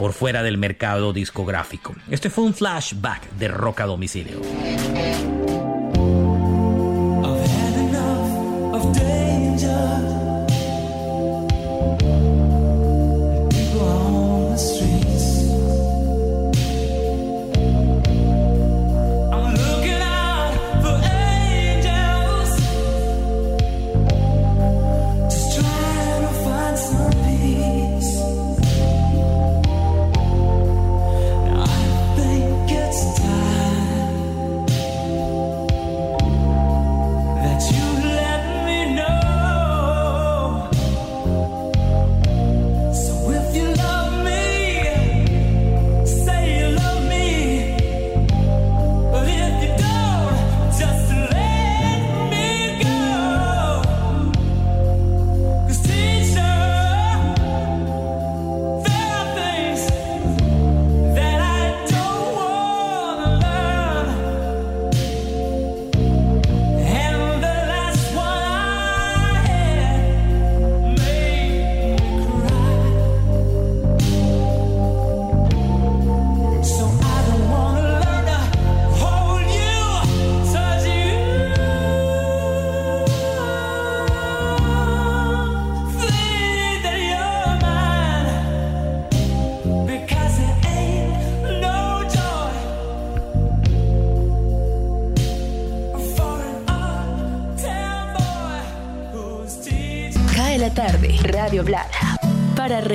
por 0.00 0.14
fuera 0.14 0.42
del 0.42 0.56
mercado 0.56 1.12
discográfico. 1.12 1.94
Este 2.08 2.30
fue 2.30 2.44
un 2.44 2.54
flashback 2.54 3.32
de 3.32 3.48
Rock 3.48 3.82
a 3.82 3.84
Domicilio. 3.84 4.40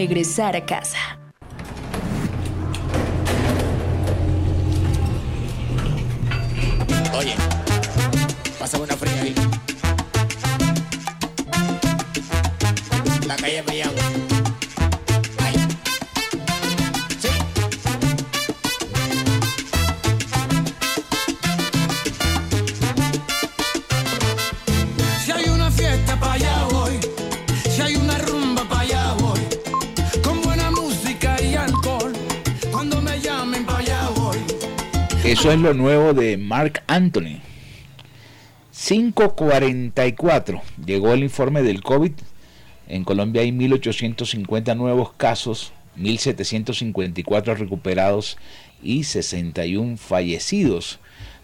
Regresar 0.06 0.56
a 0.56 0.62
casa. 0.62 1.15
Eso 35.46 35.54
es 35.54 35.60
lo 35.60 35.76
nuevo 35.76 36.16
de 36.16 36.38
Mark 36.38 36.82
Anthony. 36.88 37.40
544. 38.72 40.60
Llegó 40.84 41.14
el 41.14 41.22
informe 41.22 41.62
del 41.62 41.84
COVID. 41.84 42.14
En 42.88 43.04
Colombia 43.04 43.44
hay 43.44 43.52
1.850 43.52 44.76
nuevos 44.76 45.14
casos, 45.14 45.72
1.754 46.00 47.58
recuperados 47.58 48.40
y 48.82 49.04
61 49.04 49.98
fallecidos. 49.98 50.98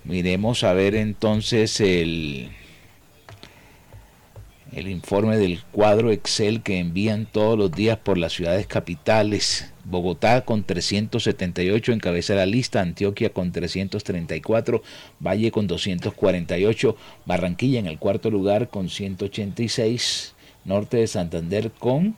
Miremos 0.03 0.63
a 0.63 0.73
ver 0.73 0.95
entonces 0.95 1.79
el, 1.79 2.49
el 4.71 4.87
informe 4.87 5.37
del 5.37 5.61
cuadro 5.71 6.11
Excel 6.11 6.61
que 6.61 6.79
envían 6.79 7.25
todos 7.25 7.57
los 7.57 7.71
días 7.71 7.97
por 7.97 8.17
las 8.17 8.33
ciudades 8.33 8.67
capitales. 8.67 9.71
Bogotá 9.83 10.45
con 10.45 10.63
378 10.63 11.91
encabeza 11.91 12.35
la 12.35 12.45
lista, 12.45 12.81
Antioquia 12.81 13.31
con 13.31 13.51
334, 13.51 14.81
Valle 15.19 15.51
con 15.51 15.67
248, 15.67 16.95
Barranquilla 17.25 17.79
en 17.79 17.87
el 17.87 17.99
cuarto 17.99 18.29
lugar 18.29 18.69
con 18.69 18.89
186, 18.89 20.35
Norte 20.63 20.97
de 20.97 21.07
Santander 21.07 21.71
con 21.71 22.15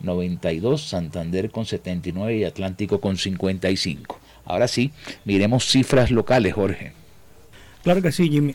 92, 0.00 0.82
Santander 0.82 1.50
con 1.50 1.64
79 1.64 2.36
y 2.36 2.44
Atlántico 2.44 3.00
con 3.00 3.16
55. 3.16 4.20
Ahora 4.44 4.68
sí, 4.68 4.90
miremos 5.24 5.64
cifras 5.64 6.10
locales, 6.10 6.52
Jorge. 6.52 6.92
Claro 7.82 8.02
que 8.02 8.12
sí, 8.12 8.28
Jimmy. 8.28 8.54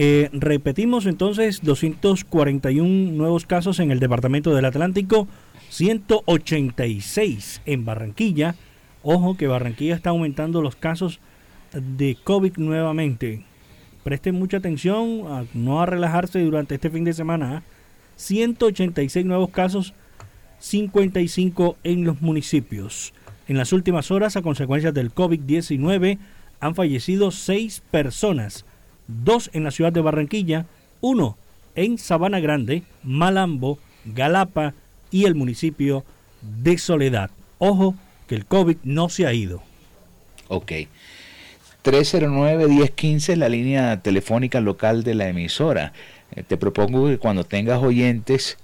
Eh, 0.00 0.30
repetimos 0.32 1.06
entonces 1.06 1.60
241 1.60 3.10
nuevos 3.10 3.46
casos 3.46 3.80
en 3.80 3.90
el 3.90 3.98
departamento 3.98 4.54
del 4.54 4.64
Atlántico, 4.64 5.26
186 5.70 7.62
en 7.66 7.84
Barranquilla. 7.84 8.54
Ojo 9.02 9.36
que 9.36 9.48
Barranquilla 9.48 9.96
está 9.96 10.10
aumentando 10.10 10.62
los 10.62 10.76
casos 10.76 11.18
de 11.72 12.16
COVID 12.22 12.58
nuevamente. 12.58 13.44
Presten 14.04 14.36
mucha 14.36 14.58
atención, 14.58 15.24
a 15.26 15.46
no 15.52 15.82
a 15.82 15.86
relajarse 15.86 16.44
durante 16.44 16.76
este 16.76 16.90
fin 16.90 17.02
de 17.02 17.12
semana. 17.12 17.64
186 18.14 19.24
¿ah? 19.24 19.26
nuevos 19.26 19.50
casos, 19.50 19.94
55 20.60 21.76
en 21.82 22.04
los 22.04 22.22
municipios. 22.22 23.12
En 23.48 23.58
las 23.58 23.72
últimas 23.72 24.12
horas, 24.12 24.36
a 24.36 24.42
consecuencia 24.42 24.92
del 24.92 25.12
COVID-19, 25.12 26.18
han 26.60 26.74
fallecido 26.76 27.32
6 27.32 27.82
personas, 27.90 28.64
dos 29.08 29.50
en 29.52 29.64
la 29.64 29.72
ciudad 29.72 29.92
de 29.92 30.00
Barranquilla, 30.00 30.66
uno 31.00 31.36
en 31.74 31.98
Sabana 31.98 32.38
Grande, 32.40 32.84
Malambo, 33.02 33.78
Galapa 34.04 34.74
y 35.10 35.24
el 35.24 35.34
municipio 35.34 36.04
de 36.42 36.78
Soledad. 36.78 37.30
Ojo 37.58 37.94
que 38.28 38.36
el 38.36 38.46
COVID 38.46 38.76
no 38.84 39.08
se 39.08 39.26
ha 39.26 39.32
ido. 39.32 39.62
Ok. 40.48 40.72
309-1015, 41.84 43.36
la 43.36 43.48
línea 43.48 44.00
telefónica 44.02 44.60
local 44.60 45.02
de 45.02 45.14
la 45.14 45.28
emisora. 45.28 45.92
Eh, 46.34 46.42
te 46.42 46.56
propongo 46.56 47.08
que 47.08 47.18
cuando 47.18 47.44
tengas 47.44 47.82
oyentes 47.82 48.58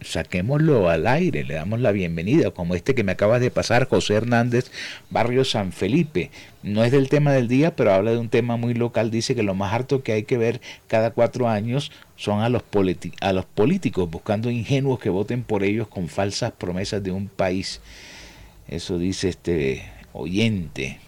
saquémoslo 0.00 0.88
al 0.88 1.06
aire, 1.06 1.44
le 1.44 1.54
damos 1.54 1.80
la 1.80 1.92
bienvenida, 1.92 2.50
como 2.50 2.74
este 2.74 2.94
que 2.94 3.04
me 3.04 3.12
acabas 3.12 3.40
de 3.40 3.50
pasar, 3.50 3.88
José 3.88 4.14
Hernández, 4.14 4.70
Barrio 5.10 5.44
San 5.44 5.72
Felipe. 5.72 6.30
No 6.62 6.84
es 6.84 6.92
del 6.92 7.08
tema 7.08 7.32
del 7.32 7.48
día, 7.48 7.74
pero 7.76 7.92
habla 7.92 8.12
de 8.12 8.18
un 8.18 8.28
tema 8.28 8.56
muy 8.56 8.74
local. 8.74 9.10
Dice 9.10 9.34
que 9.34 9.42
lo 9.42 9.54
más 9.54 9.72
harto 9.72 10.02
que 10.02 10.12
hay 10.12 10.24
que 10.24 10.38
ver 10.38 10.60
cada 10.86 11.10
cuatro 11.10 11.48
años 11.48 11.92
son 12.16 12.40
a 12.40 12.48
los, 12.48 12.62
a 13.20 13.32
los 13.32 13.44
políticos, 13.44 14.10
buscando 14.10 14.50
ingenuos 14.50 14.98
que 14.98 15.10
voten 15.10 15.42
por 15.42 15.64
ellos 15.64 15.88
con 15.88 16.08
falsas 16.08 16.52
promesas 16.52 17.02
de 17.02 17.10
un 17.10 17.28
país. 17.28 17.80
Eso 18.68 18.98
dice 18.98 19.28
este 19.28 19.84
oyente. 20.12 21.00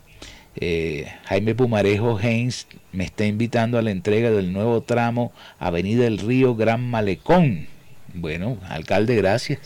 Eh, 0.57 1.07
Jaime 1.25 1.55
Pumarejo 1.55 2.19
Haynes 2.19 2.67
me 2.93 3.05
está 3.05 3.25
invitando 3.25 3.79
a 3.79 3.83
la 3.83 3.93
entrega 3.93 4.31
del 4.31 4.53
nuevo 4.53 4.81
tramo 4.83 5.33
Avenida 5.61 6.03
del 6.03 6.19
Río 6.19 6.57
Gran 6.57 6.83
Malecón 6.91 7.69
bueno, 8.15 8.59
alcalde, 8.69 9.17
gracias. 9.17 9.61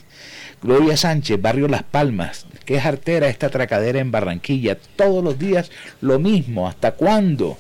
Gloria 0.63 0.97
Sánchez, 0.97 1.41
barrio 1.41 1.69
Las 1.69 1.83
Palmas. 1.83 2.47
Qué 2.65 2.79
artera 2.81 3.29
esta 3.29 3.51
tracadera 3.51 4.01
en 4.01 4.11
Barranquilla. 4.11 4.79
Todos 4.97 5.23
los 5.23 5.39
días 5.39 5.71
lo 6.01 6.19
mismo. 6.19 6.67
¿Hasta 6.67 6.93
cuándo? 6.93 7.59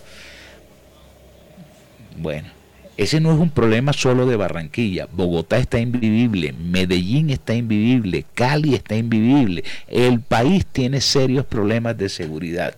Bueno, 2.16 2.48
ese 2.96 3.20
no 3.20 3.32
es 3.32 3.38
un 3.38 3.50
problema 3.50 3.92
solo 3.92 4.24
de 4.26 4.36
Barranquilla. 4.36 5.08
Bogotá 5.12 5.58
está 5.58 5.80
invivible, 5.80 6.52
Medellín 6.52 7.30
está 7.30 7.54
invivible, 7.54 8.24
Cali 8.34 8.74
está 8.74 8.94
invivible. 8.94 9.64
El 9.88 10.20
país 10.20 10.64
tiene 10.64 11.00
serios 11.00 11.44
problemas 11.44 11.98
de 11.98 12.08
seguridad. 12.08 12.76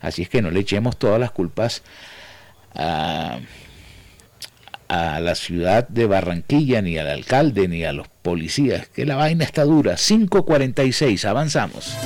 Así 0.00 0.22
es 0.22 0.28
que 0.28 0.42
no 0.42 0.50
le 0.50 0.60
echemos 0.60 0.96
todas 0.96 1.18
las 1.18 1.32
culpas 1.32 1.82
a 2.74 3.40
a 4.88 5.20
la 5.20 5.34
ciudad 5.34 5.86
de 5.88 6.06
Barranquilla, 6.06 6.82
ni 6.82 6.98
al 6.98 7.08
alcalde, 7.08 7.68
ni 7.68 7.84
a 7.84 7.92
los 7.92 8.08
policías, 8.22 8.88
que 8.88 9.06
la 9.06 9.16
vaina 9.16 9.44
está 9.44 9.64
dura. 9.64 9.94
5.46, 9.94 11.24
avanzamos. 11.24 11.96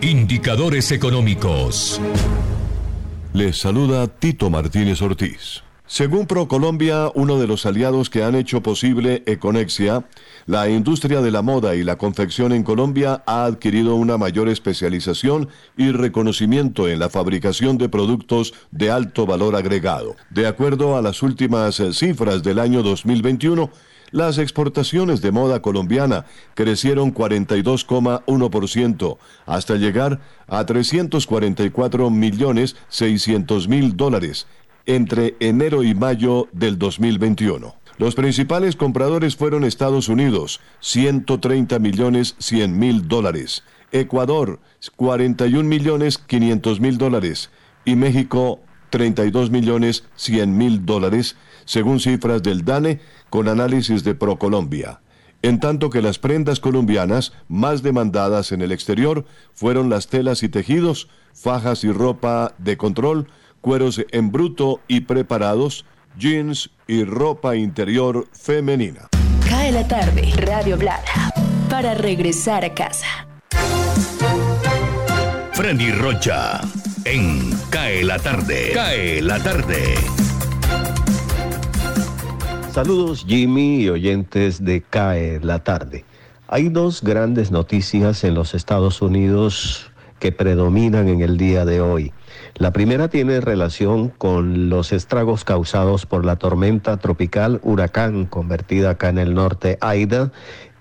Indicadores 0.00 0.92
económicos. 0.92 2.00
Les 3.34 3.58
saluda 3.58 4.06
Tito 4.06 4.48
Martínez 4.48 5.02
Ortiz. 5.02 5.62
Según 5.90 6.26
ProColombia, 6.26 7.10
uno 7.14 7.40
de 7.40 7.46
los 7.46 7.64
aliados 7.64 8.10
que 8.10 8.22
han 8.22 8.34
hecho 8.34 8.62
posible 8.62 9.22
Econexia, 9.24 10.04
la 10.44 10.68
industria 10.68 11.22
de 11.22 11.30
la 11.30 11.40
moda 11.40 11.76
y 11.76 11.82
la 11.82 11.96
confección 11.96 12.52
en 12.52 12.62
Colombia 12.62 13.22
ha 13.24 13.46
adquirido 13.46 13.94
una 13.94 14.18
mayor 14.18 14.50
especialización 14.50 15.48
y 15.78 15.92
reconocimiento 15.92 16.88
en 16.88 16.98
la 16.98 17.08
fabricación 17.08 17.78
de 17.78 17.88
productos 17.88 18.52
de 18.70 18.90
alto 18.90 19.24
valor 19.24 19.56
agregado. 19.56 20.14
De 20.28 20.46
acuerdo 20.46 20.94
a 20.94 21.00
las 21.00 21.22
últimas 21.22 21.82
cifras 21.92 22.42
del 22.42 22.58
año 22.58 22.82
2021, 22.82 23.70
las 24.10 24.38
exportaciones 24.38 25.22
de 25.22 25.32
moda 25.32 25.62
colombiana 25.62 26.26
crecieron 26.54 27.14
42,1% 27.14 29.16
hasta 29.46 29.76
llegar 29.76 30.20
a 30.46 30.66
344 30.66 32.10
millones 32.10 32.76
600 32.88 33.68
mil 33.68 33.96
dólares 33.96 34.46
entre 34.88 35.36
enero 35.38 35.84
y 35.84 35.94
mayo 35.94 36.48
del 36.52 36.78
2021. 36.78 37.76
Los 37.98 38.14
principales 38.14 38.74
compradores 38.74 39.36
fueron 39.36 39.64
Estados 39.64 40.08
Unidos, 40.08 40.60
130 40.80 41.78
millones 41.78 42.36
100 42.38 42.78
mil 42.78 43.06
dólares, 43.06 43.64
Ecuador, 43.92 44.60
41 44.96 45.68
millones 45.68 46.16
500 46.16 46.80
mil 46.80 46.96
dólares 46.96 47.50
y 47.84 47.96
México, 47.96 48.60
32 48.88 49.50
millones 49.50 50.04
100 50.16 50.56
mil 50.56 50.86
dólares, 50.86 51.36
según 51.66 52.00
cifras 52.00 52.42
del 52.42 52.64
DANE 52.64 53.00
con 53.28 53.46
análisis 53.48 54.04
de 54.04 54.14
ProColombia. 54.14 55.00
En 55.42 55.60
tanto 55.60 55.90
que 55.90 56.00
las 56.00 56.18
prendas 56.18 56.60
colombianas 56.60 57.34
más 57.46 57.82
demandadas 57.82 58.52
en 58.52 58.62
el 58.62 58.72
exterior 58.72 59.26
fueron 59.52 59.90
las 59.90 60.08
telas 60.08 60.42
y 60.42 60.48
tejidos, 60.48 61.08
fajas 61.34 61.84
y 61.84 61.92
ropa 61.92 62.54
de 62.58 62.76
control, 62.76 63.28
cueros 63.60 64.04
en 64.10 64.30
bruto 64.32 64.80
y 64.88 65.00
preparados, 65.00 65.84
jeans 66.18 66.70
y 66.86 67.04
ropa 67.04 67.56
interior 67.56 68.26
femenina. 68.32 69.08
Cae 69.48 69.72
la 69.72 69.86
tarde, 69.86 70.32
Radio 70.36 70.76
Blada, 70.76 71.32
para 71.68 71.94
regresar 71.94 72.64
a 72.64 72.74
casa. 72.74 73.26
Freddy 75.52 75.90
Rocha, 75.90 76.60
en 77.04 77.52
Cae 77.70 78.04
la 78.04 78.18
tarde, 78.18 78.70
Cae 78.74 79.22
la 79.22 79.42
tarde. 79.42 79.94
Saludos 82.78 83.24
Jimmy 83.26 83.80
y 83.80 83.88
oyentes 83.88 84.64
de 84.64 84.82
CAE 84.82 85.40
la 85.42 85.58
tarde. 85.64 86.04
Hay 86.46 86.68
dos 86.68 87.02
grandes 87.02 87.50
noticias 87.50 88.22
en 88.22 88.34
los 88.34 88.54
Estados 88.54 89.02
Unidos 89.02 89.87
que 90.18 90.32
predominan 90.32 91.08
en 91.08 91.20
el 91.20 91.36
día 91.36 91.64
de 91.64 91.80
hoy. 91.80 92.12
La 92.54 92.72
primera 92.72 93.08
tiene 93.08 93.40
relación 93.40 94.08
con 94.08 94.68
los 94.68 94.92
estragos 94.92 95.44
causados 95.44 96.06
por 96.06 96.24
la 96.24 96.36
tormenta 96.36 96.96
tropical 96.96 97.60
huracán 97.62 98.26
convertida 98.26 98.90
acá 98.90 99.08
en 99.08 99.18
el 99.18 99.34
norte 99.34 99.78
Aida 99.80 100.32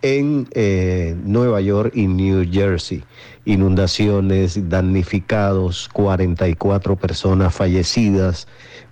en 0.02 0.48
eh, 0.52 1.16
Nueva 1.24 1.62
York 1.62 1.92
y 1.96 2.08
New 2.08 2.46
Jersey. 2.52 3.04
Inundaciones, 3.46 4.70
damnificados, 4.70 5.90
44 5.94 6.96
personas 6.96 7.54
fallecidas, 7.56 8.48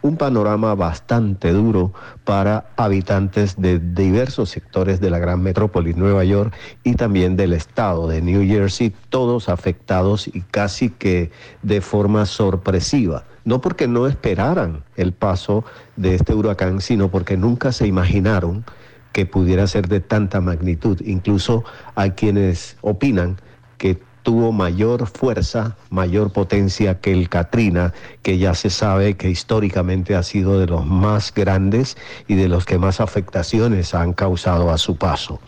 un 0.06 0.18
panorama 0.18 0.76
bastante 0.76 1.51
duro 1.51 1.91
para 2.24 2.68
habitantes 2.78 3.60
de 3.60 3.80
diversos 3.80 4.51
sectores 4.51 5.01
de 5.01 5.10
la 5.10 5.18
gran 5.18 5.41
metrópoli 5.41 5.95
Nueva 5.95 6.24
York 6.24 6.53
y 6.84 6.93
también 6.93 7.36
del 7.36 7.53
estado 7.53 8.08
de 8.08 8.22
New 8.22 8.45
Jersey, 8.45 8.93
todos 9.10 9.49
afectados 9.49 10.28
y 10.28 10.41
casi 10.41 10.91
que 10.91 11.32
de 11.64 11.82
forma 11.82 12.28
sorpresiva. 12.28 13.24
No 13.45 13.62
porque 13.62 13.88
no 13.88 14.06
esperaran 14.06 14.84
el 14.95 15.12
paso 15.12 15.66
de 15.95 16.14
este 16.14 16.36
huracán, 16.36 16.82
sino 16.82 17.10
porque 17.10 17.36
nunca 17.36 17.72
se 17.72 17.88
imaginaron 17.88 18.64
que 19.12 19.26
pudiera 19.26 19.66
ser 19.66 19.88
de 19.88 20.01
tanta 20.01 20.39
magnitud. 20.39 21.01
Incluso 21.03 21.64
hay 21.95 22.12
quienes 22.12 22.78
opinan 22.82 23.38
que 23.80 23.99
tuvo 24.26 24.51
mayor 24.51 25.05
fuerza, 25.05 25.78
mayor 25.91 26.34
potencia 26.34 26.99
que 26.99 27.13
el 27.13 27.30
Katrina, 27.30 27.93
que 28.23 28.39
ya 28.39 28.55
se 28.55 28.71
sabe 28.71 29.17
que 29.17 29.30
históricamente 29.30 30.15
ha 30.15 30.23
sido 30.23 30.59
de 30.59 30.65
los 30.65 30.84
más 30.84 31.32
grandes 31.32 31.95
y 32.28 32.34
de 32.34 32.49
los 32.49 32.65
que 32.65 32.80
más 32.80 32.99
afectaciones 32.99 33.93
han 33.93 34.13
causado 34.13 34.71
a 34.71 34.80
su 34.80 34.97
paso. 34.97 35.39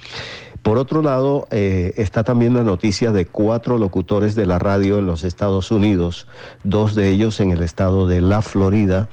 Por 0.62 0.78
otro 0.78 1.02
lado, 1.02 1.48
eh, 1.50 1.94
está 1.98 2.24
también 2.24 2.54
la 2.54 2.62
noticia 2.62 3.12
de 3.12 3.26
cuatro 3.26 3.80
locutores 3.80 4.36
de 4.36 4.46
la 4.46 4.60
radio 4.60 5.00
en 5.00 5.08
los 5.08 5.24
Estados 5.24 5.72
Unidos, 5.72 6.28
dos 6.64 6.94
de 6.94 7.10
ellos 7.10 7.40
en 7.40 7.50
el 7.50 7.64
estado 7.64 8.06
de 8.06 8.22
la 8.22 8.44
Florida 8.44 9.10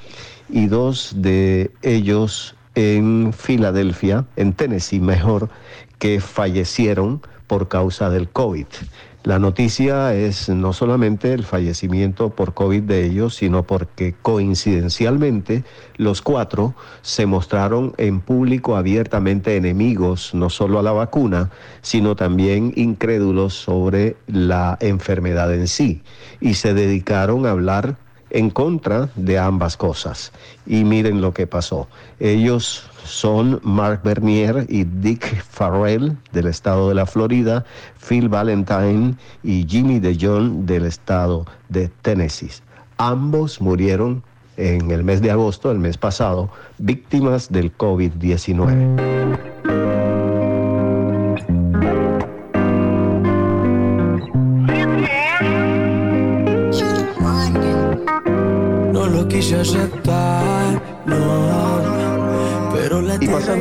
y 0.51 0.67
dos 0.67 1.15
de 1.17 1.71
ellos 1.81 2.55
en 2.75 3.33
Filadelfia, 3.33 4.27
en 4.37 4.53
Tennessee 4.53 5.01
mejor, 5.01 5.49
que 5.99 6.21
fallecieron 6.21 7.23
por 7.47 7.69
causa 7.69 8.11
del 8.11 8.29
COVID. 8.29 8.67
La 9.25 9.39
noticia 9.39 10.13
es 10.13 10.51
no 10.51 10.75
solamente 10.75 11.33
el 11.33 11.45
fallecimiento 11.45 12.29
por 12.29 12.53
COVID 12.53 12.83
de 12.83 13.07
ellos, 13.07 13.35
sino 13.37 13.63
porque 13.63 14.15
coincidencialmente 14.21 15.65
los 15.97 16.21
cuatro 16.21 16.75
se 17.01 17.25
mostraron 17.25 17.95
en 17.97 18.21
público 18.21 18.77
abiertamente 18.77 19.57
enemigos, 19.57 20.35
no 20.35 20.51
solo 20.51 20.79
a 20.79 20.83
la 20.83 20.93
vacuna, 20.93 21.51
sino 21.81 22.17
también 22.17 22.75
incrédulos 22.77 23.55
sobre 23.55 24.19
la 24.27 24.77
enfermedad 24.81 25.55
en 25.55 25.69
sí, 25.69 26.03
y 26.43 26.53
se 26.53 26.75
dedicaron 26.75 27.47
a 27.47 27.53
hablar 27.53 27.97
en 28.35 28.51
contra 28.51 29.09
de 29.15 29.39
ambas 29.39 29.77
cosas. 29.77 30.33
Y 30.67 30.83
miren 30.85 31.21
lo 31.21 31.33
que 31.33 31.47
pasó. 31.47 31.87
Ellos 32.19 32.85
son 33.05 33.61
Mark 33.63 34.01
Bernier 34.03 34.67
y 34.69 34.85
Dick 34.85 35.43
Farrell 35.45 36.17
del 36.33 36.49
estado 36.49 36.89
de 36.89 36.97
la 36.97 37.07
Florida, 37.07 37.65
Phil 38.07 38.29
Valentine 38.29 39.15
y 39.45 39.65
Jimmy 39.69 40.01
DeJohn 40.01 40.67
del 40.67 40.85
estado 40.85 41.47
de 41.69 41.89
Tennessee. 42.03 42.51
Ambos 42.99 43.61
murieron 43.61 44.25
en 44.57 44.91
el 44.91 45.05
mes 45.05 45.23
de 45.23 45.31
agosto, 45.31 45.71
el 45.71 45.79
mes 45.79 45.97
pasado, 45.97 46.51
víctimas 46.79 47.53
del 47.53 47.77
COVID-19. 47.77 49.54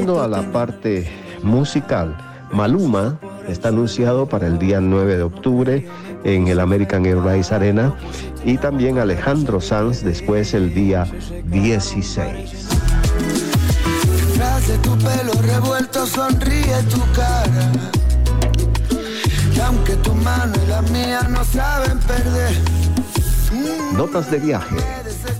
Pasando 0.04 0.22
a 0.22 0.28
la 0.28 0.52
parte 0.52 1.10
musical, 1.44 2.18
Maluma 2.52 3.18
está 3.48 3.70
anunciado 3.70 4.28
para 4.28 4.48
el 4.48 4.60
día 4.60 4.82
9 4.82 5.16
de 5.16 5.24
octubre 5.24 5.88
en 6.26 6.50
el 6.50 6.60
American 6.60 7.06
Airlines 7.06 7.54
Arena 7.54 7.96
y 8.44 8.58
también 8.58 8.98
Alejandro 9.00 9.62
Sanz 9.62 10.04
después 10.04 10.54
el 10.54 10.74
día 10.74 11.08
16. 11.46 12.68
Detrás 14.28 14.68
de 14.68 14.78
tu 14.80 14.98
pelo 14.98 15.42
revuelto 15.42 16.06
sonríe 16.06 16.84
tu 16.92 17.00
cara. 17.14 17.72
Y 19.56 19.60
aunque 19.62 19.94
tu 19.96 20.14
mano 20.16 20.54
y 20.66 20.70
la 20.70 20.82
mía 20.82 21.22
no 21.30 21.46
saben 21.46 21.98
perder. 22.00 22.58
Notas 23.94 24.30
de 24.30 24.40
viaje 24.40 24.76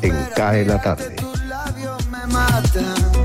en 0.02 0.16
Cae 0.34 0.66
la 0.66 0.82
tarde. 0.82 1.18
Me 2.10 2.26
matan. 2.32 3.23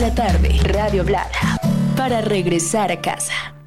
La 0.00 0.14
tarde, 0.14 0.58
Radio 0.62 1.04
Blada, 1.04 1.60
para 1.94 2.22
regresar 2.22 2.90
a 2.90 3.02
casa. 3.02 3.59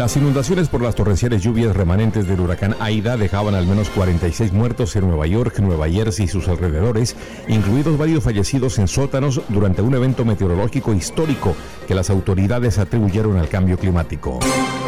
Las 0.00 0.16
inundaciones 0.16 0.70
por 0.70 0.80
las 0.80 0.94
torrenciales 0.94 1.42
lluvias 1.42 1.76
remanentes 1.76 2.26
del 2.26 2.40
huracán 2.40 2.74
Aida 2.80 3.18
dejaban 3.18 3.54
al 3.54 3.66
menos 3.66 3.90
46 3.90 4.50
muertos 4.50 4.96
en 4.96 5.06
Nueva 5.06 5.26
York, 5.26 5.58
Nueva 5.58 5.90
Jersey 5.90 6.24
y 6.24 6.28
sus 6.28 6.48
alrededores, 6.48 7.16
incluidos 7.48 7.98
varios 7.98 8.24
fallecidos 8.24 8.78
en 8.78 8.88
sótanos 8.88 9.42
durante 9.50 9.82
un 9.82 9.94
evento 9.94 10.24
meteorológico 10.24 10.94
histórico 10.94 11.54
que 11.86 11.94
las 11.94 12.08
autoridades 12.08 12.78
atribuyeron 12.78 13.36
al 13.36 13.50
cambio 13.50 13.76
climático. 13.76 14.38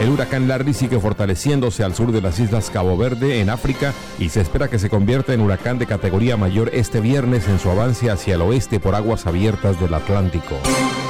El 0.00 0.08
huracán 0.08 0.48
Larry 0.48 0.72
sigue 0.72 0.98
fortaleciéndose 0.98 1.84
al 1.84 1.94
sur 1.94 2.10
de 2.10 2.22
las 2.22 2.40
islas 2.40 2.70
Cabo 2.70 2.96
Verde, 2.96 3.42
en 3.42 3.50
África, 3.50 3.92
y 4.18 4.30
se 4.30 4.40
espera 4.40 4.68
que 4.68 4.78
se 4.78 4.88
convierta 4.88 5.34
en 5.34 5.42
huracán 5.42 5.78
de 5.78 5.84
categoría 5.84 6.38
mayor 6.38 6.70
este 6.72 7.02
viernes 7.02 7.48
en 7.48 7.58
su 7.58 7.68
avance 7.68 8.10
hacia 8.10 8.36
el 8.36 8.40
oeste 8.40 8.80
por 8.80 8.94
aguas 8.94 9.26
abiertas 9.26 9.78
del 9.78 9.92
Atlántico. 9.92 10.56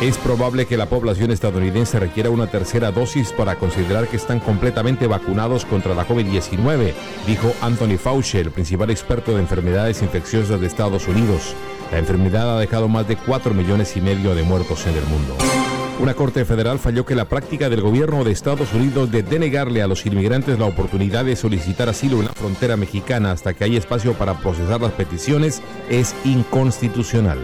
Es 0.02 0.18
probable 0.18 0.66
que 0.66 0.76
la 0.76 0.86
población 0.86 1.30
estadounidense 1.30 2.00
requiera 2.00 2.28
una 2.28 2.48
tercera 2.48 2.90
dosis 2.90 3.30
para 3.30 3.54
considerar 3.54 4.08
que 4.08 4.16
están 4.16 4.40
completamente 4.40 5.06
vacunados 5.06 5.64
contra 5.64 5.94
la 5.94 6.08
COVID-19, 6.08 6.92
dijo 7.24 7.52
Anthony 7.60 7.98
Fauci, 7.98 8.38
el 8.38 8.50
principal 8.50 8.90
experto 8.90 9.32
de 9.32 9.38
enfermedades 9.38 10.02
infecciosas 10.02 10.60
de 10.60 10.66
Estados 10.66 11.06
Unidos. 11.06 11.54
La 11.92 12.00
enfermedad 12.00 12.56
ha 12.56 12.58
dejado 12.58 12.88
más 12.88 13.06
de 13.06 13.14
4 13.14 13.54
millones 13.54 13.96
y 13.96 14.00
medio 14.00 14.34
de 14.34 14.42
muertos 14.42 14.84
en 14.88 14.96
el 14.96 15.04
mundo. 15.04 15.36
Una 16.00 16.14
corte 16.14 16.44
federal 16.44 16.80
falló 16.80 17.06
que 17.06 17.14
la 17.14 17.26
práctica 17.28 17.68
del 17.68 17.82
gobierno 17.82 18.24
de 18.24 18.32
Estados 18.32 18.72
Unidos 18.74 19.12
de 19.12 19.22
denegarle 19.22 19.82
a 19.82 19.86
los 19.86 20.04
inmigrantes 20.04 20.58
la 20.58 20.64
oportunidad 20.64 21.24
de 21.24 21.36
solicitar 21.36 21.88
asilo 21.88 22.18
en 22.18 22.24
la 22.24 22.32
frontera 22.32 22.76
mexicana 22.76 23.30
hasta 23.30 23.54
que 23.54 23.62
haya 23.62 23.78
espacio 23.78 24.14
para 24.14 24.36
procesar 24.36 24.80
las 24.80 24.94
peticiones 24.94 25.62
es 25.88 26.16
inconstitucional. 26.24 27.38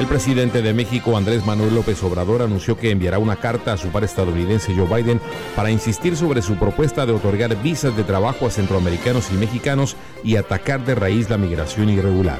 El 0.00 0.06
presidente 0.06 0.62
de 0.62 0.72
México, 0.72 1.14
Andrés 1.14 1.44
Manuel 1.44 1.74
López 1.74 2.02
Obrador, 2.02 2.40
anunció 2.40 2.74
que 2.74 2.90
enviará 2.90 3.18
una 3.18 3.36
carta 3.36 3.74
a 3.74 3.76
su 3.76 3.88
par 3.88 4.02
estadounidense 4.02 4.74
Joe 4.74 4.86
Biden 4.86 5.20
para 5.54 5.70
insistir 5.70 6.16
sobre 6.16 6.40
su 6.40 6.54
propuesta 6.56 7.04
de 7.04 7.12
otorgar 7.12 7.54
visas 7.62 7.94
de 7.94 8.02
trabajo 8.02 8.46
a 8.46 8.50
centroamericanos 8.50 9.30
y 9.30 9.34
mexicanos 9.34 9.96
y 10.24 10.36
atacar 10.36 10.86
de 10.86 10.94
raíz 10.94 11.28
la 11.28 11.36
migración 11.36 11.90
irregular. 11.90 12.38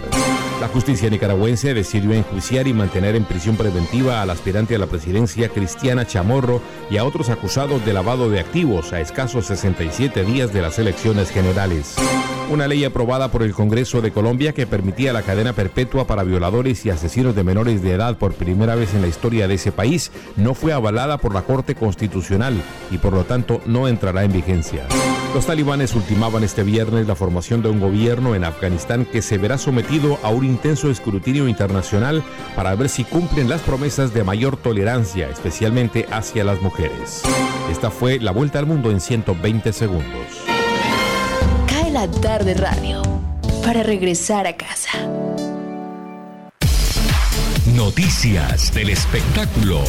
La 0.61 0.69
justicia 0.69 1.09
nicaragüense 1.09 1.73
decidió 1.73 2.13
enjuiciar 2.13 2.69
y 2.69 2.75
mantener 2.75 3.17
en 3.17 3.25
prisión 3.25 3.57
preventiva 3.57 4.21
al 4.21 4.29
aspirante 4.29 4.75
a 4.75 4.79
la 4.79 4.87
presidencia 4.87 5.49
Cristiana 5.49 6.07
Chamorro 6.07 6.61
y 6.91 6.99
a 6.99 7.05
otros 7.05 7.31
acusados 7.31 7.83
de 7.87 7.95
lavado 7.95 8.29
de 8.29 8.41
activos 8.41 8.93
a 8.93 9.01
escasos 9.01 9.47
67 9.47 10.23
días 10.23 10.53
de 10.53 10.61
las 10.61 10.79
elecciones 10.79 11.31
generales. 11.31 11.97
Una 12.51 12.69
ley 12.69 12.85
aprobada 12.85 13.31
por 13.31 13.43
el 13.43 13.55
Congreso 13.55 14.03
de 14.03 14.11
Colombia 14.11 14.53
que 14.53 14.67
permitía 14.67 15.15
la 15.15 15.23
cadena 15.23 15.55
perpetua 15.55 16.07
para 16.07 16.25
violadores 16.25 16.85
y 16.85 16.91
asesinos 16.91 17.35
de 17.35 17.45
menores 17.45 17.83
de 17.83 17.93
edad 17.93 18.19
por 18.19 18.35
primera 18.35 18.75
vez 18.75 18.93
en 18.93 19.01
la 19.01 19.09
historia 19.09 19.49
de 19.49 19.55
ese 19.55 19.73
país 19.73 20.13
no 20.37 20.53
fue 20.53 20.75
avalada 20.75 21.17
por 21.17 21.33
la 21.33 21.43
Corte 21.43 21.75
Constitucional 21.75 22.61
y 22.91 22.99
por 22.99 23.15
lo 23.15 23.25
tanto 23.25 23.63
no 23.65 23.89
entrará 23.89 24.25
en 24.25 24.33
vigencia. 24.33 24.87
Los 25.35 25.47
talibanes 25.47 25.95
ultimaban 25.95 26.43
este 26.43 26.65
viernes 26.65 27.07
la 27.07 27.15
formación 27.15 27.63
de 27.63 27.69
un 27.69 27.79
gobierno 27.79 28.35
en 28.35 28.43
Afganistán 28.43 29.05
que 29.05 29.23
se 29.23 29.39
verá 29.39 29.59
sometido 29.59 30.19
a 30.25 30.31
un 30.31 30.45
intenso 30.45 30.91
escrutinio 30.91 31.47
internacional 31.47 32.25
para 32.57 32.75
ver 32.75 32.89
si 32.89 33.05
cumplen 33.05 33.49
las 33.49 33.61
promesas 33.61 34.13
de 34.13 34.25
mayor 34.25 34.57
tolerancia, 34.57 35.29
especialmente 35.29 36.07
hacia 36.11 36.43
las 36.43 36.61
mujeres. 36.61 37.23
Esta 37.71 37.91
fue 37.91 38.19
la 38.19 38.33
vuelta 38.33 38.59
al 38.59 38.67
mundo 38.67 38.91
en 38.91 39.01
120 39.01 39.73
segundos. 39.73 40.27
Cae 41.69 41.93
la 41.93 42.11
tarde 42.11 42.55
radio, 42.55 43.01
para 43.65 43.85
regresar 43.85 44.49
a 44.49 44.57
casa. 44.57 44.91
Noticias 47.77 48.75
del 48.75 48.91
espectáculo. 48.91 49.85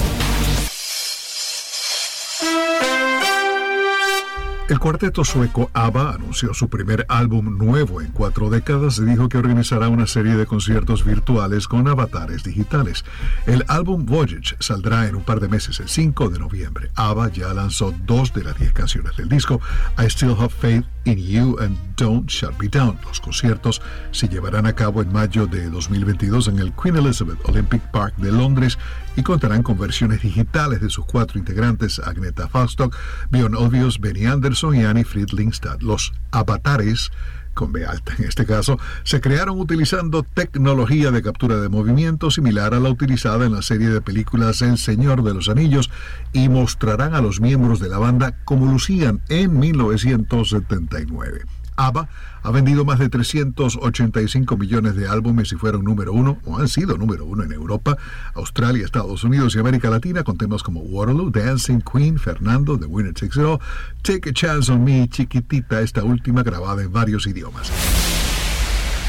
El 4.71 4.79
cuarteto 4.79 5.25
sueco 5.25 5.69
ABBA 5.73 6.13
anunció 6.13 6.53
su 6.53 6.69
primer 6.69 7.05
álbum 7.09 7.57
nuevo 7.57 7.99
en 7.99 8.13
cuatro 8.13 8.49
décadas 8.49 8.99
y 8.99 9.03
dijo 9.03 9.27
que 9.27 9.37
organizará 9.37 9.89
una 9.89 10.07
serie 10.07 10.37
de 10.37 10.45
conciertos 10.45 11.03
virtuales 11.03 11.67
con 11.67 11.89
avatares 11.89 12.45
digitales. 12.45 13.03
El 13.45 13.65
álbum 13.67 14.05
Voyage 14.05 14.55
saldrá 14.59 15.09
en 15.09 15.15
un 15.15 15.23
par 15.23 15.41
de 15.41 15.49
meses, 15.49 15.81
el 15.81 15.89
5 15.89 16.29
de 16.29 16.39
noviembre. 16.39 16.89
ABBA 16.95 17.33
ya 17.33 17.53
lanzó 17.53 17.93
dos 18.05 18.33
de 18.33 18.45
las 18.45 18.57
diez 18.57 18.71
canciones 18.71 19.17
del 19.17 19.27
disco, 19.27 19.59
I 19.99 20.05
Still 20.05 20.37
Have 20.39 20.47
Faith 20.47 20.85
in 21.03 21.17
You 21.17 21.57
and 21.59 21.77
Don't 21.97 22.29
Shut 22.29 22.57
Me 22.57 22.69
Down. 22.69 22.97
Los 23.05 23.19
conciertos 23.19 23.81
se 24.11 24.29
llevarán 24.29 24.67
a 24.67 24.73
cabo 24.73 25.01
en 25.01 25.11
mayo 25.11 25.47
de 25.47 25.69
2022 25.69 26.47
en 26.47 26.59
el 26.59 26.71
Queen 26.71 26.95
Elizabeth 26.95 27.39
Olympic 27.43 27.81
Park 27.91 28.15
de 28.15 28.31
Londres 28.31 28.77
y 29.15 29.23
contarán 29.23 29.63
con 29.63 29.77
versiones 29.77 30.21
digitales 30.21 30.81
de 30.81 30.89
sus 30.89 31.05
cuatro 31.05 31.39
integrantes, 31.39 31.99
Agneta 31.99 32.47
Falstock, 32.47 32.95
Bjorn 33.29 33.55
Obvious, 33.55 33.99
Benny 33.99 34.25
Anderson 34.25 34.75
y 34.75 34.83
Annie 34.83 35.03
Friedlingstad. 35.03 35.81
Los 35.81 36.13
avatares 36.31 37.11
con 37.53 37.71
B 37.71 37.85
alta 37.85 38.13
en 38.17 38.25
este 38.25 38.45
caso, 38.45 38.79
se 39.03 39.21
crearon 39.21 39.59
utilizando 39.59 40.23
tecnología 40.23 41.11
de 41.11 41.21
captura 41.21 41.57
de 41.57 41.69
movimiento 41.69 42.31
similar 42.31 42.73
a 42.73 42.79
la 42.79 42.89
utilizada 42.89 43.45
en 43.45 43.53
la 43.53 43.61
serie 43.61 43.89
de 43.89 44.01
películas 44.01 44.61
El 44.61 44.77
Señor 44.77 45.23
de 45.23 45.33
los 45.33 45.49
Anillos 45.49 45.89
y 46.33 46.49
mostrarán 46.49 47.13
a 47.13 47.21
los 47.21 47.41
miembros 47.41 47.79
de 47.79 47.89
la 47.89 47.97
banda 47.97 48.37
como 48.45 48.71
lucían 48.71 49.21
en 49.29 49.59
1979. 49.59 51.41
ABBA 51.87 52.09
ha 52.43 52.51
vendido 52.51 52.85
más 52.85 52.99
de 52.99 53.09
385 53.09 54.57
millones 54.57 54.95
de 54.95 55.07
álbumes 55.07 55.51
y 55.51 55.55
fueron 55.55 55.83
número 55.83 56.13
uno 56.13 56.39
o 56.45 56.57
han 56.57 56.67
sido 56.67 56.97
número 56.97 57.25
uno 57.25 57.43
en 57.43 57.51
Europa, 57.51 57.97
Australia, 58.33 58.83
Estados 58.83 59.23
Unidos 59.23 59.55
y 59.55 59.59
América 59.59 59.89
Latina 59.89 60.23
con 60.23 60.37
temas 60.37 60.63
como 60.63 60.81
Waterloo, 60.81 61.29
Dancing 61.29 61.81
Queen, 61.81 62.17
Fernando, 62.17 62.77
The 62.77 62.85
Winner 62.85 63.13
Takes 63.13 63.39
It 63.39 63.45
All, 63.45 63.59
Take 64.01 64.29
a 64.29 64.33
Chance 64.33 64.71
on 64.71 64.83
Me, 64.83 65.07
Chiquitita, 65.07 65.81
esta 65.81 66.03
última 66.03 66.43
grabada 66.43 66.81
en 66.81 66.91
varios 66.91 67.27
idiomas. 67.27 67.71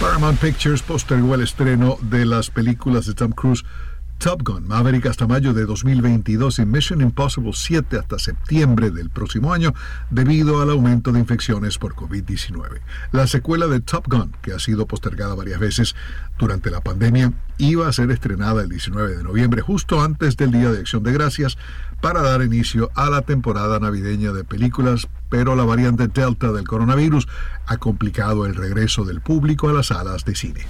Paramount 0.00 0.40
Pictures 0.40 0.82
postergó 0.82 1.36
el 1.36 1.42
estreno 1.42 1.96
de 2.02 2.26
las 2.26 2.50
películas 2.50 3.06
de 3.06 3.14
Tom 3.14 3.30
Cruise 3.30 3.64
Top 4.22 4.44
Gun 4.44 4.68
Maverick 4.68 5.06
hasta 5.06 5.26
mayo 5.26 5.52
de 5.52 5.66
2022 5.66 6.60
y 6.60 6.64
Mission 6.64 7.00
Impossible 7.00 7.50
7 7.52 7.98
hasta 7.98 8.20
septiembre 8.20 8.92
del 8.92 9.10
próximo 9.10 9.52
año 9.52 9.74
debido 10.10 10.62
al 10.62 10.70
aumento 10.70 11.10
de 11.10 11.18
infecciones 11.18 11.76
por 11.76 11.96
COVID-19. 11.96 12.82
La 13.10 13.26
secuela 13.26 13.66
de 13.66 13.80
Top 13.80 14.06
Gun, 14.06 14.30
que 14.40 14.52
ha 14.52 14.60
sido 14.60 14.86
postergada 14.86 15.34
varias 15.34 15.58
veces 15.58 15.96
durante 16.38 16.70
la 16.70 16.80
pandemia, 16.82 17.32
iba 17.58 17.88
a 17.88 17.92
ser 17.92 18.12
estrenada 18.12 18.62
el 18.62 18.68
19 18.68 19.16
de 19.16 19.24
noviembre, 19.24 19.60
justo 19.60 20.00
antes 20.00 20.36
del 20.36 20.52
Día 20.52 20.70
de 20.70 20.78
Acción 20.78 21.02
de 21.02 21.12
Gracias, 21.12 21.58
para 22.00 22.22
dar 22.22 22.42
inicio 22.42 22.92
a 22.94 23.10
la 23.10 23.22
temporada 23.22 23.80
navideña 23.80 24.32
de 24.32 24.44
películas, 24.44 25.08
pero 25.30 25.56
la 25.56 25.64
variante 25.64 26.06
Delta 26.06 26.52
del 26.52 26.68
coronavirus 26.68 27.26
ha 27.66 27.76
complicado 27.78 28.46
el 28.46 28.54
regreso 28.54 29.04
del 29.04 29.20
público 29.20 29.68
a 29.68 29.72
las 29.72 29.86
salas 29.86 30.24
de 30.24 30.36
cine. 30.36 30.66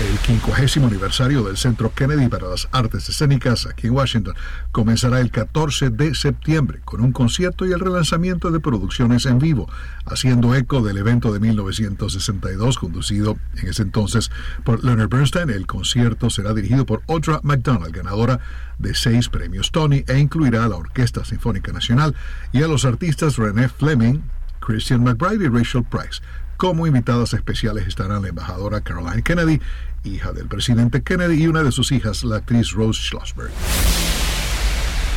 El 0.00 0.16
50 0.16 0.86
aniversario 0.86 1.42
del 1.42 1.56
Centro 1.56 1.92
Kennedy 1.92 2.28
para 2.28 2.46
las 2.46 2.68
Artes 2.70 3.08
Escénicas 3.08 3.66
aquí 3.66 3.88
en 3.88 3.94
Washington 3.94 4.36
comenzará 4.70 5.18
el 5.18 5.32
14 5.32 5.90
de 5.90 6.14
septiembre 6.14 6.80
con 6.84 7.00
un 7.00 7.10
concierto 7.10 7.66
y 7.66 7.72
el 7.72 7.80
relanzamiento 7.80 8.52
de 8.52 8.60
producciones 8.60 9.26
en 9.26 9.40
vivo, 9.40 9.68
haciendo 10.06 10.54
eco 10.54 10.82
del 10.82 10.98
evento 10.98 11.32
de 11.32 11.40
1962 11.40 12.78
conducido 12.78 13.38
en 13.56 13.70
ese 13.70 13.82
entonces 13.82 14.30
por 14.62 14.84
Leonard 14.84 15.08
Bernstein. 15.08 15.50
El 15.50 15.66
concierto 15.66 16.30
será 16.30 16.54
dirigido 16.54 16.86
por 16.86 17.02
Audra 17.08 17.40
McDonald, 17.42 17.92
ganadora 17.92 18.38
de 18.78 18.94
seis 18.94 19.28
premios 19.28 19.72
Tony, 19.72 20.04
e 20.06 20.16
incluirá 20.16 20.62
a 20.62 20.68
la 20.68 20.76
Orquesta 20.76 21.24
Sinfónica 21.24 21.72
Nacional 21.72 22.14
y 22.52 22.62
a 22.62 22.68
los 22.68 22.84
artistas 22.84 23.36
René 23.36 23.68
Fleming, 23.68 24.20
Christian 24.60 25.02
McBride 25.02 25.46
y 25.46 25.48
Rachel 25.48 25.82
Price. 25.82 26.20
Como 26.58 26.88
invitadas 26.88 27.34
especiales 27.34 27.86
estarán 27.86 28.22
la 28.22 28.30
embajadora 28.30 28.80
Caroline 28.80 29.22
Kennedy, 29.22 29.60
hija 30.04 30.32
del 30.32 30.48
presidente 30.48 31.02
Kennedy, 31.02 31.42
y 31.42 31.46
una 31.46 31.62
de 31.62 31.72
sus 31.72 31.92
hijas, 31.92 32.24
la 32.24 32.36
actriz 32.36 32.72
Rose 32.72 33.00
Schlossberg. 33.02 33.50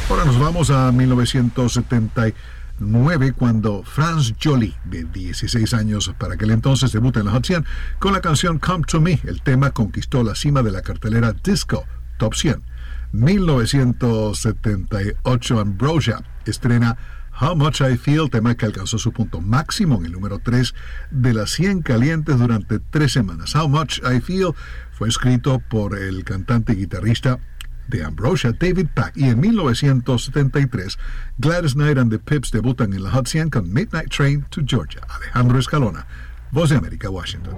Ahora 0.09 0.25
nos 0.25 0.39
vamos 0.39 0.69
a 0.69 0.91
1970. 0.91 2.33
9 2.81 3.33
cuando 3.33 3.83
Franz 3.83 4.33
Jolie, 4.43 4.73
de 4.85 5.03
16 5.03 5.75
años 5.75 6.11
para 6.17 6.33
aquel 6.33 6.49
entonces, 6.51 6.91
debuta 6.91 7.19
en 7.19 7.27
la 7.27 7.31
Hot 7.31 7.45
100 7.45 7.63
con 7.99 8.11
la 8.11 8.21
canción 8.21 8.57
Come 8.57 8.85
to 8.87 8.99
Me. 8.99 9.19
El 9.23 9.43
tema 9.43 9.69
conquistó 9.69 10.23
la 10.23 10.33
cima 10.33 10.63
de 10.63 10.71
la 10.71 10.81
cartelera 10.81 11.31
Disco 11.31 11.85
Top 12.17 12.33
100. 12.33 12.63
1978 13.11 15.59
Ambrosia 15.59 16.23
estrena 16.45 16.97
How 17.41 17.55
Much 17.55 17.81
I 17.81 17.97
Feel, 17.97 18.29
tema 18.29 18.53
que 18.53 18.67
alcanzó 18.67 18.99
su 18.99 19.11
punto 19.11 19.41
máximo 19.41 19.95
en 19.97 20.05
el 20.05 20.11
número 20.11 20.37
3 20.37 20.75
de 21.09 21.33
las 21.33 21.49
100 21.49 21.81
calientes 21.81 22.37
durante 22.37 22.77
tres 22.77 23.13
semanas. 23.13 23.55
How 23.55 23.67
Much 23.67 23.97
I 24.03 24.21
Feel 24.21 24.53
fue 24.91 25.09
escrito 25.09 25.57
por 25.57 25.97
el 25.97 26.23
cantante 26.23 26.73
y 26.73 26.75
guitarrista 26.75 27.39
de 27.87 28.03
Ambrosia, 28.03 28.51
David 28.51 28.89
Pack, 28.93 29.17
y 29.17 29.29
en 29.29 29.39
1973 29.39 30.99
Gladys 31.39 31.73
Knight 31.73 31.97
and 31.97 32.11
the 32.11 32.19
Pips 32.19 32.51
debutan 32.51 32.93
en 32.93 33.03
la 33.03 33.09
Hot 33.09 33.27
100 33.27 33.49
con 33.49 33.73
Midnight 33.73 34.11
Train 34.15 34.45
to 34.51 34.61
Georgia. 34.63 35.01
Alejandro 35.09 35.57
Escalona, 35.57 36.05
Voz 36.51 36.69
de 36.69 36.75
América, 36.75 37.09
Washington. 37.09 37.55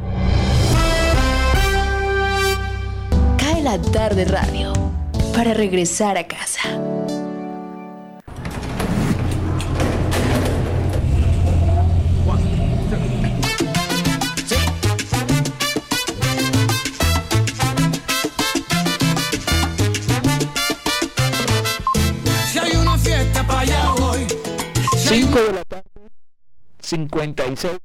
Cae 3.38 3.62
la 3.62 3.82
tarde 3.92 4.24
radio 4.24 4.72
para 5.36 5.54
regresar 5.54 6.18
a 6.18 6.26
casa. 6.26 6.62
5 25.14 25.42
de 25.44 25.54
la 25.54 25.64
tarde, 25.64 26.10
56 26.80 27.78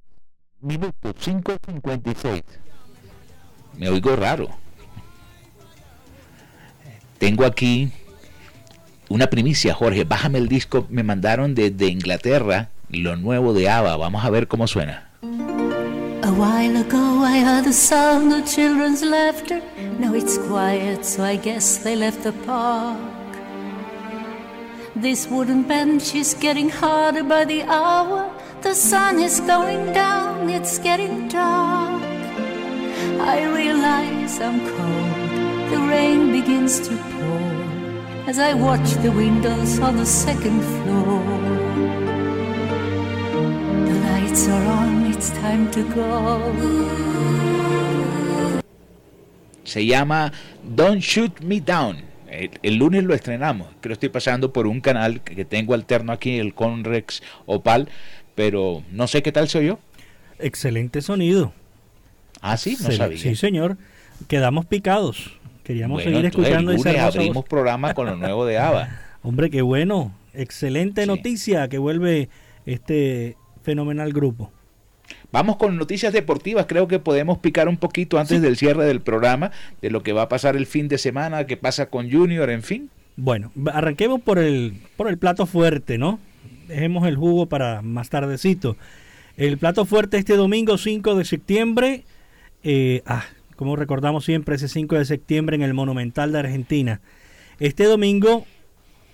minutos, 0.62 1.14
5.56. 1.22 2.42
Me 3.76 3.90
oigo 3.90 4.16
raro. 4.16 4.48
Tengo 7.18 7.44
aquí 7.44 7.92
una 9.10 9.26
primicia, 9.26 9.74
Jorge. 9.74 10.04
Bájame 10.04 10.38
el 10.38 10.48
disco. 10.48 10.86
Me 10.88 11.02
mandaron 11.02 11.54
desde 11.54 11.88
Inglaterra 11.88 12.70
lo 12.88 13.16
nuevo 13.16 13.52
de 13.52 13.68
ABBA. 13.68 13.98
Vamos 13.98 14.24
a 14.24 14.30
ver 14.30 14.48
cómo 14.48 14.66
suena. 14.66 15.10
A 16.22 16.30
while 16.30 16.80
ago 16.80 17.26
I 17.26 17.40
heard 17.44 17.64
the 17.64 17.74
sound 17.74 18.32
of 18.32 18.46
children's 18.46 19.02
laughter. 19.02 19.60
Now 19.98 20.14
it's 20.14 20.38
quiet, 20.38 21.04
so 21.04 21.24
I 21.24 21.36
guess 21.36 21.82
they 21.82 21.94
left 21.94 22.22
the 22.22 22.32
park. 22.46 23.17
This 25.00 25.28
wooden 25.28 25.62
bench 25.62 26.12
is 26.16 26.34
getting 26.34 26.68
harder 26.68 27.22
by 27.22 27.44
the 27.44 27.62
hour. 27.62 28.34
The 28.62 28.74
sun 28.74 29.20
is 29.20 29.38
going 29.38 29.92
down, 29.92 30.50
it's 30.50 30.80
getting 30.80 31.28
dark. 31.28 32.02
I 33.22 33.44
realize 33.44 34.40
I'm 34.40 34.58
cold. 34.58 35.70
The 35.70 35.78
rain 35.86 36.32
begins 36.32 36.80
to 36.88 36.96
pour 36.96 38.26
as 38.26 38.40
I 38.40 38.54
watch 38.54 38.90
the 38.94 39.12
windows 39.12 39.78
on 39.78 39.98
the 39.98 40.04
second 40.04 40.62
floor. 40.62 41.22
The 43.86 43.94
lights 44.02 44.48
are 44.48 44.66
on, 44.66 45.06
it's 45.12 45.30
time 45.30 45.70
to 45.78 45.82
go. 45.94 46.42
Se 49.62 49.80
llama 49.80 50.32
Don't 50.74 51.00
Shoot 51.00 51.40
Me 51.40 51.60
Down. 51.60 52.07
El, 52.30 52.50
el 52.62 52.74
lunes 52.76 53.04
lo 53.04 53.14
estrenamos. 53.14 53.68
Creo 53.80 53.90
que 53.90 53.92
estoy 53.94 54.08
pasando 54.10 54.52
por 54.52 54.66
un 54.66 54.80
canal 54.80 55.20
que 55.22 55.44
tengo 55.44 55.74
alterno 55.74 56.12
aquí, 56.12 56.38
el 56.38 56.54
Conrex 56.54 57.22
Opal, 57.46 57.88
pero 58.34 58.82
no 58.92 59.06
sé 59.06 59.22
qué 59.22 59.32
tal 59.32 59.48
soy 59.48 59.66
yo. 59.66 59.78
Excelente 60.38 61.00
sonido. 61.02 61.52
Ah, 62.40 62.56
sí, 62.56 62.76
no 62.80 62.90
Se- 62.90 62.96
sabía. 62.96 63.18
Sí, 63.18 63.34
señor. 63.34 63.76
Quedamos 64.28 64.66
picados. 64.66 65.32
Queríamos 65.64 65.96
Bueno, 65.96 66.10
seguir 66.10 66.26
escuchando 66.26 66.70
el 66.72 66.76
lunes 66.78 66.98
abrimos 66.98 67.34
voz. 67.34 67.44
programa 67.44 67.94
con 67.94 68.06
lo 68.06 68.16
nuevo 68.16 68.46
de 68.46 68.58
ABBA. 68.58 68.88
Hombre, 69.22 69.50
qué 69.50 69.62
bueno. 69.62 70.12
Excelente 70.34 71.04
noticia 71.06 71.68
que 71.68 71.78
vuelve 71.78 72.28
este 72.66 73.36
fenomenal 73.62 74.12
grupo. 74.12 74.52
Vamos 75.30 75.56
con 75.56 75.76
noticias 75.76 76.12
deportivas. 76.12 76.66
Creo 76.66 76.88
que 76.88 76.98
podemos 76.98 77.38
picar 77.38 77.68
un 77.68 77.76
poquito 77.76 78.18
antes 78.18 78.40
del 78.40 78.56
cierre 78.56 78.86
del 78.86 79.02
programa 79.02 79.50
de 79.82 79.90
lo 79.90 80.02
que 80.02 80.12
va 80.12 80.22
a 80.22 80.28
pasar 80.28 80.56
el 80.56 80.66
fin 80.66 80.88
de 80.88 80.96
semana, 80.96 81.46
qué 81.46 81.56
pasa 81.56 81.86
con 81.86 82.10
Junior, 82.10 82.48
en 82.48 82.62
fin. 82.62 82.90
Bueno, 83.16 83.52
arranquemos 83.72 84.22
por 84.22 84.38
el, 84.38 84.74
por 84.96 85.08
el 85.08 85.18
plato 85.18 85.44
fuerte, 85.44 85.98
¿no? 85.98 86.18
Dejemos 86.66 87.06
el 87.06 87.16
jugo 87.16 87.46
para 87.46 87.82
más 87.82 88.08
tardecito. 88.08 88.76
El 89.36 89.58
plato 89.58 89.84
fuerte 89.84 90.18
este 90.18 90.36
domingo 90.36 90.78
5 90.78 91.14
de 91.14 91.24
septiembre, 91.24 92.04
eh, 92.62 93.02
ah, 93.06 93.24
como 93.56 93.76
recordamos 93.76 94.24
siempre 94.24 94.56
ese 94.56 94.68
5 94.68 94.96
de 94.96 95.04
septiembre 95.04 95.56
en 95.56 95.62
el 95.62 95.74
Monumental 95.74 96.32
de 96.32 96.38
Argentina. 96.38 97.00
Este 97.60 97.84
domingo 97.84 98.46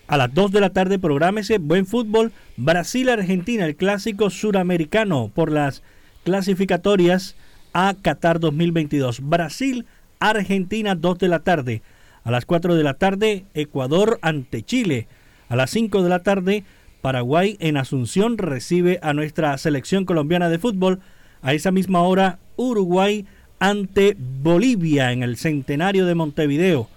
a 0.06 0.16
las 0.16 0.32
2 0.32 0.52
de 0.52 0.60
la 0.60 0.70
tarde 0.70 0.98
prográmese 0.98 1.58
Buen 1.58 1.86
Fútbol 1.86 2.32
Brasil-Argentina, 2.56 3.64
el 3.64 3.74
clásico 3.74 4.30
suramericano 4.30 5.30
por 5.34 5.50
las 5.50 5.82
clasificatorias 6.24 7.36
a 7.72 7.94
Qatar 8.00 8.40
2022. 8.40 9.20
Brasil-Argentina 9.20 10.94
2 10.94 11.18
de 11.18 11.28
la 11.28 11.40
tarde. 11.40 11.82
A 12.24 12.30
las 12.30 12.46
4 12.46 12.74
de 12.74 12.82
la 12.82 12.94
tarde 12.94 13.44
Ecuador 13.54 14.18
ante 14.22 14.62
Chile. 14.62 15.06
A 15.48 15.56
las 15.56 15.70
5 15.70 16.02
de 16.02 16.08
la 16.08 16.20
tarde 16.20 16.64
Paraguay 17.02 17.56
en 17.60 17.76
Asunción 17.76 18.38
recibe 18.38 18.98
a 19.02 19.12
nuestra 19.12 19.56
selección 19.58 20.06
colombiana 20.06 20.48
de 20.48 20.58
fútbol. 20.58 21.00
A 21.42 21.52
esa 21.52 21.70
misma 21.70 22.00
hora 22.00 22.38
Uruguay 22.56 23.26
ante 23.58 24.16
Bolivia 24.18 25.12
en 25.12 25.22
el 25.22 25.36
centenario 25.36 26.06
de 26.06 26.14
Montevideo. 26.14 26.88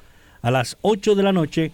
A 0.41 0.51
las 0.51 0.78
8 0.82 1.15
de 1.15 1.23
la 1.23 1.34
noche 1.34 1.71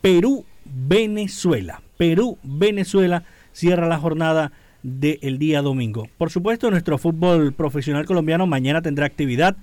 Perú-Venezuela. 0.00 1.82
Perú-Venezuela 1.96 3.24
cierra 3.52 3.88
la 3.88 3.98
jornada 3.98 4.52
del 4.84 5.38
día 5.38 5.62
domingo. 5.62 6.08
Por 6.18 6.30
supuesto, 6.30 6.70
nuestro 6.70 6.98
fútbol 6.98 7.52
profesional 7.54 8.04
colombiano 8.04 8.46
mañana 8.46 8.82
tendrá 8.82 9.06
actividad 9.06 9.56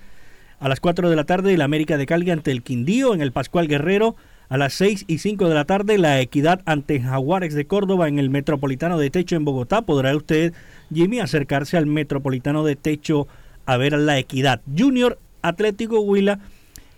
a 0.58 0.68
las 0.68 0.80
4 0.80 1.08
de 1.08 1.16
la 1.16 1.24
tarde 1.24 1.54
el 1.54 1.62
América 1.62 1.96
de 1.96 2.06
Cali 2.06 2.30
ante 2.30 2.50
el 2.50 2.62
Quindío 2.62 3.14
en 3.14 3.22
el 3.22 3.32
Pascual 3.32 3.68
Guerrero. 3.68 4.16
A 4.48 4.58
las 4.58 4.74
6 4.74 5.06
y 5.06 5.18
5 5.18 5.48
de 5.48 5.54
la 5.54 5.64
tarde 5.64 5.96
la 5.96 6.20
Equidad 6.20 6.60
ante 6.66 7.00
Jaguares 7.00 7.54
de 7.54 7.64
Córdoba 7.64 8.08
en 8.08 8.18
el 8.18 8.28
Metropolitano 8.28 8.98
de 8.98 9.08
Techo 9.08 9.34
en 9.34 9.46
Bogotá. 9.46 9.80
Podrá 9.80 10.14
usted, 10.14 10.52
Jimmy, 10.92 11.20
acercarse 11.20 11.78
al 11.78 11.86
Metropolitano 11.86 12.62
de 12.62 12.76
Techo 12.76 13.28
a 13.64 13.78
ver 13.78 13.94
a 13.94 13.98
la 13.98 14.18
Equidad. 14.18 14.60
Junior 14.76 15.18
Atlético 15.40 16.00
Huila 16.00 16.40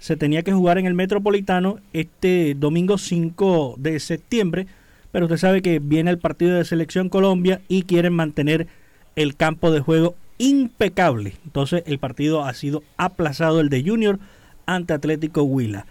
se 0.01 0.16
tenía 0.16 0.43
que 0.43 0.53
jugar 0.53 0.79
en 0.79 0.87
el 0.87 0.95
Metropolitano 0.95 1.79
este 1.93 2.55
domingo 2.55 2.99
5 2.99 3.77
de 3.79 4.01
septiembre, 4.01 4.66
pero 5.15 5.27
usted 5.27 5.39
sabe 5.39 5.62
que 5.62 5.79
viene 5.79 6.11
el 6.11 6.19
partido 6.19 6.57
de 6.57 6.65
Selección 6.65 7.09
Colombia 7.09 7.61
y 7.69 7.85
quieren 7.85 8.15
mantener 8.15 8.67
el 9.15 9.37
campo 9.37 9.71
de 9.71 9.79
juego 9.79 10.17
impecable. 10.39 11.35
Entonces 11.45 11.85
el 11.87 12.01
partido 12.01 12.45
ha 12.45 12.53
sido 12.53 12.83
aplazado, 12.97 13.61
el 13.61 13.69
de 13.69 13.85
Junior 13.85 14.19
ante 14.67 14.93
Atlético 14.93 15.45
Huila. 15.45 15.87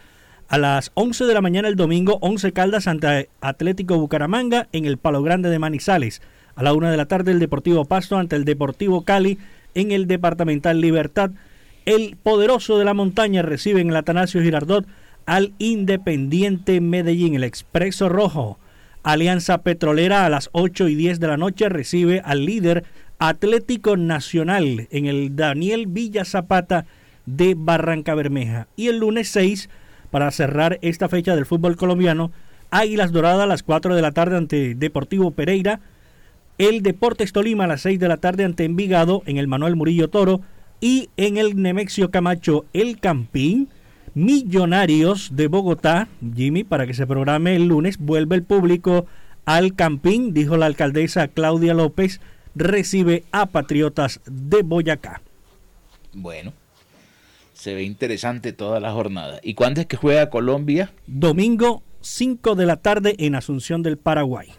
A 0.49 0.57
las 0.57 0.91
11 0.95 1.23
de 1.23 1.33
la 1.33 1.39
mañana 1.39 1.69
el 1.69 1.77
domingo, 1.77 2.17
11 2.19 2.51
Caldas 2.51 2.85
ante 2.85 3.29
Atlético 3.39 3.97
Bucaramanga 3.97 4.67
en 4.73 4.83
el 4.83 4.97
Palo 4.97 5.23
Grande 5.23 5.49
de 5.49 5.57
Manizales. 5.57 6.21
A 6.55 6.61
la 6.61 6.73
1 6.73 6.91
de 6.91 6.97
la 6.97 7.05
tarde 7.05 7.31
el 7.31 7.39
Deportivo 7.39 7.85
Pasto 7.85 8.17
ante 8.17 8.35
el 8.35 8.43
Deportivo 8.43 9.05
Cali 9.05 9.37
en 9.73 9.93
el 9.93 10.05
Departamental 10.05 10.81
Libertad. 10.81 11.31
El 11.85 12.17
poderoso 12.21 12.77
de 12.77 12.83
la 12.83 12.93
montaña 12.93 13.41
recibe 13.41 13.79
en 13.79 13.87
el 13.87 13.95
Atanasio 13.95 14.41
Girardot 14.41 14.85
al 15.25 15.53
Independiente 15.59 16.81
Medellín, 16.81 17.35
el 17.35 17.45
Expreso 17.45 18.09
Rojo. 18.09 18.59
Alianza 19.03 19.59
Petrolera 19.59 20.25
a 20.25 20.29
las 20.29 20.49
8 20.53 20.87
y 20.87 20.95
10 20.95 21.19
de 21.19 21.27
la 21.27 21.37
noche 21.37 21.67
recibe 21.67 22.21
al 22.23 22.45
líder 22.45 22.85
Atlético 23.19 23.97
Nacional 23.97 24.87
en 24.91 25.05
el 25.05 25.35
Daniel 25.35 25.87
Villa 25.87 26.23
Zapata 26.23 26.85
de 27.25 27.53
Barranca 27.57 28.15
Bermeja. 28.15 28.67
Y 28.77 28.87
el 28.87 28.99
lunes 28.99 29.27
6, 29.29 29.69
para 30.09 30.31
cerrar 30.31 30.79
esta 30.81 31.09
fecha 31.09 31.35
del 31.35 31.45
fútbol 31.45 31.75
colombiano, 31.75 32.31
Águilas 32.71 33.11
Doradas 33.11 33.43
a 33.43 33.47
las 33.47 33.61
4 33.61 33.93
de 33.93 34.01
la 34.01 34.13
tarde 34.13 34.37
ante 34.37 34.73
Deportivo 34.73 35.31
Pereira. 35.31 35.81
El 36.57 36.81
Deportes 36.81 37.33
Tolima 37.33 37.65
a 37.65 37.67
las 37.67 37.81
6 37.81 37.99
de 37.99 38.07
la 38.07 38.17
tarde 38.17 38.45
ante 38.45 38.63
Envigado 38.63 39.21
en 39.25 39.37
el 39.37 39.47
Manuel 39.47 39.75
Murillo 39.75 40.09
Toro. 40.09 40.41
Y 40.79 41.09
en 41.17 41.37
el 41.37 41.61
Nemexio 41.61 42.09
Camacho, 42.09 42.65
el 42.73 42.99
Campín. 42.99 43.69
Millonarios 44.15 45.35
de 45.35 45.47
Bogotá, 45.47 46.07
Jimmy, 46.35 46.63
para 46.63 46.85
que 46.85 46.93
se 46.93 47.07
programe 47.07 47.55
el 47.55 47.67
lunes, 47.67 47.97
vuelve 47.97 48.35
el 48.35 48.43
público 48.43 49.07
al 49.45 49.75
Campín, 49.75 50.33
dijo 50.33 50.55
la 50.55 50.67
alcaldesa 50.67 51.27
Claudia 51.27 51.73
López, 51.73 52.21
recibe 52.55 53.23
a 53.31 53.47
Patriotas 53.47 54.21
de 54.25 54.61
Boyacá. 54.61 55.21
Bueno, 56.13 56.53
se 57.53 57.73
ve 57.73 57.83
interesante 57.83 58.53
toda 58.53 58.79
la 58.79 58.91
jornada. 58.91 59.39
¿Y 59.41 59.55
cuándo 59.55 59.81
es 59.81 59.87
que 59.87 59.97
juega 59.97 60.29
Colombia? 60.29 60.93
Domingo 61.07 61.81
5 62.01 62.55
de 62.55 62.65
la 62.65 62.77
tarde 62.77 63.15
en 63.17 63.35
Asunción 63.35 63.81
del 63.81 63.97
Paraguay. 63.97 64.49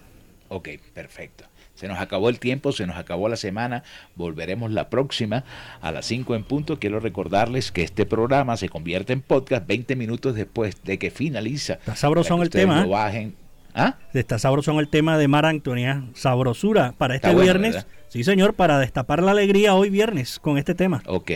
Ok, 0.49 0.71
perfecto. 0.93 1.45
Se 1.75 1.89
nos 1.89 1.99
acabó 1.99 2.29
el 2.29 2.39
tiempo, 2.39 2.73
se 2.73 2.87
nos 2.87 2.97
acabó 2.97 3.29
la 3.29 3.37
semana. 3.37 3.83
Volveremos 4.15 4.71
la 4.71 4.89
próxima 4.91 5.45
a 5.81 5.93
las 5.93 6.07
5 6.07 6.35
en 6.35 6.45
punto. 6.45 6.79
Quiero 6.79 7.01
recordarles 7.01 7.73
que 7.73 7.83
este 7.83 8.07
programa 8.07 8.57
se 8.57 8.69
convierte 8.69 9.13
en 9.13 9.21
podcast 9.21 9.67
20 9.67 9.97
minutos 9.97 10.35
después 10.35 10.83
de 10.85 10.99
que 10.99 11.11
finaliza. 11.11 11.75
Está 11.75 11.97
sabroso 11.97 12.41
el 12.43 12.51
tema. 12.51 12.81
Lo 12.83 12.87
¿eh? 12.87 12.91
bajen. 12.91 13.35
¿Ah? 13.75 13.97
Está 14.13 14.39
sabroso 14.39 14.79
el 14.79 14.89
tema 14.89 15.19
de 15.19 15.27
Mar 15.27 15.47
Antonia. 15.47 16.05
Sabrosura 16.15 16.95
para 16.97 17.17
este 17.17 17.35
viernes. 17.35 17.87
sí, 18.09 18.23
señor, 18.23 18.55
para 18.55 18.79
destapar 18.79 19.23
la 19.23 19.33
alegría 19.33 19.75
hoy 19.75 19.91
viernes 19.91 20.39
con 20.39 20.59
este 20.59 20.75
tema. 20.75 21.03
Ok. 21.07 21.31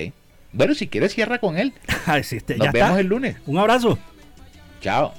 Bueno, 0.53 0.75
si 0.75 0.87
quieres 0.87 1.13
cierra 1.13 1.39
con 1.39 1.59
él. 1.59 1.75
Nos 2.07 2.73
vemos 2.73 2.99
el 2.99 3.07
lunes. 3.07 3.37
Un 3.47 3.59
abrazo. 3.59 3.99
Chao. 4.81 5.13